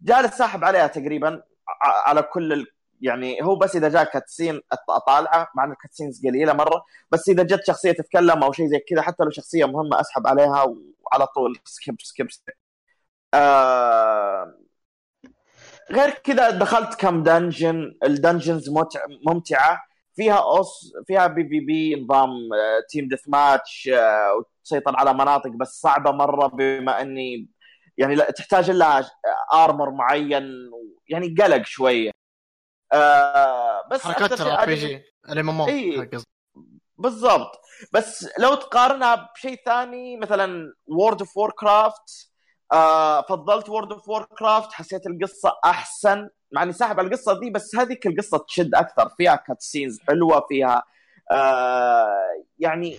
[0.00, 1.42] جالس ساحب عليها تقريبا
[1.82, 2.66] على كل.
[3.00, 7.42] يعني هو بس إذا جاء cutscene أطالعه مع ان ال cutscenes قليلة مرة بس إذا
[7.42, 11.58] جت شخصية تتكلم أو شيء زي كذا حتى لو شخصية مهمة أسحب عليها وعلى طول
[11.64, 12.54] skip skip skip
[13.34, 14.54] آه...
[15.90, 19.00] غير كذا دخلت كم dungeon ال dungeons متع...
[19.26, 19.80] ممتعة.
[20.16, 22.30] فيها also فيها PVP نظام
[22.90, 23.90] team deathmatch
[24.38, 27.48] وتسيطر على مناطق بس صعبة مرة بما إني
[27.98, 29.10] يعني تحتاج لها
[29.54, 30.70] armor معين
[31.08, 32.15] يعني قلق شوية.
[32.96, 36.08] آه بس حركات شيء ال RPG ال MM.
[36.98, 37.60] بالضبط.
[37.92, 42.30] بس لو تقارنها بشيء ثاني مثلا World of Warcraft
[42.72, 47.76] آه فضلت World of Warcraft حسيت القصة أحسن مع إني ساحب على القصة دي بس
[47.76, 49.08] هذيك القصة تشد أكثر.
[49.16, 50.82] فيها cutscenes حلوة فيها
[51.32, 52.08] آه
[52.58, 52.98] يعني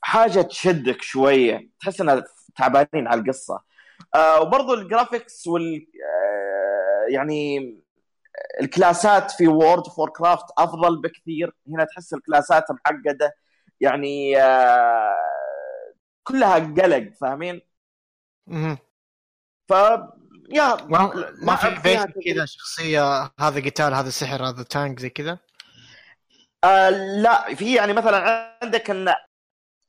[0.00, 1.70] حاجة تشدك شوية.
[1.80, 2.24] تحس إنها
[2.56, 3.60] تعبانين على القصة.
[4.14, 7.74] آه وبرضو ال graphics وال آه يعني
[8.60, 11.54] الكلاسات في World of Warcraft أفضل بكثير.
[11.68, 13.34] هنا تحس الكلاسات معقده
[13.80, 15.14] يعني آه
[16.22, 17.60] كلها قلق فاهمين؟
[18.46, 18.78] مهم.
[19.68, 19.72] ف
[20.50, 25.38] yeah ما ما في بيت كذا شخصية هذا قتال هذا سحر هذا tank زي كذا؟
[26.64, 29.14] آه لا في يعني مثلا عندك إن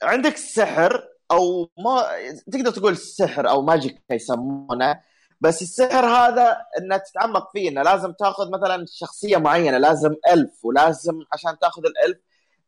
[0.04, 2.06] عندك سحر أو ما
[2.52, 5.02] تقدر تقول سحر أو magic يسمونه.
[5.42, 11.14] بس السحر هذا انه تتعمق فيه إنه لازم تاخذ مثلا شخصية معينة لازم elf ولازم
[11.34, 12.18] عشان تاخذ ال elf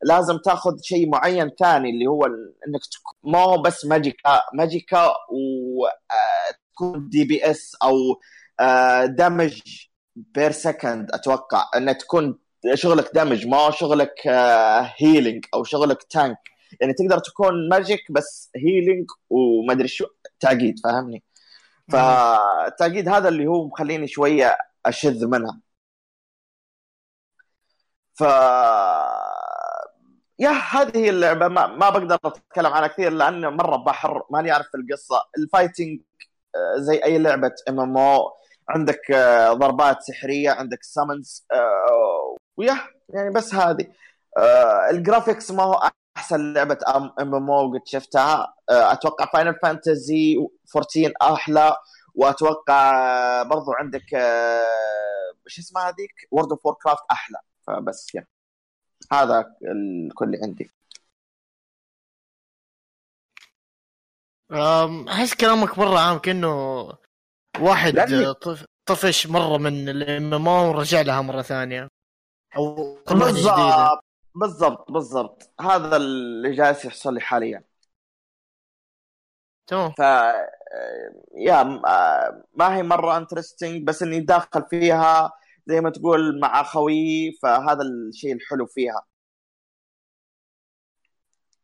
[0.03, 2.81] لازم تاخذ شيء معين ثاني اللي هو إنك.
[3.23, 7.93] ما هو بس magicka magicka وتكون DPS أو
[9.05, 9.61] damage
[10.15, 12.39] per second أتوقع إنه تكون
[12.73, 14.27] شغلك damage ما شغلك
[14.97, 16.37] healing أو شغلك tank
[16.81, 20.05] يعني تقدر تكون magic بس healing وما أدري شو
[20.39, 21.23] تعقيد فاهمني
[21.91, 25.59] فالتعقيد هذا اللي هو مخليني شوية أشذ منها.
[28.13, 28.23] ف
[30.39, 31.47] yeah هذه اللعبة.
[31.47, 35.15] ما, ما بقدر أتكلم عنها كثير لأن مرة بحر ماني عارف القصة.
[35.37, 36.01] ال fighting
[36.55, 38.33] آه، زي أي لعبة MMO
[38.69, 41.47] عندك آه، ضربات سحرية عندك summons
[42.57, 42.77] و yeah
[43.09, 43.87] يعني بس هذه.
[44.37, 45.91] آه، ال graphics ما هو
[46.21, 48.53] أحسن لعبة MMO قد شفتها.
[48.69, 50.37] آه، أتوقع Final Fantasy
[50.75, 51.75] 14 أحلى
[52.15, 52.91] وأتوقع
[53.41, 57.37] آه، برضو عندك آه، إيش اسمها هذيك؟ World of Craft أحلى.
[57.67, 58.25] فبس yeah.
[59.11, 60.71] هذا الكل اللي عندي.
[65.09, 66.83] أحس كلامك مرة عام كأنه
[67.59, 67.95] واحد
[68.85, 71.87] طفش مرة من ال MM ورجع لها مرة ثانية.
[72.57, 74.10] أو بالضبط.
[74.35, 75.53] بالضبط بالضبط.
[75.61, 77.63] هذا اللي جالس يحصل لي حاليا.
[79.67, 79.91] تمام.
[79.91, 79.99] ف
[81.35, 81.63] yeah
[82.53, 85.31] ما هي مرة interesting بس إني داخل فيها
[85.67, 89.05] زي ما تقول مع خويي فهذا الشيء الحلو فيها.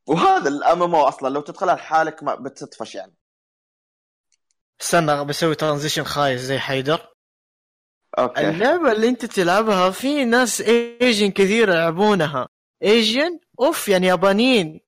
[0.08, 3.16] وهذا ال MMO أصلا لو تدخلها لحالك ما بتطفش يعني.
[4.82, 7.14] استنى بسوي transition خايس زي حيدر.
[8.20, 8.50] okay.
[8.50, 12.48] اللعبة اللي أنت تلعبها في ناس Asian كثير يلعبونها.
[12.84, 14.82] Asian of يعني يابانيين.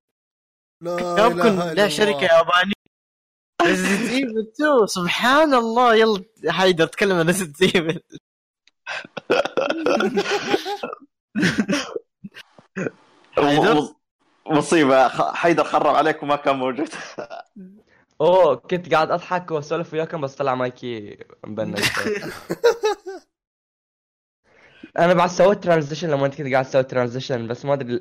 [0.81, 2.23] لا Capcom لها شركة.
[2.23, 2.73] يابانية.
[3.61, 5.95] Resident Evil 2 سبحان الله.
[5.95, 8.01] يلا حيدر تكلم عن Resident Evil
[14.47, 15.07] مصيبة.
[15.07, 16.89] خ- حيدر خرب عليك وما كان موجود.
[18.21, 21.79] أوه كنت قاعد أضحك وأسولف وياكم بس طلع مايكي مبند
[24.97, 27.99] أنا بعد سويت transition لما انت كنت قاعد تسوي transition بس ما أدري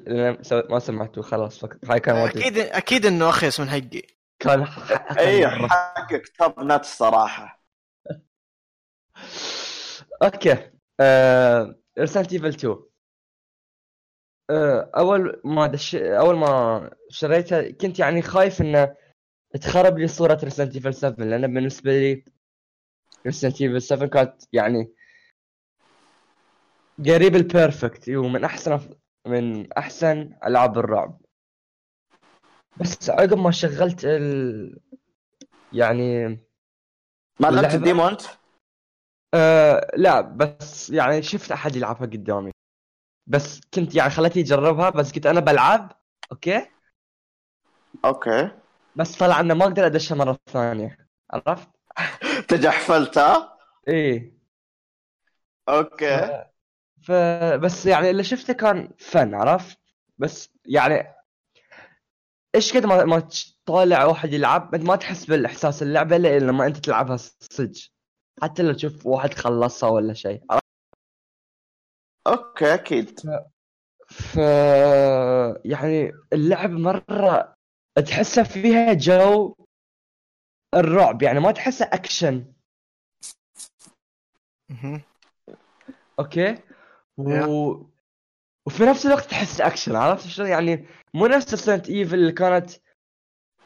[0.70, 2.38] ما سمعته خلاص هاي كان وقتي.
[2.38, 4.02] أكيد أكيد إنه اخيس من حقي.
[4.38, 4.66] كان
[5.18, 5.48] اي.
[5.48, 7.64] حقك top notch الصراحه
[10.22, 10.70] okay.
[11.00, 11.74] آه...
[11.98, 12.76] Resident Evil 2
[14.50, 14.90] آه...
[14.96, 15.94] أول ما دش...
[15.94, 18.96] أول ما شريتها كنت يعني خايف إنه
[19.60, 22.24] تخرب لي صورة Resident Evil 7 لأن بالنسبة لي
[23.26, 24.92] Resident Evil 7 كانت يعني
[27.06, 28.08] قريب ال perfect.
[28.08, 28.80] ومن أحسن
[29.26, 31.20] من أحسن ألعاب الرعب.
[32.80, 34.80] بس عقب ما شغلت ال
[35.72, 36.26] يعني
[37.40, 38.22] ما لعبت ال demo أنت؟
[39.34, 42.52] أه لا بس يعني شفت أحد يلعبها قدامي.
[43.26, 45.92] بس كنت يعني خلتني أجربها بس كنت أنا بلعب
[46.32, 46.66] okay؟
[48.04, 48.50] okay.
[48.96, 51.08] بس طلع إنه ما أقدر أدشها مرة ثانية.
[51.30, 51.68] عرفت؟
[52.48, 54.38] تجحفلت ها؟ إيه.
[55.68, 56.44] okay.
[57.08, 59.78] فبس يعني اللي شفته كان fun عرفت؟
[60.18, 61.14] بس يعني
[62.54, 66.76] إيش قد ما ما تطالع واحد يلعب أنت ما تحس بالإحساس اللعبة إلا لما أنت
[66.76, 67.80] تلعبها صدق
[68.42, 70.64] حتى لو تشوف واحد خلصها ولا شيء عرفت؟
[72.26, 73.20] okay أكيد
[74.08, 74.36] ف
[75.64, 77.54] يعني اللعب مرة
[78.06, 79.56] تحسها فيها جو
[80.74, 82.52] الرعب يعني ما تحسها أكشن.
[86.18, 86.58] okay
[87.18, 87.30] و...
[87.30, 87.86] Yeah.
[88.66, 92.70] وفي نفس الوقت تحس أكشن عرفت شلون؟ يعني مو نفس Resident Evil اللي كانت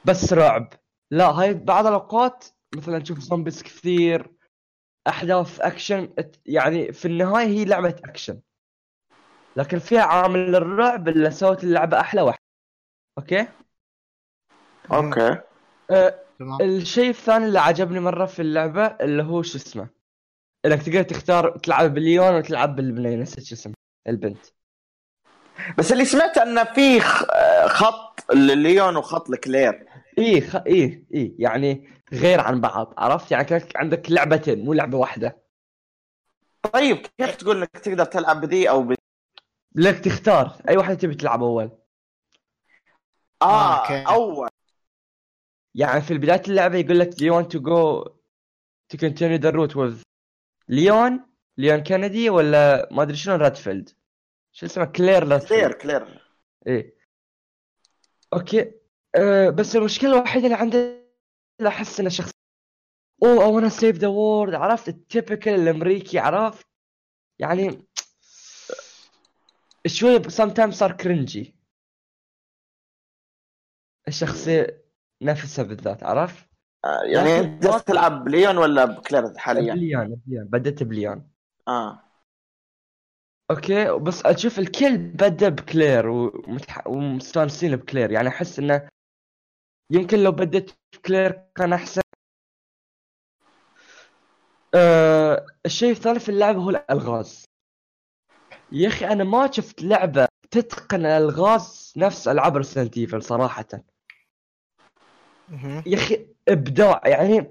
[0.04, 0.72] بس رعب.
[1.10, 2.44] لا هاي بعض الأوقات
[2.74, 4.30] مثلا تشوف zombies كثير
[5.08, 6.14] أحداث أكشن
[6.46, 8.40] يعني في النهاية هي لعبة أكشن.
[9.56, 12.38] لكن فيها عامل الرعب اللي سوت اللعبة أحلى واحد.
[13.18, 13.48] okay؟
[14.92, 15.40] okay.
[15.90, 16.22] أه
[16.60, 19.88] الشيء الثاني اللي عجبني مرة في اللعبة اللي هو شو اسمه؟
[20.66, 23.74] إنك تقدر تختار تلعب بالليون وتلعب بالبنيه نسيت شو اسمه
[24.08, 24.46] البنت.
[25.78, 27.00] بس اللي سمعت انه في
[27.68, 29.86] خط لليون وخط لكلير.
[30.18, 30.56] إيه خ...
[30.56, 35.42] إيه إيه يعني غير عن بعض عرفت؟ يعني كانك عندك لعبتين مو لعبة واحدة.
[36.72, 38.96] طيب كيف تقول إنك تقدر تلعب بذي أو بذي؟
[39.74, 41.70] لك تختار أي واحدة تبي تلعب أول.
[43.42, 44.04] آه okay.
[44.14, 44.48] أول.
[45.74, 48.08] يعني في بدايه اللعبه يقول لك do you want to go
[48.92, 50.02] to continue the route with
[50.72, 51.26] Leon؟
[51.58, 53.90] ليون كندي ولا ما أدري شنو رادفيلد؟
[54.52, 55.72] شو اسمه؟ كلير كلير رادفيلد.
[55.72, 56.22] كلير
[56.66, 56.96] إيه.
[58.32, 58.72] okay.
[59.14, 61.02] أه بس المشكلة الوحيدة اللي عندي
[61.66, 62.30] أحس إنه شخص.
[63.22, 66.66] أوه I wanna save the world عرفت؟ ال typical الأمريكي عرفت؟
[67.38, 67.86] يعني
[69.86, 71.56] شوي sometimes صار cringy
[74.08, 74.84] الشخصية
[75.22, 76.51] نفسها بالذات عرفت؟
[76.84, 81.26] يعني انت جالس تلعب بليون ولا بكلير حاليا؟ بليان بليان بديت بليان
[81.68, 82.02] آه.
[83.50, 86.86] okay بس أشوف الكل بدأ بكلير ومتح...
[86.86, 88.10] ومستانسين بكلير.
[88.10, 88.88] يعني أحس إنه
[89.90, 92.02] يمكن لو بديت بكلير كان أحسن.
[94.74, 97.44] أه الشيء الثاني في اللعبة هو الألغاز.
[98.72, 103.68] يا أخي أنا ما شفت لعبة تتقن الألغاز نفس ألعاب Resident صراحة.
[105.86, 107.00] يا أخي إبداع.
[107.04, 107.50] يعني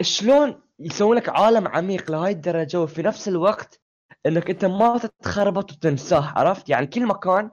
[0.00, 3.80] شلون يسوون لك عالم عميق لهاي الدرجة وفي نفس الوقت
[4.26, 7.50] إنك أنت ما تتخربط وتنساه عرفت؟ يعني كل مكان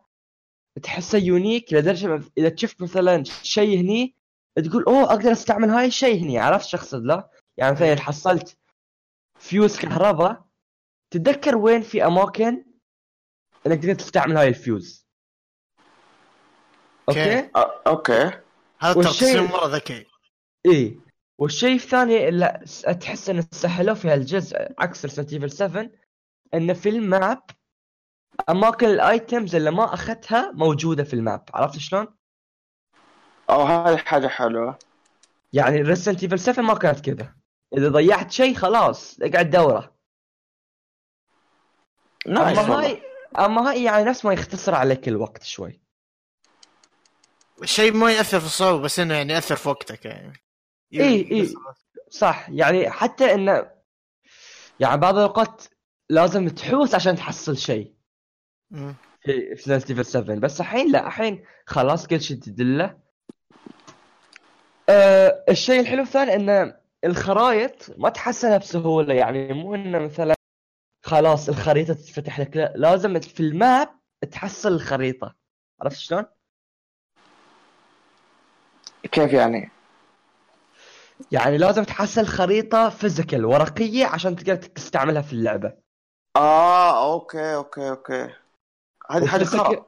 [0.84, 4.16] تحسه unique لدرجة اذا شفت مثلا شيء هني
[4.56, 6.40] تقول أوه أقدر أستعمل هاي الشيء هني.
[6.40, 7.30] عرفت شو اقصد لا.
[7.58, 8.58] يعني مثلا حصلت
[9.40, 10.46] فيوز كهرباء
[11.14, 12.66] تتذكر وين في أماكن
[13.68, 15.06] إنك تقدر تستعمل هاي الفيوز؟
[17.10, 17.82] okay, okay.
[17.88, 18.42] okay.
[18.82, 20.06] هذا تصميم مرة ذكي.
[20.66, 20.98] إيه
[21.38, 22.64] والشيء الثاني اللي
[23.02, 25.90] تحس انه سهلوه في هالجزء عكس Resident Evil 7
[26.54, 27.44] انه في ال map
[28.50, 31.44] أماكن ال items اللي ما أخذتها موجودة في ال map.
[31.54, 32.08] عرفت شلون؟
[33.50, 34.80] أو هذه حاجة حلوة.
[35.54, 37.36] يعني Resident Evil 7 ما كانت كذا.
[37.78, 39.96] إذا ضيعت شيء خلاص اقعد دورة.
[42.28, 42.80] أما.
[42.80, 43.02] هاي
[43.40, 45.81] أما هاي يعني نفس ما يختصر عليك الوقت شوي.
[47.64, 50.34] الشيء ما يأثر في الصعوبه بس إنه يعني يأثر في وقتك يعني.
[50.94, 51.48] إيه، إيه.
[52.10, 52.50] صح.
[52.50, 53.72] يعني حتى انه
[54.80, 55.64] يعني بعض الأوقات
[56.10, 57.94] لازم تحوس عشان تحصل شيء.
[59.22, 62.98] في في Resident Evil 7 بس الحين لا الحين خلاص كل شيء تدله.
[64.90, 66.74] أه الشيء الحلو الثاني إن
[67.06, 69.14] الخرائط ما تحصلها بسهولة.
[69.14, 70.36] يعني مو إنه مثلا
[71.04, 73.90] خلاص الخريطة تتفتح لك لا لازم في ال map
[74.32, 75.36] تحصل الخريطة.
[75.82, 76.26] عرفت شلون؟
[79.04, 79.72] كيف يعني؟
[81.32, 85.74] يعني لازم تحصل خريطة physical ورقية عشان تقدر تستعملها في اللعبة
[86.38, 88.30] آه okay okay okay
[89.12, 89.86] هذه حاجة و physical- خرا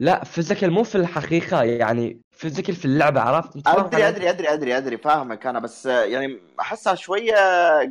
[0.00, 4.98] لا physical مو في الحقيقة يعني physical في اللعبة عرفت؟ أدري؟ أدري أدري أدري أدري
[4.98, 7.34] فاهمك أنا بس يعني أحسها شوية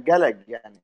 [0.07, 0.81] قلق يعني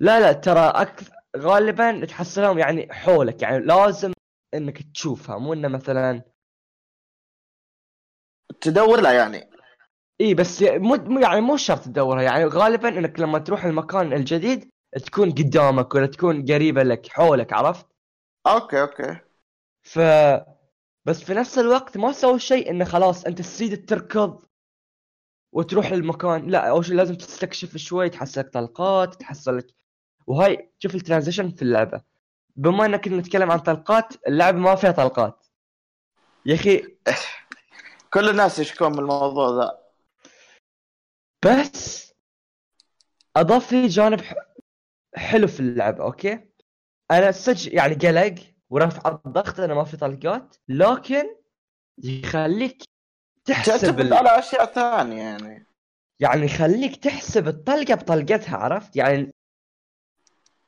[0.00, 4.12] لا لا ترى أكثر غالبا تحصلهم يعني حولك يعني لازم
[4.54, 6.22] إنك تشوفها مو إنه مثلا
[8.60, 9.50] تدور لها يعني.
[10.20, 12.22] إي بس مو يعني مو شرط تدورها.
[12.22, 14.70] يعني غالبا إنك لما تروح المكان الجديد
[15.06, 17.86] تكون قدامك ولا تكون قريبة لك حولك عرفت؟
[18.46, 19.16] okay okay.
[19.82, 19.98] ف
[21.04, 24.42] بس في نفس الوقت ما سووا شيء إنه خلاص أنت تصيد تركض
[25.52, 26.50] وتروح المكان.
[26.50, 29.66] لا أول شيء لازم تستكشف شوي تحصل لك طلقات تحصل لك.
[30.26, 32.02] وهاي شوف ال transition في اللعبة.
[32.56, 35.46] بما انك نتكلم عن طلقات اللعبة ما فيها طلقات.
[36.46, 36.96] يا أخي
[38.16, 39.78] كل الناس يشكون من الموضوع ذا.
[41.44, 42.12] بس
[43.36, 44.20] أضاف لي جانب
[45.16, 46.48] حلو في اللعبه okay؟
[47.10, 48.34] أنا سج يعني قلق
[48.70, 51.36] ورفع الضغط انه ما في طلقات لكن
[51.98, 52.82] يخليك
[53.44, 54.14] تحسب ال...
[54.14, 55.66] على أشياء ثانية يعني.
[56.20, 59.34] يعني يخليك تحسب الطلقة بطلقتها عرفت؟ يعني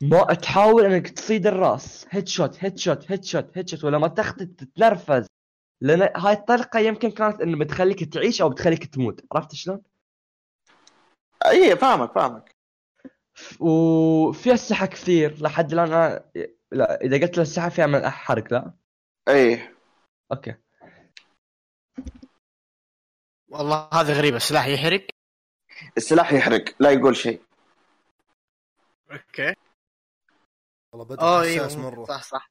[0.03, 2.07] ما تحاول إنك تصيد الرأس.
[2.11, 5.27] هيد شوت هيد شوت هيد شوت هيد شوت ولما تخطي تتنرفز.
[5.81, 9.25] لأن هاي الطلقه يمكن كانت إنه بتخليك تعيش أو بتخليك تموت.
[9.33, 9.83] عرفت شلون؟
[11.47, 12.57] اي فاهمك فاهمك.
[13.61, 15.43] وفي اسلحه كثير.
[15.43, 16.31] لحد الآن أنا...
[16.73, 18.73] لا إذا قلت الاسلحه فيها من حرق لا؟
[19.29, 19.75] اي
[20.33, 20.55] okay.
[23.49, 24.35] والله هذا غريب.
[24.35, 25.07] السلاح يحرق؟
[25.97, 27.43] السلاح يحرق لا يقول شيء.
[29.13, 29.55] okay.
[30.93, 32.05] والله بدأ آه حساس أيوه مرة.
[32.05, 32.51] صح صح.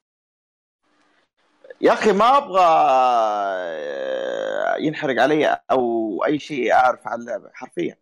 [1.82, 7.98] يا أخي ما أبغى آه، ينحرق علي أو أي شيء أعرف عن اللعبة حرفيا.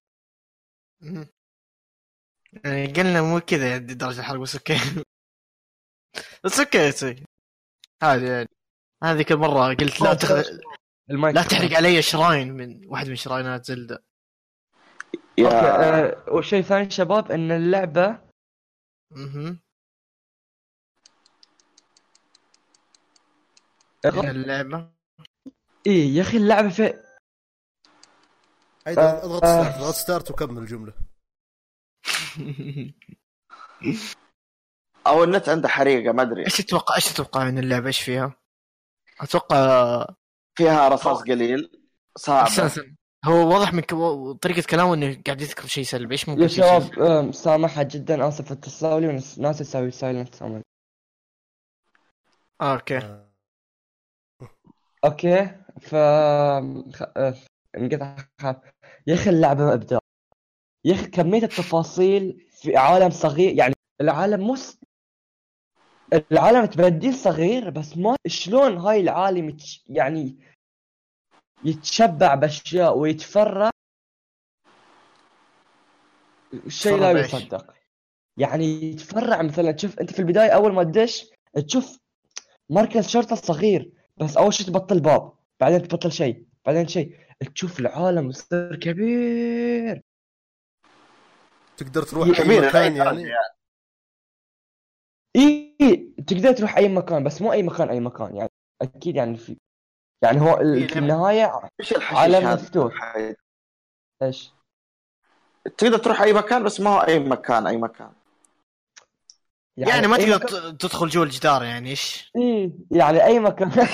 [2.65, 4.77] يعني قلنا مو كذا درجة الحرق بس okay.
[6.43, 7.23] بس okay see
[8.03, 8.49] هذه يعني.
[9.03, 10.31] هذه كل مرة قلت لا تخ...
[11.09, 14.03] لا تحرق علي shrine من واحد من shrine ات Zelda.
[15.37, 18.19] يا okay أه والشيء الثاني شباب إن اللعبة
[19.17, 19.59] أها
[24.05, 24.91] اي اللعبة.
[25.85, 26.83] يا أخي اللعبة في
[28.87, 29.45] هيدا آه، اضغط.
[29.45, 30.93] start اضغط start وكمل الجملة.
[35.07, 36.45] أو النت عنده حريقة ما أدري.
[36.45, 38.35] إيش تتوقع إيش تتوقع من اللعبة؟ إيش فيها؟
[39.21, 40.05] أتوقع
[40.57, 41.87] فيها رصاص قليل
[42.17, 44.31] استنى هو واضح من كو...
[44.33, 46.13] طريقة كلامه إنه قاعد يذكر شيء سلبي.
[46.13, 48.27] إيش ممكن يا؟ شباب سامحة جدا.
[48.27, 50.35] اسف اتصلوا لي وناسي ناسي أسوي silent
[52.61, 52.97] okay.
[52.97, 53.24] آه.
[55.05, 55.45] أوكي
[55.81, 55.95] ف.
[55.95, 57.35] أه،
[57.77, 58.17] انقطع
[59.07, 59.99] يا أخي اللعبة ابداع
[60.85, 64.79] يا أخي كمية التفاصيل في عالم صغير يعني العالم مو س...
[66.31, 69.85] العالم تبديل صغير بس ما شلون هاي العالم يتش...
[69.89, 70.35] يعني
[71.63, 73.69] يتشبع بأشياء ويتفرع
[76.67, 77.73] شيء لا؟ يصدق
[78.37, 81.31] يعني يتفرع مثلا تشوف أنت في البداية أول ما تدش
[81.67, 81.99] تشوف
[82.69, 87.17] مركز شرطة صغير بس أول شيء تبطل باب بعدين تبطل شيء بعدين شيء
[87.55, 90.01] تشوف العالم يصير كبير.
[91.77, 93.29] تقدر تروح أي كبير مكان يعني.
[95.35, 98.35] إي تقدر تروح أي مكان بس مو أي مكان أي مكان.
[98.35, 98.49] يعني
[98.81, 99.57] أكيد يعني في
[100.23, 101.69] يعني هو ال- إيه، في النهاية
[102.01, 103.15] عالم؟ مفتوح.
[104.23, 104.51] إيش؟
[105.77, 108.11] تقدر تروح أي مكان بس ما هو أي مكان أي مكان.
[109.77, 113.71] يعني ما أي تقدر مكان- تدخل جوا الجدار يعني إيش إيه يعني أي مكان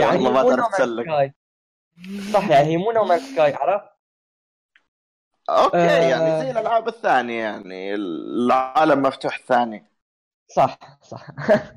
[0.00, 1.34] يعني والله ما تعرف تسلك.
[2.32, 3.84] صح يعني هي مو No Man's Sky عرفت؟
[5.50, 6.08] okay آه.
[6.08, 9.86] يعني زي الألعاب الثانية يعني العالم مفتوح ثاني
[10.56, 11.26] صح صح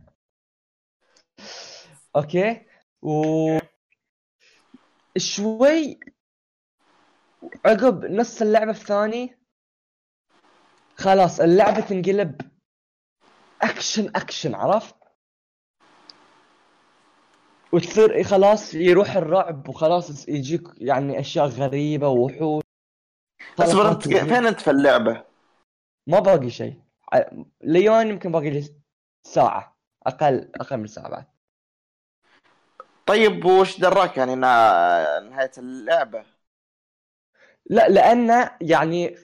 [2.16, 2.66] okay
[3.02, 3.58] و
[5.18, 6.00] شوي
[7.66, 9.38] عقب نص اللعبة الثاني
[10.98, 12.42] خلاص اللعبة تنقلب
[13.62, 14.96] أكشن أكشن عرفت؟
[17.74, 22.64] وتصير خلاص يروح الرعب وخلاص يجيك يعني أشياء غريبة ووحوش
[23.60, 25.24] اصبر انت فين أنت في اللعبة؟
[26.08, 26.82] ما باقي شيء
[27.62, 28.76] ليون يمكن باقي لي
[29.28, 29.78] ساعة
[30.08, 31.26] أقل أقل من ساعة بعد
[33.06, 36.26] طيب وش دراك يعني نهاية اللعبة؟
[37.66, 39.16] لا لأن يعني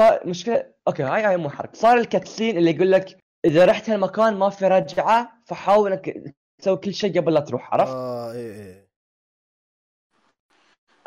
[0.00, 3.90] صار مشكلة okay هاي هاي مو حرق صار ال cutscene اللي يقول لك إذا رحت
[3.90, 8.52] هالمكان ما في رجعة فحاول إنك تسوي كل شيء قبل لا تروح عرفت؟ آه إيه
[8.54, 8.90] إيه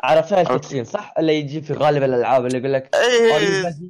[0.00, 3.84] عرفتها ال cutscene صح؟ اللي يجي في غالب الألعاب اللي يقول لك you إيه ready؟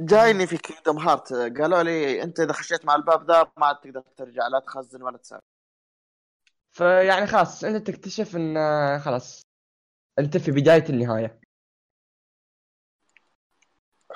[0.00, 4.00] جايني في Kingdom Hearts قالوا لي أنت إذا خشيت مع الباب ذا ما عاد تقدر
[4.16, 5.40] ترجع لا تخزن ولا تسوي
[6.70, 9.42] فيعني خلاص أنت تكتشف إن آه، خلاص
[10.18, 11.37] أنت في بداية النهاية يا أخي-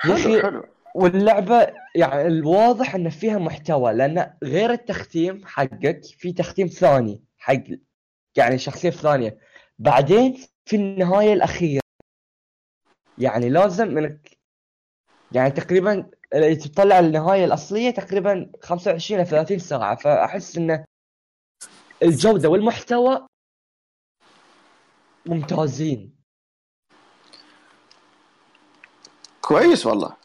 [0.03, 0.63] حلو حلو.
[0.95, 7.63] واللعبة يعني الواضح إن فيها محتوى لأن غير التختيم حقك في تختيم ثاني حق
[8.37, 9.37] يعني شخصية ثانية.
[9.79, 11.81] بعدين في النهاية الأخيرة
[13.17, 14.37] يعني لازم إنك
[15.31, 16.09] يعني تقريبا
[16.63, 19.95] تطلع النهاية الأصلية تقريبا 25 إلى 30 ساعة.
[19.95, 20.85] فأحس إن
[22.03, 23.27] الجودة والمحتوى
[25.25, 26.22] ممتازين.
[29.47, 30.17] كويس والله.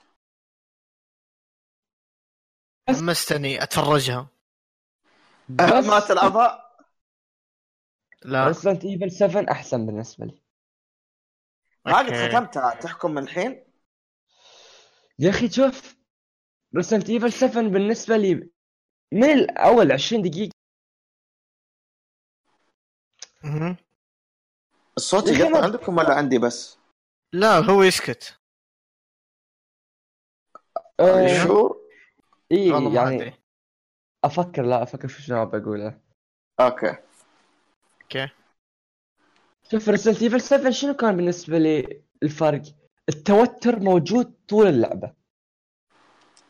[2.89, 4.29] حمستني أتفرجها.
[5.49, 6.77] ما تلعبها
[8.23, 8.49] لا.
[8.49, 10.43] Resident Evil 7 أحسن بالنسبة لي.
[11.87, 12.29] ما قد okay.
[12.29, 13.65] ختمتها تحكم من الحين.
[15.19, 15.97] يا أخي شوف
[16.77, 18.51] Resident Evil 7 بالنسبة لي
[19.13, 20.53] من الأول 20 دقيقة.
[24.97, 26.79] الصوت أخي يقطع عندكم ولا عندي بس؟
[27.33, 28.39] لا هو يسكت.
[31.01, 31.81] آه sure
[32.53, 33.35] اي يعني
[34.25, 36.01] أفكر لا أفكر في شنو بقوله
[36.61, 36.97] okay.
[38.03, 38.29] okay.
[39.71, 42.63] شوف Resident Evil 7 شنو كان بالنسبة لي الفرق
[43.09, 45.13] التوتر موجود طول اللعبة.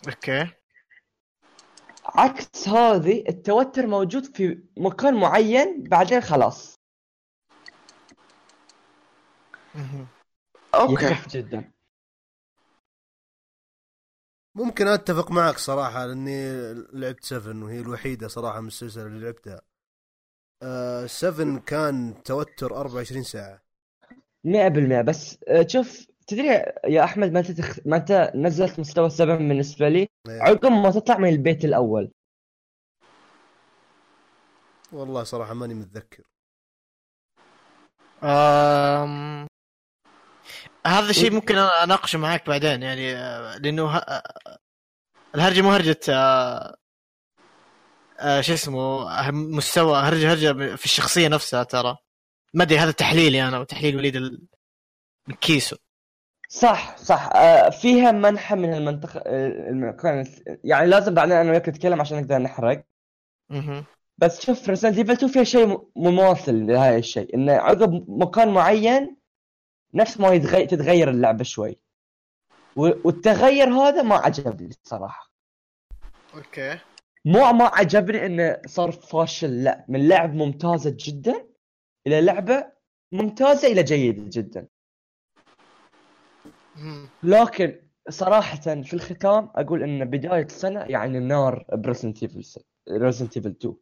[0.09, 0.47] okay.
[2.05, 6.79] عكس هذه التوتر موجود في مكان معين بعدين خلاص.
[10.75, 11.05] okay.
[11.05, 11.73] يخف جدا.
[14.59, 19.61] ممكن أتفق معك صراحة لأني لعبت 7 وهي الوحيدة صراحة من السلسله اللي لعبتها.
[20.63, 23.63] آه 7 كان توتر 24 ساعة.
[24.45, 26.47] 100% بس آه، شوف تدري
[26.85, 27.79] يا أحمد ما انت تخ...
[27.87, 30.43] ما انت نزلت مستوى 7 بالنسبة لي؟ إيه.
[30.43, 32.11] عقب ما تطلع من البيت الأول.
[34.93, 36.23] والله صراحة ماني متذكر.
[38.23, 39.47] أم...
[40.89, 43.97] هذا الشيء ممكن أنا أناقشه معاك بعدين يعني آه، لأنه ه...
[43.97, 44.59] آه،
[45.35, 46.01] الهرجة مو هرجة
[48.21, 51.97] آه، شو اسمه مستوى هرجة هرجة في الشخصية نفسها ترى.
[52.55, 54.47] ما أدري هذا تحليلي أنا وتحليل وليد ال...
[55.29, 55.77] من كيسو.
[56.49, 57.31] صح صح.
[57.71, 60.27] فيها منحى من المنطقة آه، المكان.
[60.65, 62.85] يعني لازم بعدين أنا وياك نتكلم عشان نقدر نحرق.
[64.19, 67.35] بس شوف Resident Evil 2 فيها شيء مماثل لهذا الشيء.
[67.35, 69.18] إنه عقب مكان معين
[69.95, 71.79] نفس ما يتغير تتغير اللعبة شوي.
[72.77, 75.33] و- والتغير هذا ما عجبني صراحة.
[76.35, 76.79] okay.
[77.25, 79.65] مو ما عجبني إنه صار فاشل.
[79.65, 81.47] لا من لعبة ممتازة جدا
[82.07, 82.67] إلى لعبة
[83.13, 84.69] ممتازة إلى جيدة جدا.
[87.23, 92.45] لكن صراحة في الختام أقول إن بداية السنة يعني نار ب Resident Evil
[92.91, 93.75] Resident Evil 2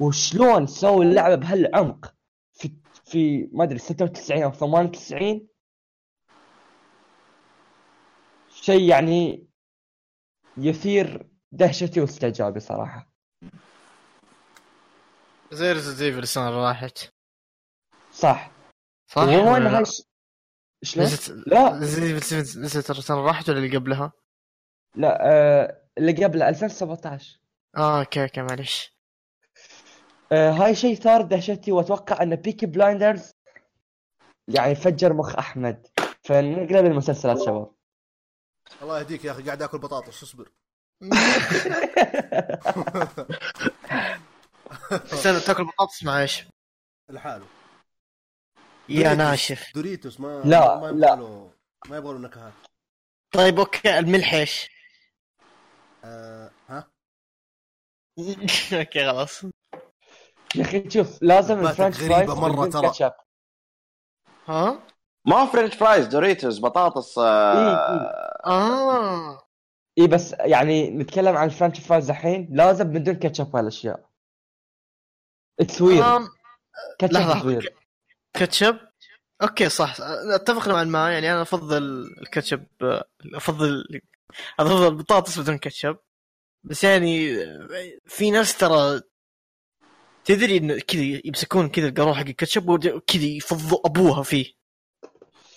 [0.00, 2.14] وشلون سووا اللعبة بهالعمق
[2.52, 2.72] في
[3.10, 5.48] في ما أدري 96 أو 98
[8.54, 9.46] شيء يعني
[10.56, 13.10] يثير دهشتي واستعجابي صراحة.
[15.52, 16.98] زي Resident Evil السنة اللي راحت
[18.12, 18.50] صح.
[19.06, 20.02] صح؟ وهو ولا إنها لا؟ ش-
[20.82, 21.78] شلون؟ نزلت لا.
[21.78, 24.12] Resident Evil 7 نزلت السنة اللي راحت ولا اللي قبلها؟
[24.94, 27.40] لا آه اللي قبل 2017
[27.76, 28.99] آه okay okay معلش
[30.32, 33.30] آه هاي شيء ثار دهشتي وأتوقع إن Peaky Blinders
[34.48, 35.86] يعني فجر مخ أحمد.
[36.24, 37.72] فنقلب المسلسلات شباب.
[38.82, 40.52] الله يهديك يا أخي قاعد آكل بطاطس اصبر.
[44.92, 46.44] استنى تاكل بطاطس مع إيش؟
[47.10, 47.46] لحاله.
[48.88, 49.72] يا ناشف.
[49.74, 51.12] دوريتوس ما لا، ما لا.
[51.12, 51.50] يبغى
[51.88, 52.52] ما يبغى له نكهات.
[53.32, 54.68] طيب أوكي الملح إيش؟
[56.04, 56.90] آه ها؟
[58.78, 59.44] أوكي خلاص.
[60.56, 62.82] يا أخي شوف لازم الفرنش غريبة فرايز مرة بدون ترى.
[62.82, 63.12] كاتشب
[64.48, 64.78] ها؟
[65.26, 68.46] ما فرنش فرايز دوريتوس بطاطس إيه، آه...
[68.46, 69.46] آه.
[69.98, 74.10] إي بس يعني نتكلم عن ال french fries الحين لازم بدون كاتشب وهالاشياء
[75.60, 76.28] آم،
[77.02, 77.54] لحظة.
[77.54, 77.68] ketchup
[78.34, 78.78] ketchup
[79.42, 79.96] okay صح.
[80.34, 81.82] أتفق نوعا ما يعني أنا أفضل
[82.22, 82.64] الكاتشب
[83.34, 83.84] أفضل
[84.60, 85.96] أفضل البطاطس بدون كاتشب
[86.64, 87.36] بس يعني
[88.06, 89.00] في ناس ترى
[90.24, 94.46] تدري إن كذا يمسكون كذا القاروره حق الكاتشب وكذا يفضوا أبوها فيه.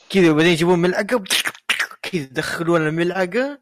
[0.09, 1.23] كذا وبعدين يجيبون ملعقة
[2.01, 3.59] كذا يدخلون الملعقة.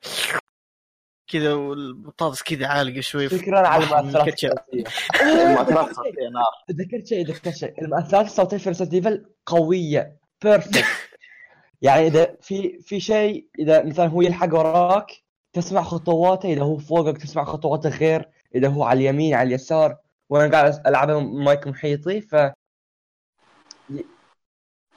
[1.27, 3.29] كذا والبطاطس كذا عالقة شوي.
[3.29, 4.27] شكرا على المؤثرات.
[4.27, 4.49] الصوتيه
[6.33, 7.81] نار تذكرت شيء تذكرت شيء.
[7.81, 10.17] المؤثرات الصوتية في Resident Evil قوية.
[10.43, 10.85] perfect
[11.81, 15.11] يعني إذا في في شيء إذا مثلا هو يلحق وراك
[15.53, 16.53] تسمع خطواته.
[16.53, 18.29] إذا هو فوقك تسمع خطواته غير.
[18.55, 19.97] إذا هو على اليمين على اليسار
[20.31, 22.35] وأنا قاعد العبها مايك محيطي ف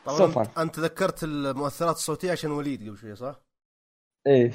[0.07, 3.41] طبعا أنت ذكرت المؤثرات الصوتية عشان وليد قبل شوي صح؟
[4.27, 4.53] إيه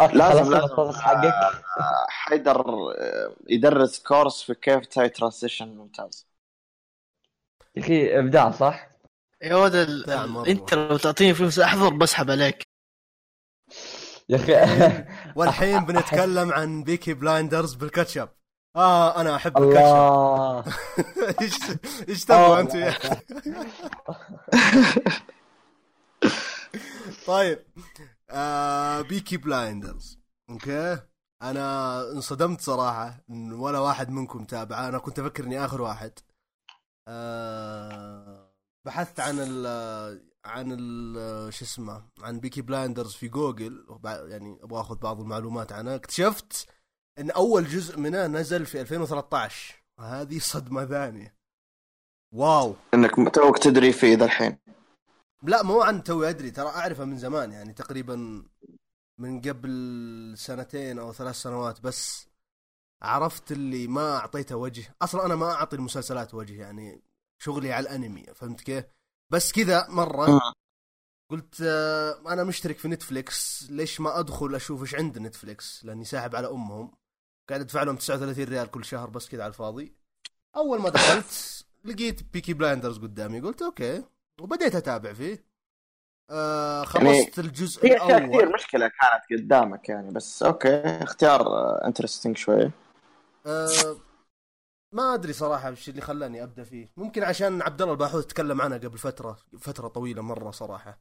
[0.00, 0.92] لازم- لازم.
[0.92, 2.60] حقك آه، حيدر
[2.98, 6.26] آه، يدرس course في كيف تسوي transition ممتاز
[7.76, 8.88] يا أخي إبداع صح؟
[9.42, 10.10] يا ولد ال-.
[10.48, 12.62] أنت لو تعطيني فلوس أحضر بسحب عليك
[14.28, 15.04] يا أخي
[15.36, 18.28] والحين بنتكلم عن Peaky Blinders بال ketchup
[18.76, 20.64] آه أنا أحب الله.
[21.40, 21.54] إيش
[22.08, 22.60] إيش تبغى آه.
[22.60, 22.94] أنت؟ يا
[27.26, 27.58] طيب.
[28.30, 30.18] آه Peaky Blinders
[30.50, 30.98] okay.
[31.42, 36.12] أنا انصدمت صراحة إن ولا واحد منكم تابعه أنا كنت أفكر إني آخر واحد.
[37.08, 38.52] آه
[38.86, 39.66] بحثت عن ال
[40.44, 45.94] عن ال شو اسمه عن Peaky Blinders في جوجل يعني أبغى أخذ بعض المعلومات عنه
[45.94, 46.66] اكتشفت
[47.18, 51.36] إن أول جزء منه نزل في 2013 هذه صدمة ثانية.
[52.34, 52.76] wow.
[52.94, 54.58] إنك توك تدري فيه ذا الحين.
[55.42, 58.44] لا مو عن توي أدري ترى أعرفه من زمان يعني تقريبا
[59.18, 62.26] من قبل سنتين أو ثلاث سنوات بس
[63.02, 64.94] عرفت اللي ما أعطيته وجه.
[65.02, 67.02] أصلا أنا ما أعطي المسلسلات وجه يعني
[67.42, 68.84] شغلي على الأنمي فهمت كيف؟
[69.32, 70.40] بس كذا مرة.
[71.30, 76.36] قلت آه، أنا مشترك في Netflix ليش ما أدخل أشوف إيش عند Netflix؟ لأني ساحب
[76.36, 76.92] على أمهم.
[77.48, 79.92] قاعد ادفع لهم 39 ريال كل شهر بس كذا على الفاضي.
[80.56, 83.40] أول ما دخلت لقيت Peaky Blinders قدامي.
[83.40, 84.04] قلت okay.
[84.40, 85.46] وبديت أتابع فيه.
[86.30, 91.42] آه خلصت الجزء في أشياء كثير الأول مشكلة كانت قدامك يعني بس okay اختيار
[91.84, 92.70] interesting شوي.
[93.46, 93.96] آه
[94.92, 96.92] ما أدري صراحة وش اللي خلاني أبدأ فيه.
[96.96, 100.98] ممكن عشان عبد الله الباحوث تكلم عنه قبل فترة فترة طويلة مرة صراحة.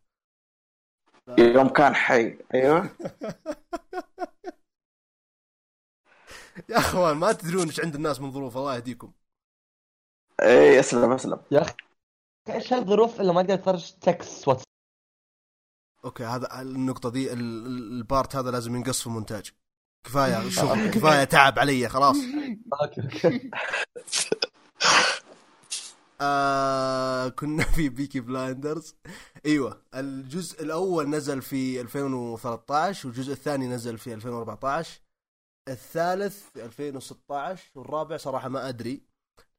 [1.40, 2.38] يوم كان حي.
[2.54, 2.90] أيوه.
[6.70, 9.12] يا أخوان ما تدرون إيش عند الناس من ظروف الله يهديكم.
[10.42, 11.74] اي اسلم اسلم يا أخي
[12.50, 14.64] إيش الظروف اللي ما تقدر تفرج تكست واتس
[16.06, 19.52] أوكي هذا النقطة دي ال- ال- البارت هذا لازم ينقص في المونتاج.
[20.06, 22.16] كفاية شغل كفاية تعب علي خلاص.
[22.82, 23.52] أوكي أوكي.
[26.22, 28.96] آه كنا في بيكي بلايندرز
[29.46, 35.00] إيوه الجزء الأول نزل في 2013 والجزء الثاني نزل في 2014
[35.68, 39.02] الثالث في 2016 والرابع صراحة ما أدري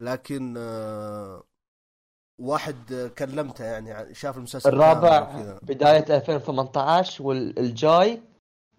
[0.01, 1.45] لكن آه
[2.41, 5.59] واحد كلمته يعني شاف المسلسل الرابع.
[5.63, 8.23] بداية 2018 والجاي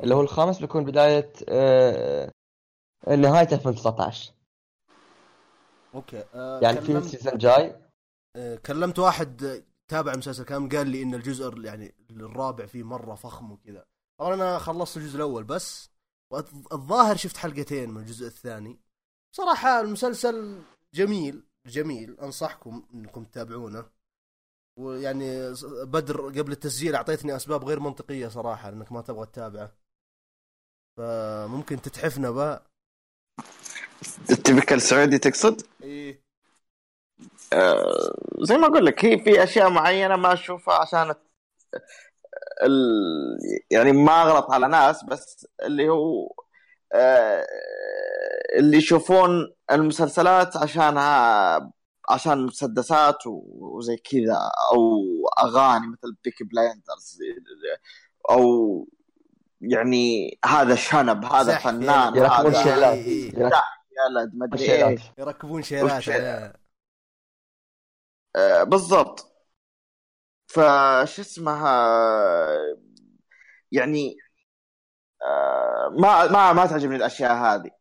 [0.04, 2.32] اللي هو الخامس بيكون بداية آه،
[3.08, 4.34] نهاية 2019
[5.96, 7.76] أوكي آه يعني في سيزون جاي
[8.36, 13.16] آه، كلمت واحد تابع المسلسل كامل قال لي إن الجزء ال- يعني الرابع فيه مرة
[13.16, 13.86] فخم وكذا.
[14.20, 15.90] طبعا أنا خلصت الجزء الأول بس
[16.30, 18.80] والظاهر شفت حلقتين من الجزء الثاني.
[19.32, 20.62] صراحة المسلسل
[20.94, 22.20] جميل جميل.
[22.20, 23.86] أنصحكم إنكم تتابعونه.
[24.80, 25.54] ويعني
[25.84, 29.72] بدر قبل التسجيل أعطيتني أسباب غير منطقية صراحة انك ما تبغى تتابعه.
[30.98, 32.68] فممكن تتحفنا بها
[34.30, 36.22] التبكل سعودي تقصد؟ إيه.
[37.54, 41.16] آه، زي ما أقول لك هي في أشياء معينة ما أشوفها عشان
[42.64, 42.84] ال...
[43.72, 46.32] يعني ما اغلط على ناس بس اللي هو
[46.94, 47.46] آه،
[48.58, 51.72] اللي يشوفون المسلسلات عشانها
[52.10, 55.02] عشان مسدسات وزي كذا أو
[55.44, 57.20] أغاني مثل بيكي بلايندرز
[58.30, 58.88] أو
[59.62, 62.16] يعني هذا شنب هذا فنان.
[62.16, 63.36] يركبون هذا شيلات إيه،.
[65.18, 66.54] يركبون شيلات.
[68.36, 69.37] آه، بالضبط
[70.58, 71.88] فش اسمها
[73.72, 74.18] يعني
[75.24, 77.72] آه، ما ما ما تعجبني الأشياء هذه.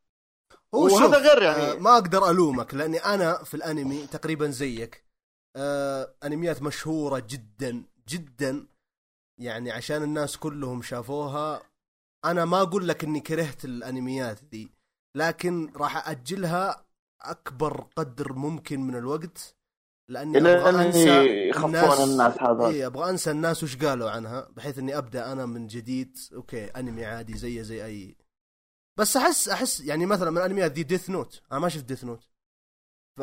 [0.74, 5.06] هو وهذا غير آه، يعني ما أقدر ألومك لأني أنا في الأنمي تقريبا زيك.
[5.56, 8.66] آه، أنميات مشهورة جدا جدا.
[9.40, 11.62] يعني عشان الناس كلهم شافوها
[12.24, 14.70] أنا ما أقول لك إني كرهت الأنميات ذي
[15.16, 16.86] لكن راح أجلها
[17.20, 19.55] أكبر قدر ممكن من الوقت.
[20.08, 22.74] لأني أبغى ان أنسى يخفون الناس هذول.
[22.74, 26.18] اي أبغى أنسى الناس وش قالوا عنها بحيث إني أبدأ أنا من جديد.
[26.34, 28.16] أوكي أنمي عادي زيه زي أي.
[28.98, 32.28] بس احس أحس يعني مثلا من الانميات ذي Death Note أنا ما شفت Death Note
[33.18, 33.22] ف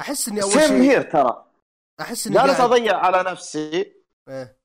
[0.00, 1.52] أحس إني أول same shit here ترى.
[2.00, 2.70] أحس إني جالس قاعد...
[2.70, 3.94] أضيع على نفسي.
[4.28, 4.58] إيه.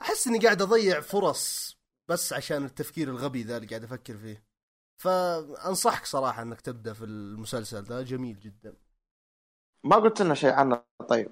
[0.00, 1.76] أحس إني قاعد أضيع فرص
[2.10, 4.49] بس عشان التفكير الغبي ذا اللي قاعد أفكر فيه.
[5.00, 8.76] فأنصحك صراحة إنك تبدأ في المسلسل ذا جميل جدا
[9.84, 11.30] ما قلت لنا شيء عنه طيب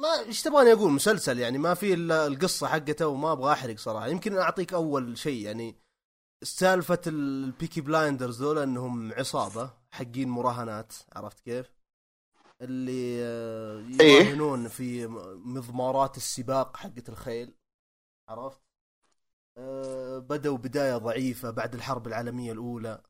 [0.00, 4.06] ما إيش تبغاني أقول مسلسل يعني ما في إلا القصة حقته وما أبغى أحرق صراحة
[4.06, 5.76] يمكن أعطيك أول شيء يعني
[6.44, 11.72] سالفة البيكي بلايندرز ذولا إنهم عصابة حقين مراهنات عرفت كيف؟
[12.60, 14.22] اللي آه، إيه.
[14.22, 17.54] يراهنون في مضمارات السباق حقت الخيل
[18.28, 18.67] عرفت؟
[19.58, 23.02] آه، بدأوا بداية ضعيفة بعد الحرب العالمية الأولى.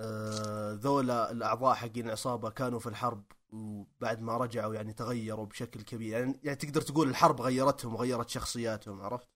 [0.00, 6.12] آه، ذولا الأعضاء حقين العصابة كانوا في الحرب وبعد ما رجعوا يعني تغيروا بشكل كبير.
[6.18, 9.28] يعني, يعني تقدر تقول الحرب غيرتهم وغيرت شخصياتهم عرفت؟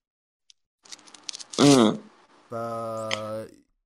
[2.50, 2.52] ف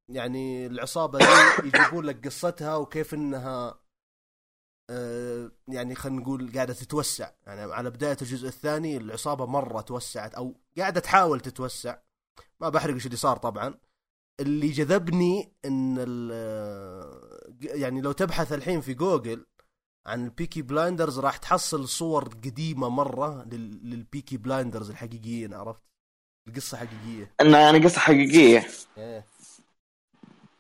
[0.08, 1.24] يعني العصابة دي
[1.68, 3.80] يجيبون لك قصتها وكيف إنها
[4.90, 7.30] آه، يعني خلينا نقول قاعدة تتوسع.
[7.46, 11.96] يعني على بداية الجزء الثاني العصابة مرة توسعت أو قاعدة تحاول تتوسع.
[12.60, 13.74] ما بحرق إيش اللي صار طبعا.
[14.40, 19.46] اللي جذبني إن ال- يعني لو تبحث الحين في جوجل
[20.06, 25.82] عن ال Peaky Blinders راح تحصل صور قديمة مرة لل- لل Peaky Blinders الحقيقيين عرفت؟
[26.48, 27.34] القصة حقيقية.
[27.40, 28.66] إنه يعني قصة حقيقية.
[28.98, 29.26] إيه.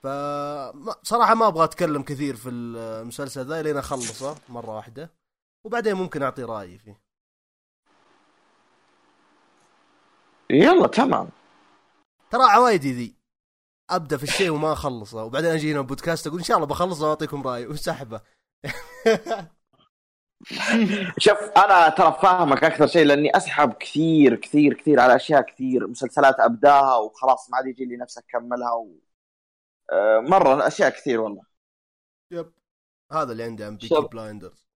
[0.02, 0.06] ف
[1.02, 5.10] صراحة ما أبغى أتكلم كثير في المسلسل ذا لين أخلصه مرة واحدة.
[5.66, 7.00] وبعدين ممكن أعطي رأيي فيه.
[10.50, 11.28] يلا تمام.
[12.30, 13.16] ترى عوايدي ذي.
[13.90, 17.42] أبدأ في الشيء وما أخلصه وبعدين أجي هنا بودكاست أقول إن شاء الله بخلصه وأعطيكم
[17.42, 18.20] رايي وسحبه.
[21.18, 26.40] شوف أنا ترى فاهمك أكثر شيء لأني أسحب كثير كثير كثير على أشياء كثير مسلسلات
[26.40, 28.94] أبداها وخلاص ما عاد يجي لي نفس أكملها و...
[29.92, 31.42] آه، مرة أشياء كثير والله.
[32.30, 32.52] yep.
[33.12, 34.10] هذا اللي عندي عن Peaky شوف.
[34.10, 34.66] Blinders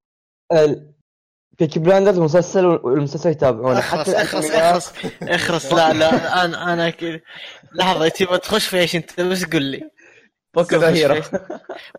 [1.59, 4.93] Peaky Blinders مسلسل والمسلسل يتابعونه أخرس حتى أخرس أخرس.
[5.23, 5.73] أخرس.
[5.73, 7.21] لا لا أنا أنا كذا
[7.75, 9.91] لحظة تبغى تخش في إيش أنت؟ بس قل لي؟
[10.57, 11.23] بوكو هيرو.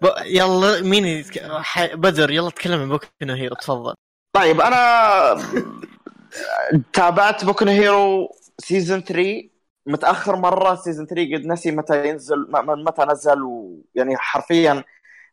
[0.01, 0.07] ب...
[0.25, 1.43] يلا مين يتك...
[1.51, 1.95] ح...
[1.95, 3.93] بدر يلا تكلم عن بوكو نو هيرو تفضل.
[4.35, 5.41] طيب أنا
[6.93, 9.49] تابعت بوكو هيرو season 3
[9.87, 14.83] متأخر مرة season 3 قد نسي متى ينزل متى نزل ويعني حرفيا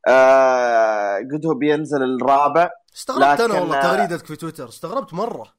[0.09, 5.53] آه قد هو بينزل الرابع استغربت أنا والله تغريدتك في تويتر استغربت مرة.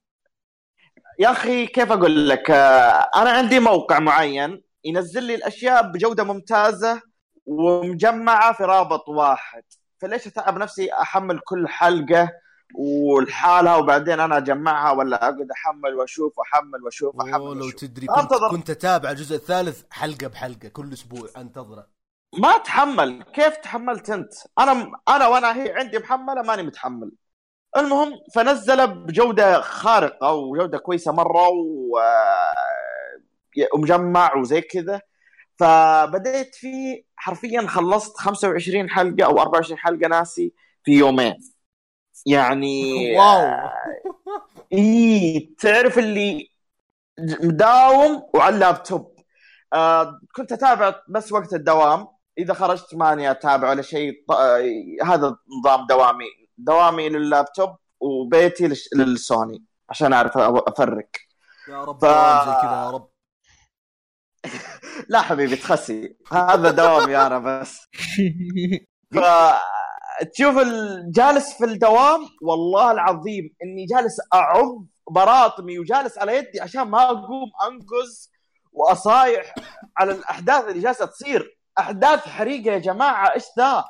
[1.20, 7.02] يا أخي كيف أقول لك؟ آه أنا عندي موقع معين ينزل لي الأشياء بجودة ممتازة
[7.46, 9.64] ومجمعة في رابط واحد.
[9.98, 12.30] فليش أتعب نفسي أحمل كل حلقة
[12.76, 18.34] والحالها وبعدين أنا أجمعها ولا أقعد أحمل وأشوف واحمل وأشوف أوه واحمل لو تدري كنت.
[18.52, 21.93] كنت أتابع الجزء الثالث حلقة بحلقة كل أسبوع أنتظره.
[22.38, 23.24] ما تحمل.
[23.34, 27.12] كيف تحملت أنت؟ أنا أنا وأنا هي عندي محملة ماني متحمل.
[27.78, 32.00] المهم فنزل بجودة خارقة وجودة كويسة مرة و...
[33.74, 35.02] ومجمع وزي كذا.
[35.60, 40.54] فبديت فيه حرفيا خلصت 25 حلقة أو 24 حلقة ناسي
[40.84, 41.36] في يومين.
[42.26, 42.84] يعني
[43.18, 43.70] wow.
[44.74, 46.50] إي تعرف اللي
[47.20, 49.16] مداوم وعلى اللابتوب.
[49.74, 52.08] آه كنت أتابع بس وقت الدوام.
[52.38, 54.64] إذا خرجت ماني أتابع ولا شيء آه،
[55.06, 56.26] هذا نظام دوامي.
[56.58, 57.70] دوامي لللابتوب
[58.00, 61.10] وبيتي للسوني عشان أعرف أفرق.
[61.70, 63.10] يا رب ف- زي كذا يا رب.
[65.10, 66.18] لا حبيبي تخسي.
[66.32, 67.80] هذا دوامي أنا بس.
[70.22, 77.04] فتشوف الجالس في الدوام والله العظيم إني جالس أعض براطمي وجالس على يدي عشان ما
[77.04, 78.32] أقوم أنقز
[78.72, 79.56] وأصايح
[79.98, 81.60] على الأحداث اللي جالسة تصير.
[81.80, 83.86] احداث حريقة يا جماعة إيش ذا؟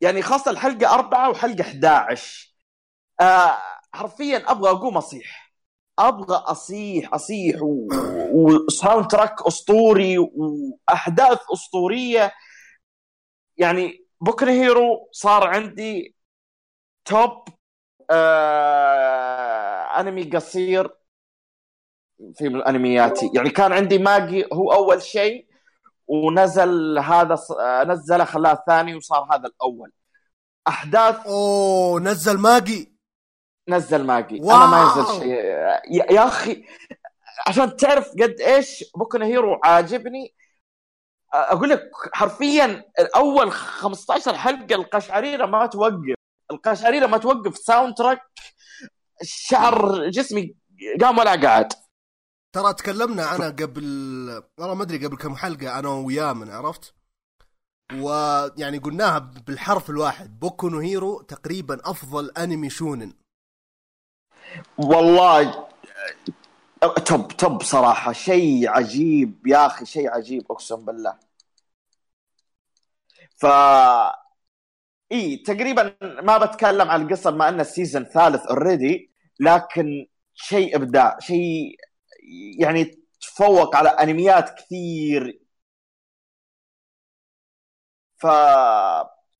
[0.00, 2.54] يعني خاصة الحلقة أربعة وحلقة 11
[3.20, 3.58] آه
[3.92, 5.52] حرفيا أبغى اقوم اصيح
[5.98, 7.56] أبغى أصيح أصيح.
[8.32, 12.32] و soundtrack أسطوري واحداث أسطورية
[13.56, 16.14] يعني بوكن هيرو صار عندي
[17.04, 17.48] top
[18.10, 20.90] آه أنمي قصير
[22.34, 25.49] في انمياتي يعني كان عندي ماجي هو أول شيء
[26.10, 29.92] ونزل هذا ص- آه، نزله خلاه الثاني وصار هذا الأول.
[30.68, 32.96] أحداث أوه نزل ماجي؟
[33.68, 34.40] نزل ماجي.
[34.42, 34.56] wow.
[34.56, 35.28] أنا ما ينزل شيء.
[35.90, 36.64] يا, يا أخي
[37.46, 40.34] عشان تعرف قد إيش بوكو هيرو عاجبني
[41.34, 46.14] أقول لك حرفيا الأول 15 حلقة القشعريرة ما توقف.
[46.50, 47.56] القشعريرة ما توقف.
[47.58, 48.22] soundtrack
[49.22, 50.54] شعر جسمي
[51.00, 51.72] قام ولا قعد.
[52.52, 53.84] ترى تكلمنا عنها قبل
[54.58, 56.94] والله ما أدري قبل كم حلقة أنا ويامن عرفت؟
[57.92, 63.12] ويعني قلناها بالحرف الواحد بوكو نو هيرو تقريبا أفضل أنمي شونن.
[64.78, 65.68] والله
[67.06, 71.18] top top صراحة شيء عجيب يا أخي شيء عجيب أقسم بالله.
[73.36, 73.46] ف
[75.12, 79.10] إي تقريبا ما بتكلم عن القصة بما ان ال season الثالث already
[79.40, 81.76] لكن شيء إبداع شيء
[82.58, 85.40] يعني تفوق على أنميات كثير.
[88.16, 88.26] ف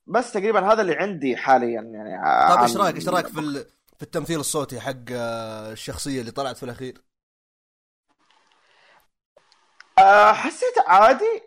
[0.07, 3.67] بس تقريبا هذا اللي عندي حاليا يعني طيب إيش رايك إيش رأيك في ال...
[3.97, 7.03] في التمثيل الصوتي حق آه، الشخصية اللي طلعت في الأخير؟
[9.99, 11.43] آه، حسيت عادي.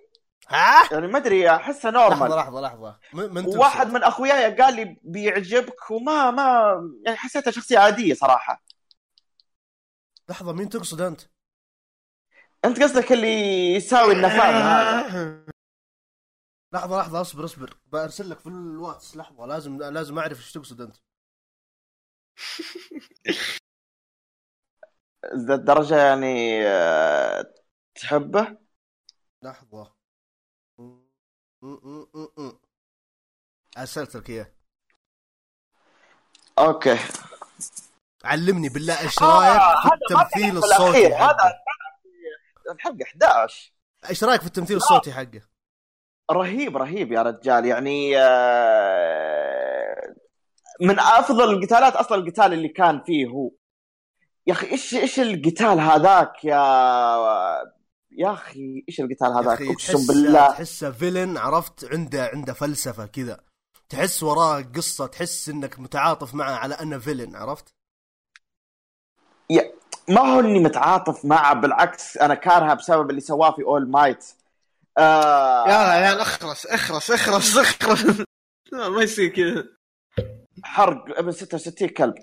[0.50, 3.00] ها؟ يعني ما أدري أحسها لحظة نورمال لحظة لحظة.
[3.14, 6.76] م- من واحد من أخوياي قال لي بيعجبك وما ما
[7.06, 8.64] يعني حسيتها شخصية عادية صراحة.
[10.30, 11.22] لحظة مين تقصد أنت؟
[12.66, 15.44] أنت قصدك اللي يساوي النفاذ هذا؟
[16.74, 17.78] لحظة لحظة اصبر اصبر.
[17.88, 19.18] برسل لك في الواتس.
[19.18, 20.96] لحظة لازم لازم أعرف إيش تقصد أنت.
[25.34, 27.54] الدرجة يعني آه،
[27.96, 28.58] تحبه؟
[30.78, 32.52] م.
[33.78, 34.54] أرسلت لك إياه.
[36.60, 36.98] أوكي.
[38.24, 41.63] علمني بالله إيش آه، رأيك في التمثيل الصوتي هذا
[42.72, 43.74] الحلقة 11
[44.10, 45.42] إيش رأيك في التمثيل الصوتي حقه؟
[46.32, 47.66] رهيب رهيب يا رجال.
[47.66, 49.54] يعني آه،
[50.82, 53.52] من أفضل القتالات أصلا القتال اللي كان فيه هو.
[54.48, 56.64] يا أخي إيش إيش القتال هذاك يا
[58.12, 60.48] يا أخي إيش القتال يا هذاك؟ أقسم بالله.
[60.48, 63.40] تحسه فيلن عرفت؟ عنده عنده فلسفة كذا.
[63.90, 67.76] تحس وراه قصة تحس إنك متعاطف معه على أنه فيلن عرفت؟
[70.10, 74.26] ما هو اني متعاطف معه؟ بالعكس أنا كارهه بسبب اللي سواه في اول مايت
[74.98, 78.24] آه يا عيال اخرس اخرس اخرس اخرس.
[78.72, 79.68] لا، ما يصير كذا.
[80.64, 82.16] حرق ابن 66 كلب.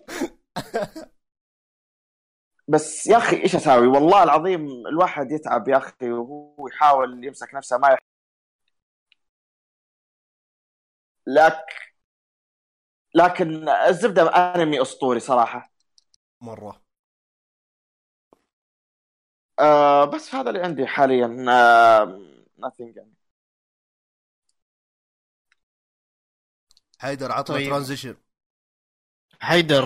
[2.69, 7.79] بس يا أخي إيش أسوي والله العظيم الواحد يتعب يا أخي وهو يحاول يمسك نفسه
[7.79, 7.99] ما يح...
[11.27, 11.65] لك
[13.15, 15.73] لكن الزبدة أنمي أسطوري صراحة.
[16.41, 16.83] مرة.
[19.61, 21.47] آه بس هذا اللي عندي حاليا.
[21.49, 22.21] آه
[22.63, 23.15] nothing يعني.
[26.99, 27.69] حيدر عطنا طيب.
[27.71, 28.17] transition
[29.41, 29.85] حيدر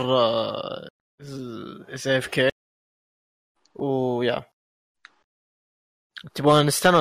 [1.94, 2.50] is AFK
[3.74, 4.44] ويا
[6.34, 6.98] تبغى نستنى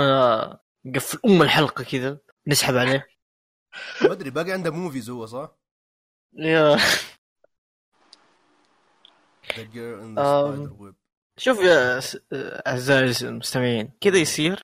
[0.85, 3.07] نقفل أم الحلقة كذا نسحب عليه.
[4.01, 5.55] ما أدري باقي عنده موفيز هو صح؟
[6.33, 6.77] يا
[9.47, 10.67] The Girl in the أم.
[10.67, 11.02] Spider Web.
[11.37, 12.01] شوف يا
[12.67, 14.61] أعزائي المستمعين كذا يصير.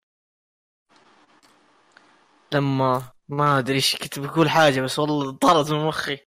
[2.53, 6.19] لما ما أدري إيش كنت بقول حاجة بس والله طارت من مخي.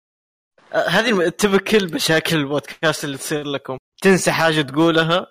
[0.73, 3.77] هذه تبكل مشاكل البودكاست اللي تصير لكم.
[4.01, 5.27] تنسى حاجة تقولها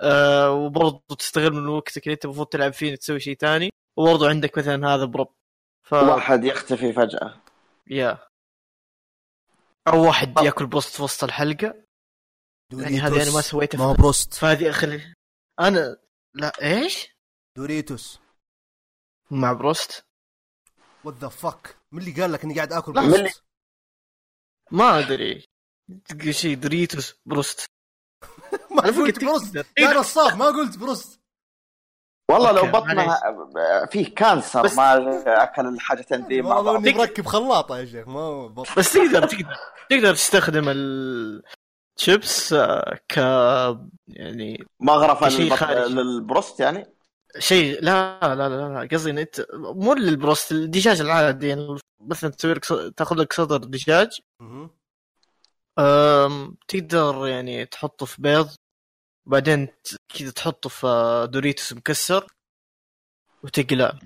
[0.00, 3.70] أه وبرضه تستغل من وقتك اللي أنت المفروض تلعب فيه تسوي شيء تاني.
[3.96, 5.34] وبرضه عندك مثلا هذا BRB.
[5.82, 7.42] ف واحد يختفي فجأة.
[7.86, 8.18] yeah.
[9.88, 11.87] أو واحد ياكل بروست في وسط الحلقة.
[12.72, 14.34] يعني هذه أنا ما سويتها ما هو بروست.
[14.34, 15.14] فهذه اخلي
[15.60, 15.96] أنا
[16.34, 17.08] لا إيش؟
[17.56, 18.18] دوريتوس.
[19.30, 20.04] مع بروست؟
[21.04, 23.44] what the fuck من اللي قال لك إني قاعد آكل من اللي- بروست
[24.70, 25.44] ما أدري.
[26.04, 27.66] تقول شيء دوريتوس بروست.
[28.76, 29.54] ما قلت بروست.
[29.78, 31.20] يا نصاف ما قلت بروست.
[32.30, 33.16] والله لو بطنه
[33.86, 36.88] فيه cancer بس- ما أكل الحاجتين ذي مع بعض.
[36.88, 38.46] مركب خلاطة يا شيخ ما
[38.76, 39.56] بس تقدر تقدر
[39.90, 41.57] تقدر تستخدم الشيبس
[42.52, 43.16] آه، ك
[44.08, 45.58] يعني مغرفه شيء للبط...
[45.58, 45.94] خارجي.
[45.94, 46.86] للبروست يعني
[47.38, 48.88] شيء لا لا لا لا.
[48.92, 52.64] قصدي إن أنت مو للبروست الدجاج العادي يعني مثلا تسوي لك
[52.96, 54.20] تأخذ لك صدر دجاج.
[55.78, 56.56] أم...
[56.68, 58.48] تقدر يعني تحطه في بيض
[59.26, 62.26] وبعدين ت- كذا تحطه في آه، دوريتوس مكسر
[63.42, 63.98] وتقلع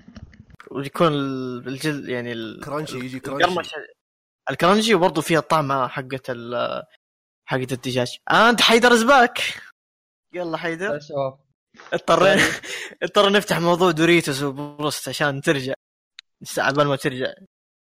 [0.71, 3.75] ويكون ال- الجلد يعني ال- كرانشي يجي كرانشي
[4.49, 5.39] الكرنجي وبرضه فيها
[5.87, 6.83] حقة ال
[7.53, 8.17] حقة الدجاج.
[8.31, 9.39] آه أنت حيدر زباك.
[10.33, 10.99] يلا حيدر.
[10.99, 11.39] شباب.
[11.93, 12.41] اضطرينا
[13.03, 15.73] اضطر نفتح موضوع دوريتوس وبروست عشان ترجع.
[16.57, 17.33] عبال ما ترجع.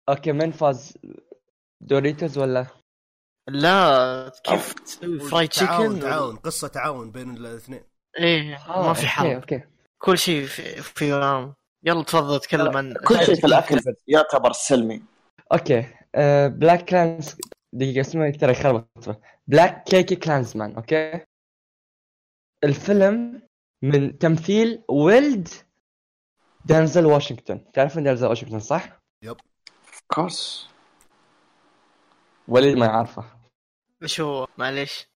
[0.09, 0.95] أوكي من فاز؟
[1.81, 2.67] دوريتوز ولا؟
[3.49, 6.37] لا كيف تسوي فرايد تعاون تشيكن تعاون.
[6.37, 7.85] قصة تعاون بين الاثنين.
[8.19, 9.31] إيه آه، ما في حرب.
[9.31, 9.63] أوكي.
[9.99, 11.09] كل شيء في, في
[11.85, 13.81] يلا تفضل تكلم عن كل شيء في الأكل.
[14.09, 15.03] يعتبر سلمي.
[15.53, 15.87] أوكي.
[16.15, 17.37] آه بلاك كلانز
[17.77, 21.21] دقيقة اسمه ترى يخربط بلاك كيكي كلانزمان أوكي
[22.65, 23.43] الفيلم
[23.83, 25.49] من تمثيل ويلد
[26.65, 29.01] دانزل واشنطن تعرفون دانزل واشنطن صح؟
[30.15, 30.69] كورس
[32.49, 33.25] وليد ما يعرفه
[34.03, 35.07] إيش هو معليش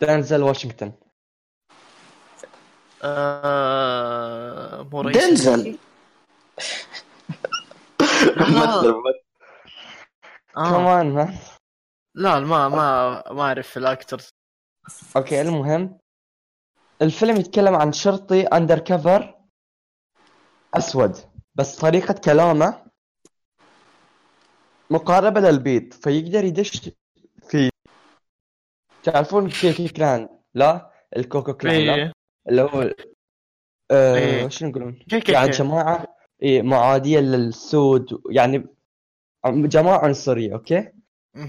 [0.00, 0.92] دانزل واشنطن
[3.02, 4.82] آه...
[4.92, 5.78] مو رئيس دنزل.
[8.40, 9.02] آه.
[10.56, 10.70] آه.
[10.70, 11.38] كمان مان
[12.20, 14.22] لا ما ما ما أعرف الاكتر
[15.16, 15.98] okay المهم
[17.02, 19.38] الفيلم يتكلم عن شرطي undercover
[20.74, 21.16] أسود
[21.54, 22.84] بس طريقة كلامه
[24.90, 26.90] مقاربة للبيض فيقدر يدش
[27.50, 27.70] في
[29.02, 32.12] تعرفون KK Klan لا ال Ku Klux Klan لا إيه.
[32.48, 32.94] اللي هو
[33.90, 34.48] آه إيه.
[35.08, 35.58] K- K- يعني K.
[35.58, 38.66] جماعة إيه معادية للسود يعني
[39.46, 40.92] جماعة عنصرية okay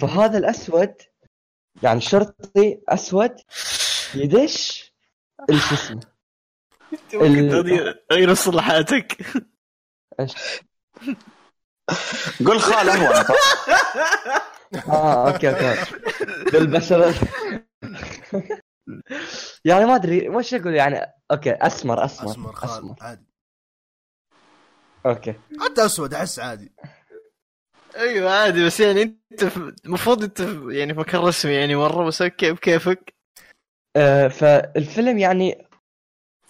[0.01, 0.93] فهذا الأسود
[1.83, 3.35] يعني شرطي أسود
[4.15, 4.93] يدش
[5.49, 6.01] الش اسمه
[8.11, 9.17] غير صلاحاتك
[10.19, 10.33] إيش؟
[12.45, 13.25] قول خال هو.
[14.87, 15.91] آه أوكي أوكي.
[16.51, 17.13] بالبشرة.
[19.65, 23.25] يعني ما أدري وش أقول؟ يعني أوكي أسمر أسمر أسمر خال عادي.
[25.05, 25.33] أوكي.
[25.59, 26.73] حتى أسود أحس عادي.
[27.95, 29.43] أيوه عادي بس يعني أنت
[29.85, 30.39] المفروض أنت
[30.69, 33.13] يعني مكان رسمي يعني مرة بس okay بكيفك.
[33.95, 35.67] آه فالفيلم يعني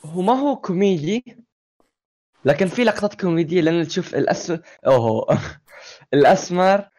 [0.06, 1.24] هو ما هو كوميدي
[2.46, 5.40] لكن في لقطات كوميدية لأن تشوف الاسود أوه
[6.14, 6.90] الأسمر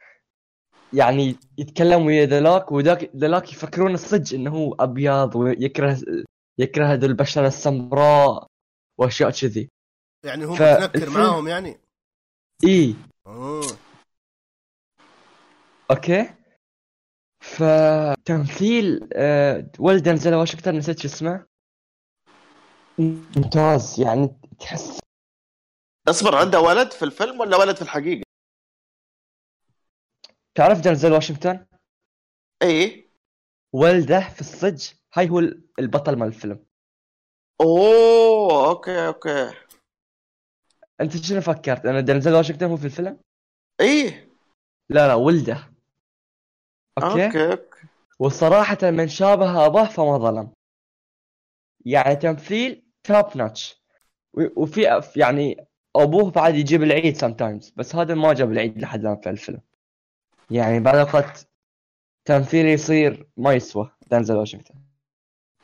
[0.93, 5.99] يعني يتكلم ويا ذلاك وذاك ذلاك يفكرون الصج إنه هو أبيض ويكره
[6.59, 8.47] يكره ذو البشرة السمراء
[8.99, 9.69] وأشياء كذي.
[10.27, 11.77] يعني هو ف- متنكر الفيلم- معاهم يعني؟
[12.65, 12.95] اي
[13.27, 13.63] اوه
[15.93, 16.35] أوكي؟
[17.41, 21.47] فتمثيل آه، ولد دنزل واشنطن نسيت شو اسمه؟
[23.37, 25.01] ممتاز يعني تحس
[26.09, 28.23] أصبر عنده ولد في الفيلم ولا ولد في الحقيقة؟
[30.55, 31.67] تعرف دنزل واشنطن؟
[32.63, 33.11] اي
[33.75, 35.39] ولده في الصج هاي هو
[35.79, 36.67] البطل مال الفيلم.
[37.61, 39.51] أوه okay okay.
[41.01, 43.21] أنت شنو فكرت؟ أن دنزل واشنطن هو في الفيلم؟
[43.81, 44.29] اي
[44.91, 45.72] لا لا ولده.
[46.99, 50.53] okay, okay من شابه أباه فما ظلم.
[51.85, 53.83] يعني تمثيل top notch
[54.57, 55.67] وفي يعني
[55.97, 59.61] أبوه بعد يجيب العيد sometimes بس هذا ما جاب العيد لحد الآن في الفيلم.
[60.51, 61.49] يعني بعد وقت
[62.25, 64.75] تمثيل يصير ما يسوى دنزل واشنطن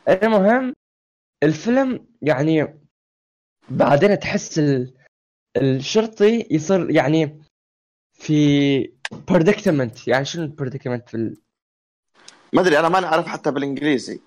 [0.09, 0.75] المهم
[1.43, 2.81] الفيلم يعني
[3.69, 4.95] بعدين تحس ال...
[5.57, 7.43] الشرطي يصير يعني
[8.13, 10.09] في predicament.
[10.09, 11.37] يعني شنو predicament في ال...
[12.53, 14.21] ما أدري أنا ما أعرف حتى بالإنجليزي.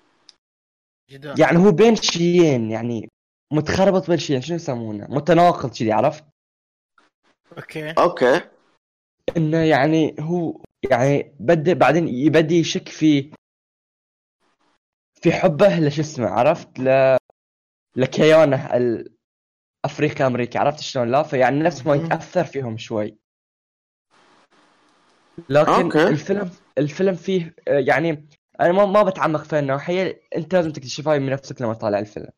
[1.10, 1.34] جدا.
[1.38, 3.08] يعني هو بين شيئين يعني
[3.52, 4.42] متخربط بين شيئين.
[4.42, 6.24] شنو يسمونه؟ متناقض كذي عرفت؟
[7.56, 7.90] okay.
[7.90, 8.40] okay.
[9.36, 10.60] إنه يعني هو
[10.90, 13.32] يعني بدا بعدين يبدي يشك في
[15.22, 17.16] في حبه لش اسمه عرفت؟ ل
[17.96, 18.70] لكيانه
[19.84, 21.94] الافريقي أمريكي عرفت شلون؟ لا فيعني نفس ما.
[21.94, 23.21] يتأثر فيهم شوي.
[25.48, 26.08] لكن okay.
[26.08, 28.28] الفيلم الفيلم فيه آه، يعني
[28.60, 32.28] أنا ما ما بتعمق في النواحي أنت لازم تكتشفها من نفسك لما تطالع الفيلم.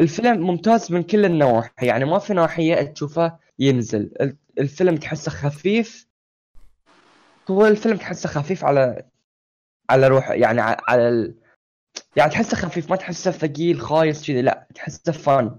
[0.00, 4.12] الفيلم ممتاز من كل النواحي يعني ما في ناحيه تشوفه ينزل.
[4.20, 6.08] ال- الفيلم تحسه خفيف.
[7.50, 9.04] هو الفيلم تحسه خفيف على
[9.90, 11.34] على روح يعني على ال...
[12.16, 15.58] يعني تحسه خفيف ما تحسه ثقيل خايس كذي لا تحسه فن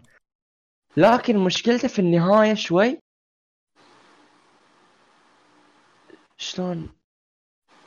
[0.98, 3.00] لكن مشكلته في النهاية شوي
[6.42, 6.90] شلون؟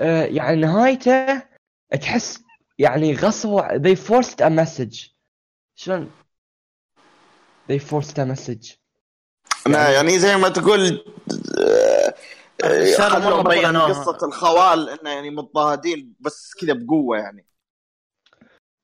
[0.01, 1.43] آه يعني نهايته
[2.01, 2.43] تحس
[2.79, 5.11] يعني غصبوا they forced a message.
[5.75, 6.11] شلون؟
[7.73, 8.77] they forced a message.
[9.69, 11.05] ما يعني زي ما تقول
[11.61, 12.15] آه،
[12.65, 13.89] آه، الرسالة خلوا مرة مثلاً بينوها.
[14.03, 17.47] قصة الخوال إنه يعني مضطهدين بس كذا بقوة يعني.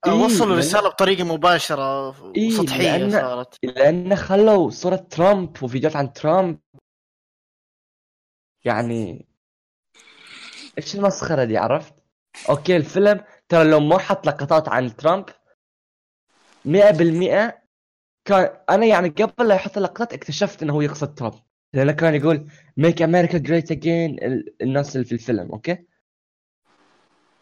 [0.07, 3.57] آه، إيه، وصلوا لأن- الرسالة بطريقة مباشرة إيه، سطحيه لأن- صارت.
[3.63, 6.59] لأنه خلوا صورة ترامب وفيديوهات عن ترامب.
[8.65, 9.27] يعني
[10.83, 11.95] إيش المسخرة دي عرفت؟
[12.49, 15.25] okay الفيلم ترى لو ما حط لقطات عن ترامب
[16.65, 17.61] 100%
[18.25, 21.35] كان أنا يعني قبل لا يحط اللقطات اكتشفت إنه هو يقصد ترامب
[21.75, 24.17] لأنه كان يقول make America great again
[24.63, 25.87] الناس اللي في الفيلم okay؟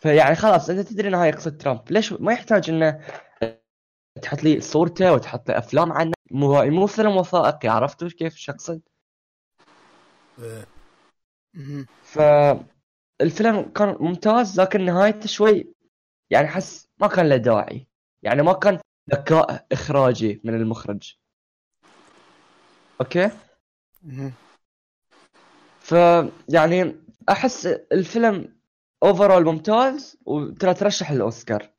[0.00, 3.00] فيعني خلاص أنت تدري إنه هاي يقصد ترامب ليش ما يحتاج إنه
[4.22, 8.80] تحط لي صورته وتحط لي أفلام عنه مو مو فيلم وثائقي عرفتوا كيف إيش اقصد؟
[10.38, 10.66] إيه.
[13.20, 13.30] مهم.
[13.30, 15.74] فالفيلم كان ممتاز لكن نهايته شوي
[16.30, 17.86] يعني حس ما كان له داعي.
[18.22, 18.80] يعني ما كان
[19.10, 21.16] ذكاء إخراجي من المخرج.
[23.00, 23.30] okay؟
[24.02, 24.32] مهم.
[25.80, 26.96] فيعني
[27.28, 28.58] أحس الفيلم
[29.02, 31.70] overall ممتاز وترى ترشح للاوسكار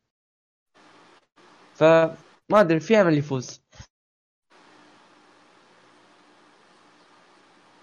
[1.76, 2.16] فما
[2.52, 3.62] أدري في أمل يفوز.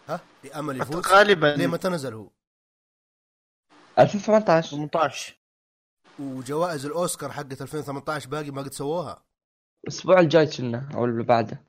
[0.09, 1.47] ها؟ في أمل يفوز؟ غالبا.
[1.47, 2.36] ليه متى نزل هو؟
[3.99, 5.37] 2018 18
[6.19, 9.25] وجوائز الأوسكار حقت 2018 باقي ما قد سووها.
[9.85, 11.63] الأسبوع الجاي كنا أو اللي بعده.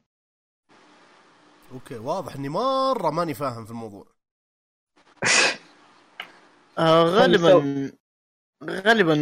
[1.71, 4.07] okay واضح إني مرة ماني فاهم في الموضوع.
[6.77, 7.91] آه غالبا
[8.63, 9.17] غالبا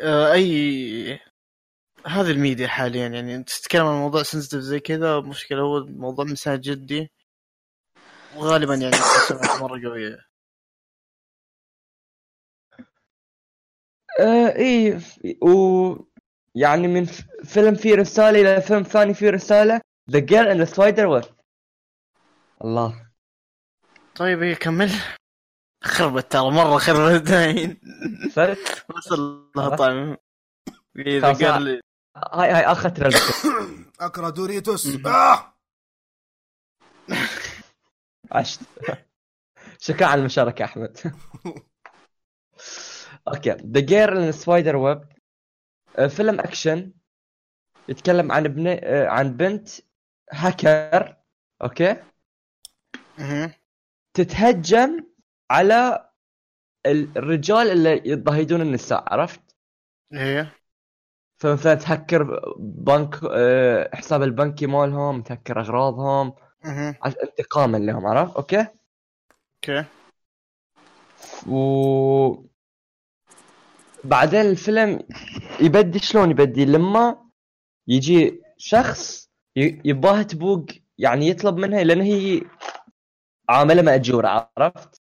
[0.00, 1.20] آه أي
[2.06, 6.56] هذه الميديا حاليا يعني أنت تتكلم عن موضوع sensitive زي كذا مشكلة هو موضوع مساء
[6.56, 7.10] جدي
[8.36, 9.78] وغالبا يعني السمعة مرة
[14.20, 15.00] آه إيه
[15.42, 15.96] و
[16.54, 19.80] يعني من ف- فيلم فيه رسالة إلى فيلم ثاني فيه رسالة
[20.10, 21.32] The Girl in the Spider Web.
[22.64, 23.10] الله.
[24.14, 24.90] طيب هي كمل.
[25.84, 27.80] خربت ترى مرة خربت داين
[28.96, 29.76] وصل لها.
[29.76, 30.16] طعم
[30.96, 31.42] اذا خلاص.
[31.42, 31.80] قال لي
[32.16, 33.16] هاي هاي آخر تريلر.
[34.00, 35.06] اكره دوريتوس.
[35.06, 35.54] آه!
[38.32, 38.60] عشت.
[39.80, 40.98] شكرا على المشاركة أحمد.
[43.80, 45.14] Girl in the Spider Web
[45.96, 46.92] آه، فيلم أكشن
[47.88, 49.68] يتكلم عن ابن آه، عن بنت
[50.32, 51.16] هاكر
[53.18, 53.52] مهم.
[54.14, 55.06] تتهجم
[55.50, 56.10] على
[56.86, 59.56] ال- الرجال اللي يضاهدون النساء عرفت؟
[60.12, 60.52] إيه
[61.40, 66.34] فمثلا تهكر بنك آه، حساب البنكي مالهم تهكر أغراضهم
[67.22, 68.66] انتقاما لهم عرفت؟ okay؟
[69.54, 69.84] okay
[71.46, 72.53] و
[74.04, 75.00] بعدين الفيلم
[75.60, 77.30] يبدي شلون يبدي؟ لما
[77.88, 80.66] يجي شخص يباها تبوق
[80.98, 82.42] يعني يطلب منها لأن هي
[83.48, 85.02] عاملة ماجوره عرفت؟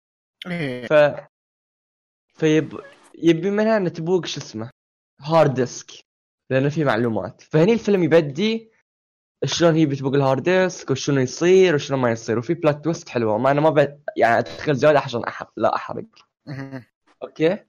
[0.47, 0.87] إيه.
[0.87, 0.93] ف
[2.33, 2.79] فيب
[3.17, 4.69] يبي منها ان تبوق شو اسمه؟
[5.21, 5.91] hard disk
[6.49, 7.41] لأنه في معلومات.
[7.41, 8.71] فهني الفيلم يبدي
[9.45, 12.39] شلون هي بتبوق ال hard disk وشنو يصير وشنو ما يصير.
[12.39, 13.99] وفي plot twist حلوة ما أنا ما ب...
[14.17, 16.05] يعني ادخل زيادة عشان أحرق لا أحرق.
[17.23, 17.65] okay؟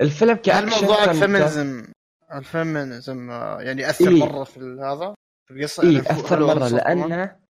[0.00, 1.58] الفيلم موضوع كان ممتاز.
[1.58, 1.92] ال feminism
[2.32, 4.24] ال feminism آه، يعني أثر إيه.
[4.24, 5.14] مرة في هذا
[5.48, 7.40] في القصة اي يعني أثر مرة؟ لأنه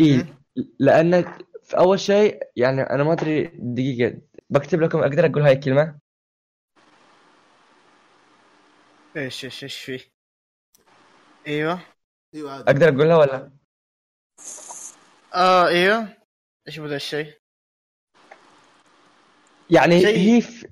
[0.00, 0.26] اي.
[0.78, 4.18] لأنه في أول شيء يعني أنا ما أدري دقيقة
[4.50, 5.98] بكتب لكم أقدر أقول هاي الكلمة
[9.16, 10.00] إيش إيش إيش فيه؟
[11.46, 11.80] إيوه
[12.34, 13.50] أيوه عادي أقدر أقولها ولا
[15.34, 16.08] آه إيوه
[16.68, 17.34] إيش بدأ الشيء؟
[19.70, 20.68] يعني شيء- هي في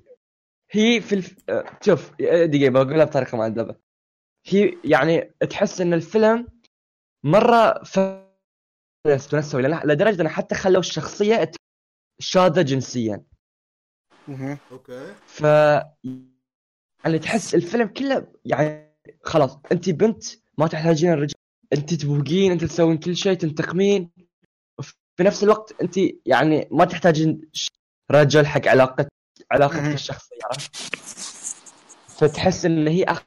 [0.75, 1.35] هي في الف...
[1.81, 3.75] شوف دقيقة بقولها بطريقة مؤدبة
[4.47, 6.47] هي يعني تحس إن الفيلم
[7.23, 11.55] مرة feminist ونسوي لأن- لدرجة إنه حتى خلوا الشخصية ت-
[12.19, 13.23] شاذة جنسيا.
[14.71, 15.13] okay.
[15.25, 15.41] ف
[17.05, 20.23] يعني تحس الفيلم كله يعني خلاص انت بنت
[20.57, 21.35] ما تحتاجين الرجال
[21.73, 24.11] انت تبوقين انت تسوين كل شيء تنتقمين.
[25.17, 25.95] في نفس الوقت انت
[26.25, 27.41] يعني ما تحتاجين
[28.11, 29.07] رجل حق علاقة
[29.51, 29.93] علاقتك مهم.
[29.93, 30.75] الشخصية عرفت؟
[32.19, 33.21] فتحس إن هي اخ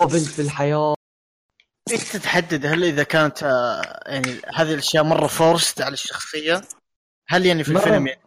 [0.00, 0.94] بنت في الحياة
[1.92, 6.62] انت تحدد هل إذا كانت آه، يعني هذه الأشياء مرة forced على الشخصية
[7.28, 8.20] هل يعني في مرة- الفيلم يعني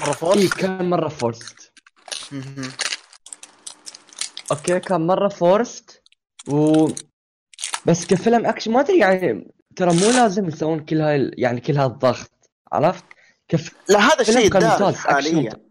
[0.00, 1.72] مرة forced؟ كان مرة forced.
[4.50, 6.02] okay كان مرة forced
[6.48, 6.88] و
[7.86, 12.30] بس كفيلم أكشن ما أدري يعني ترى مو لازم يسوون كل هاي يعني كل هالضغط
[12.72, 13.04] عرفت؟
[13.48, 15.61] كيف لا هذا كان الدارج ممتاز، حاليا أكشن.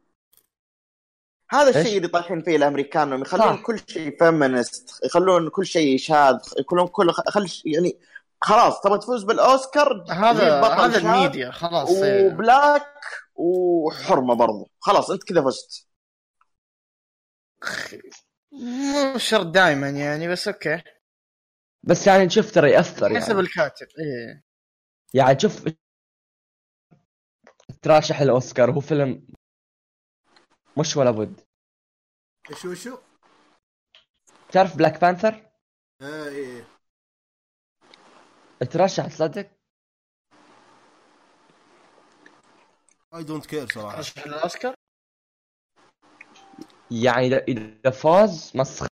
[1.51, 3.57] هذا الشيء؟ اللي طايحين فيه الامريكان انهم يخلون.
[3.57, 7.99] كل شيء feminist يخلون كل شيء شاذ يخلون كل خل يعني
[8.41, 12.27] خلاص تبغى تفوز بالأوسكار هذا هذا الميديا خلاص إيه.
[12.27, 12.93] و black
[13.35, 15.87] وحرمة برضو خلاص أنت كذا فزت
[18.51, 20.81] مو شرط دائما يعني بس okay
[21.83, 24.43] بس يعني شوف ترى يأثر حسب يعني الكاتب إيه
[25.13, 25.63] يعني شوف
[27.81, 29.27] تراشح الأوسكار هو فيلم
[30.77, 31.41] مش ولا بد.
[32.49, 32.97] إيش وشو؟
[34.51, 35.51] تعرف Black Panther؟
[36.01, 36.67] آه إيه
[38.71, 39.51] ترشح تصدق؟
[43.13, 43.99] I don't care صراحة.
[43.99, 44.73] رشح الأوسكار؟
[46.91, 48.87] يعني إذا إذا فاز مسخ.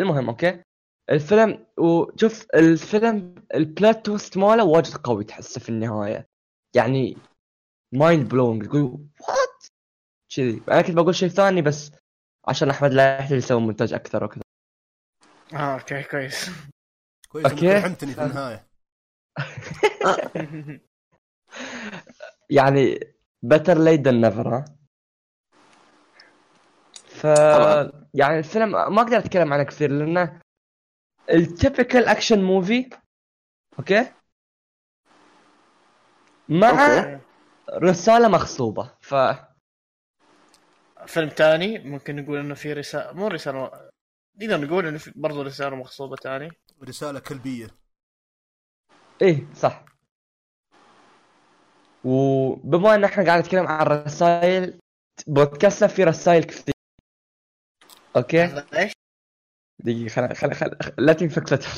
[0.00, 0.62] المهم okay؟
[1.10, 6.26] الفيلم وشوف الفيلم ال plot twist ماله واجد قوي تحسه في النهاية.
[6.76, 7.16] يعني
[7.94, 9.08] mind blowing تقول
[10.36, 11.92] كذي أنا كنت بقول شيء ثاني بس
[12.48, 14.42] عشان أحمد لا يحتاج يسوي مونتاج أكثر وكذا
[15.54, 16.50] آه okay كويس
[17.28, 17.76] كويس okay.
[17.76, 18.66] انك رحمتني في النهاية
[22.50, 22.94] يعني
[23.46, 24.64] better late than never ها
[27.06, 27.24] ف.
[28.14, 30.40] يعني الفيلم ما أقدر أتكلم عنه كثير لأنه
[31.30, 32.90] ال typical action movie
[33.78, 34.12] okay
[36.48, 37.20] مع okay.
[37.70, 39.14] رسالة مغصوبة ف
[41.06, 43.90] فيلم تاني ممكن نقول إنه في رسالة مو رسالة
[44.36, 46.50] نقدر نقول إنه في برضه رسالة مغصوبة تاني.
[46.82, 47.70] رسالة كلبية.
[49.22, 49.84] إيه صح.
[52.04, 54.78] وبما إن إحنا قاعد نتكلم عن الرسائل
[55.26, 56.74] بودكاستنا في رسائل كثير.
[58.16, 58.92] okay؟ إيش؟
[59.78, 61.70] دقيقة خل خل خل لا تنفك فتح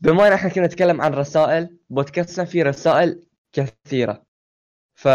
[0.00, 4.22] بما إن إحنا كنا نتكلم عن رسائل بودكاستنا فيه رسائل كثيرة.
[4.94, 5.08] ف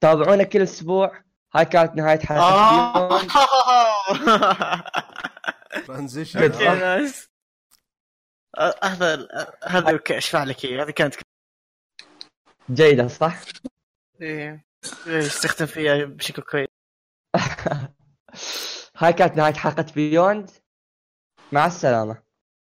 [0.00, 1.25] تابعونا كل أسبوع
[1.56, 3.28] هاي كانت نهاية حلقة اليوم.
[5.86, 6.52] transition
[8.58, 9.28] آه، هذا
[9.64, 11.14] هذا okay أشرح لك إياه؟ هذه كانت
[12.70, 13.40] جيدة صح؟
[14.20, 14.66] إيه.
[15.06, 16.68] إيه، يستخدم فيها بشكل كويس.
[18.98, 20.50] هاي كانت نهاية حلقة بيوند
[21.52, 22.25] مع السلامة.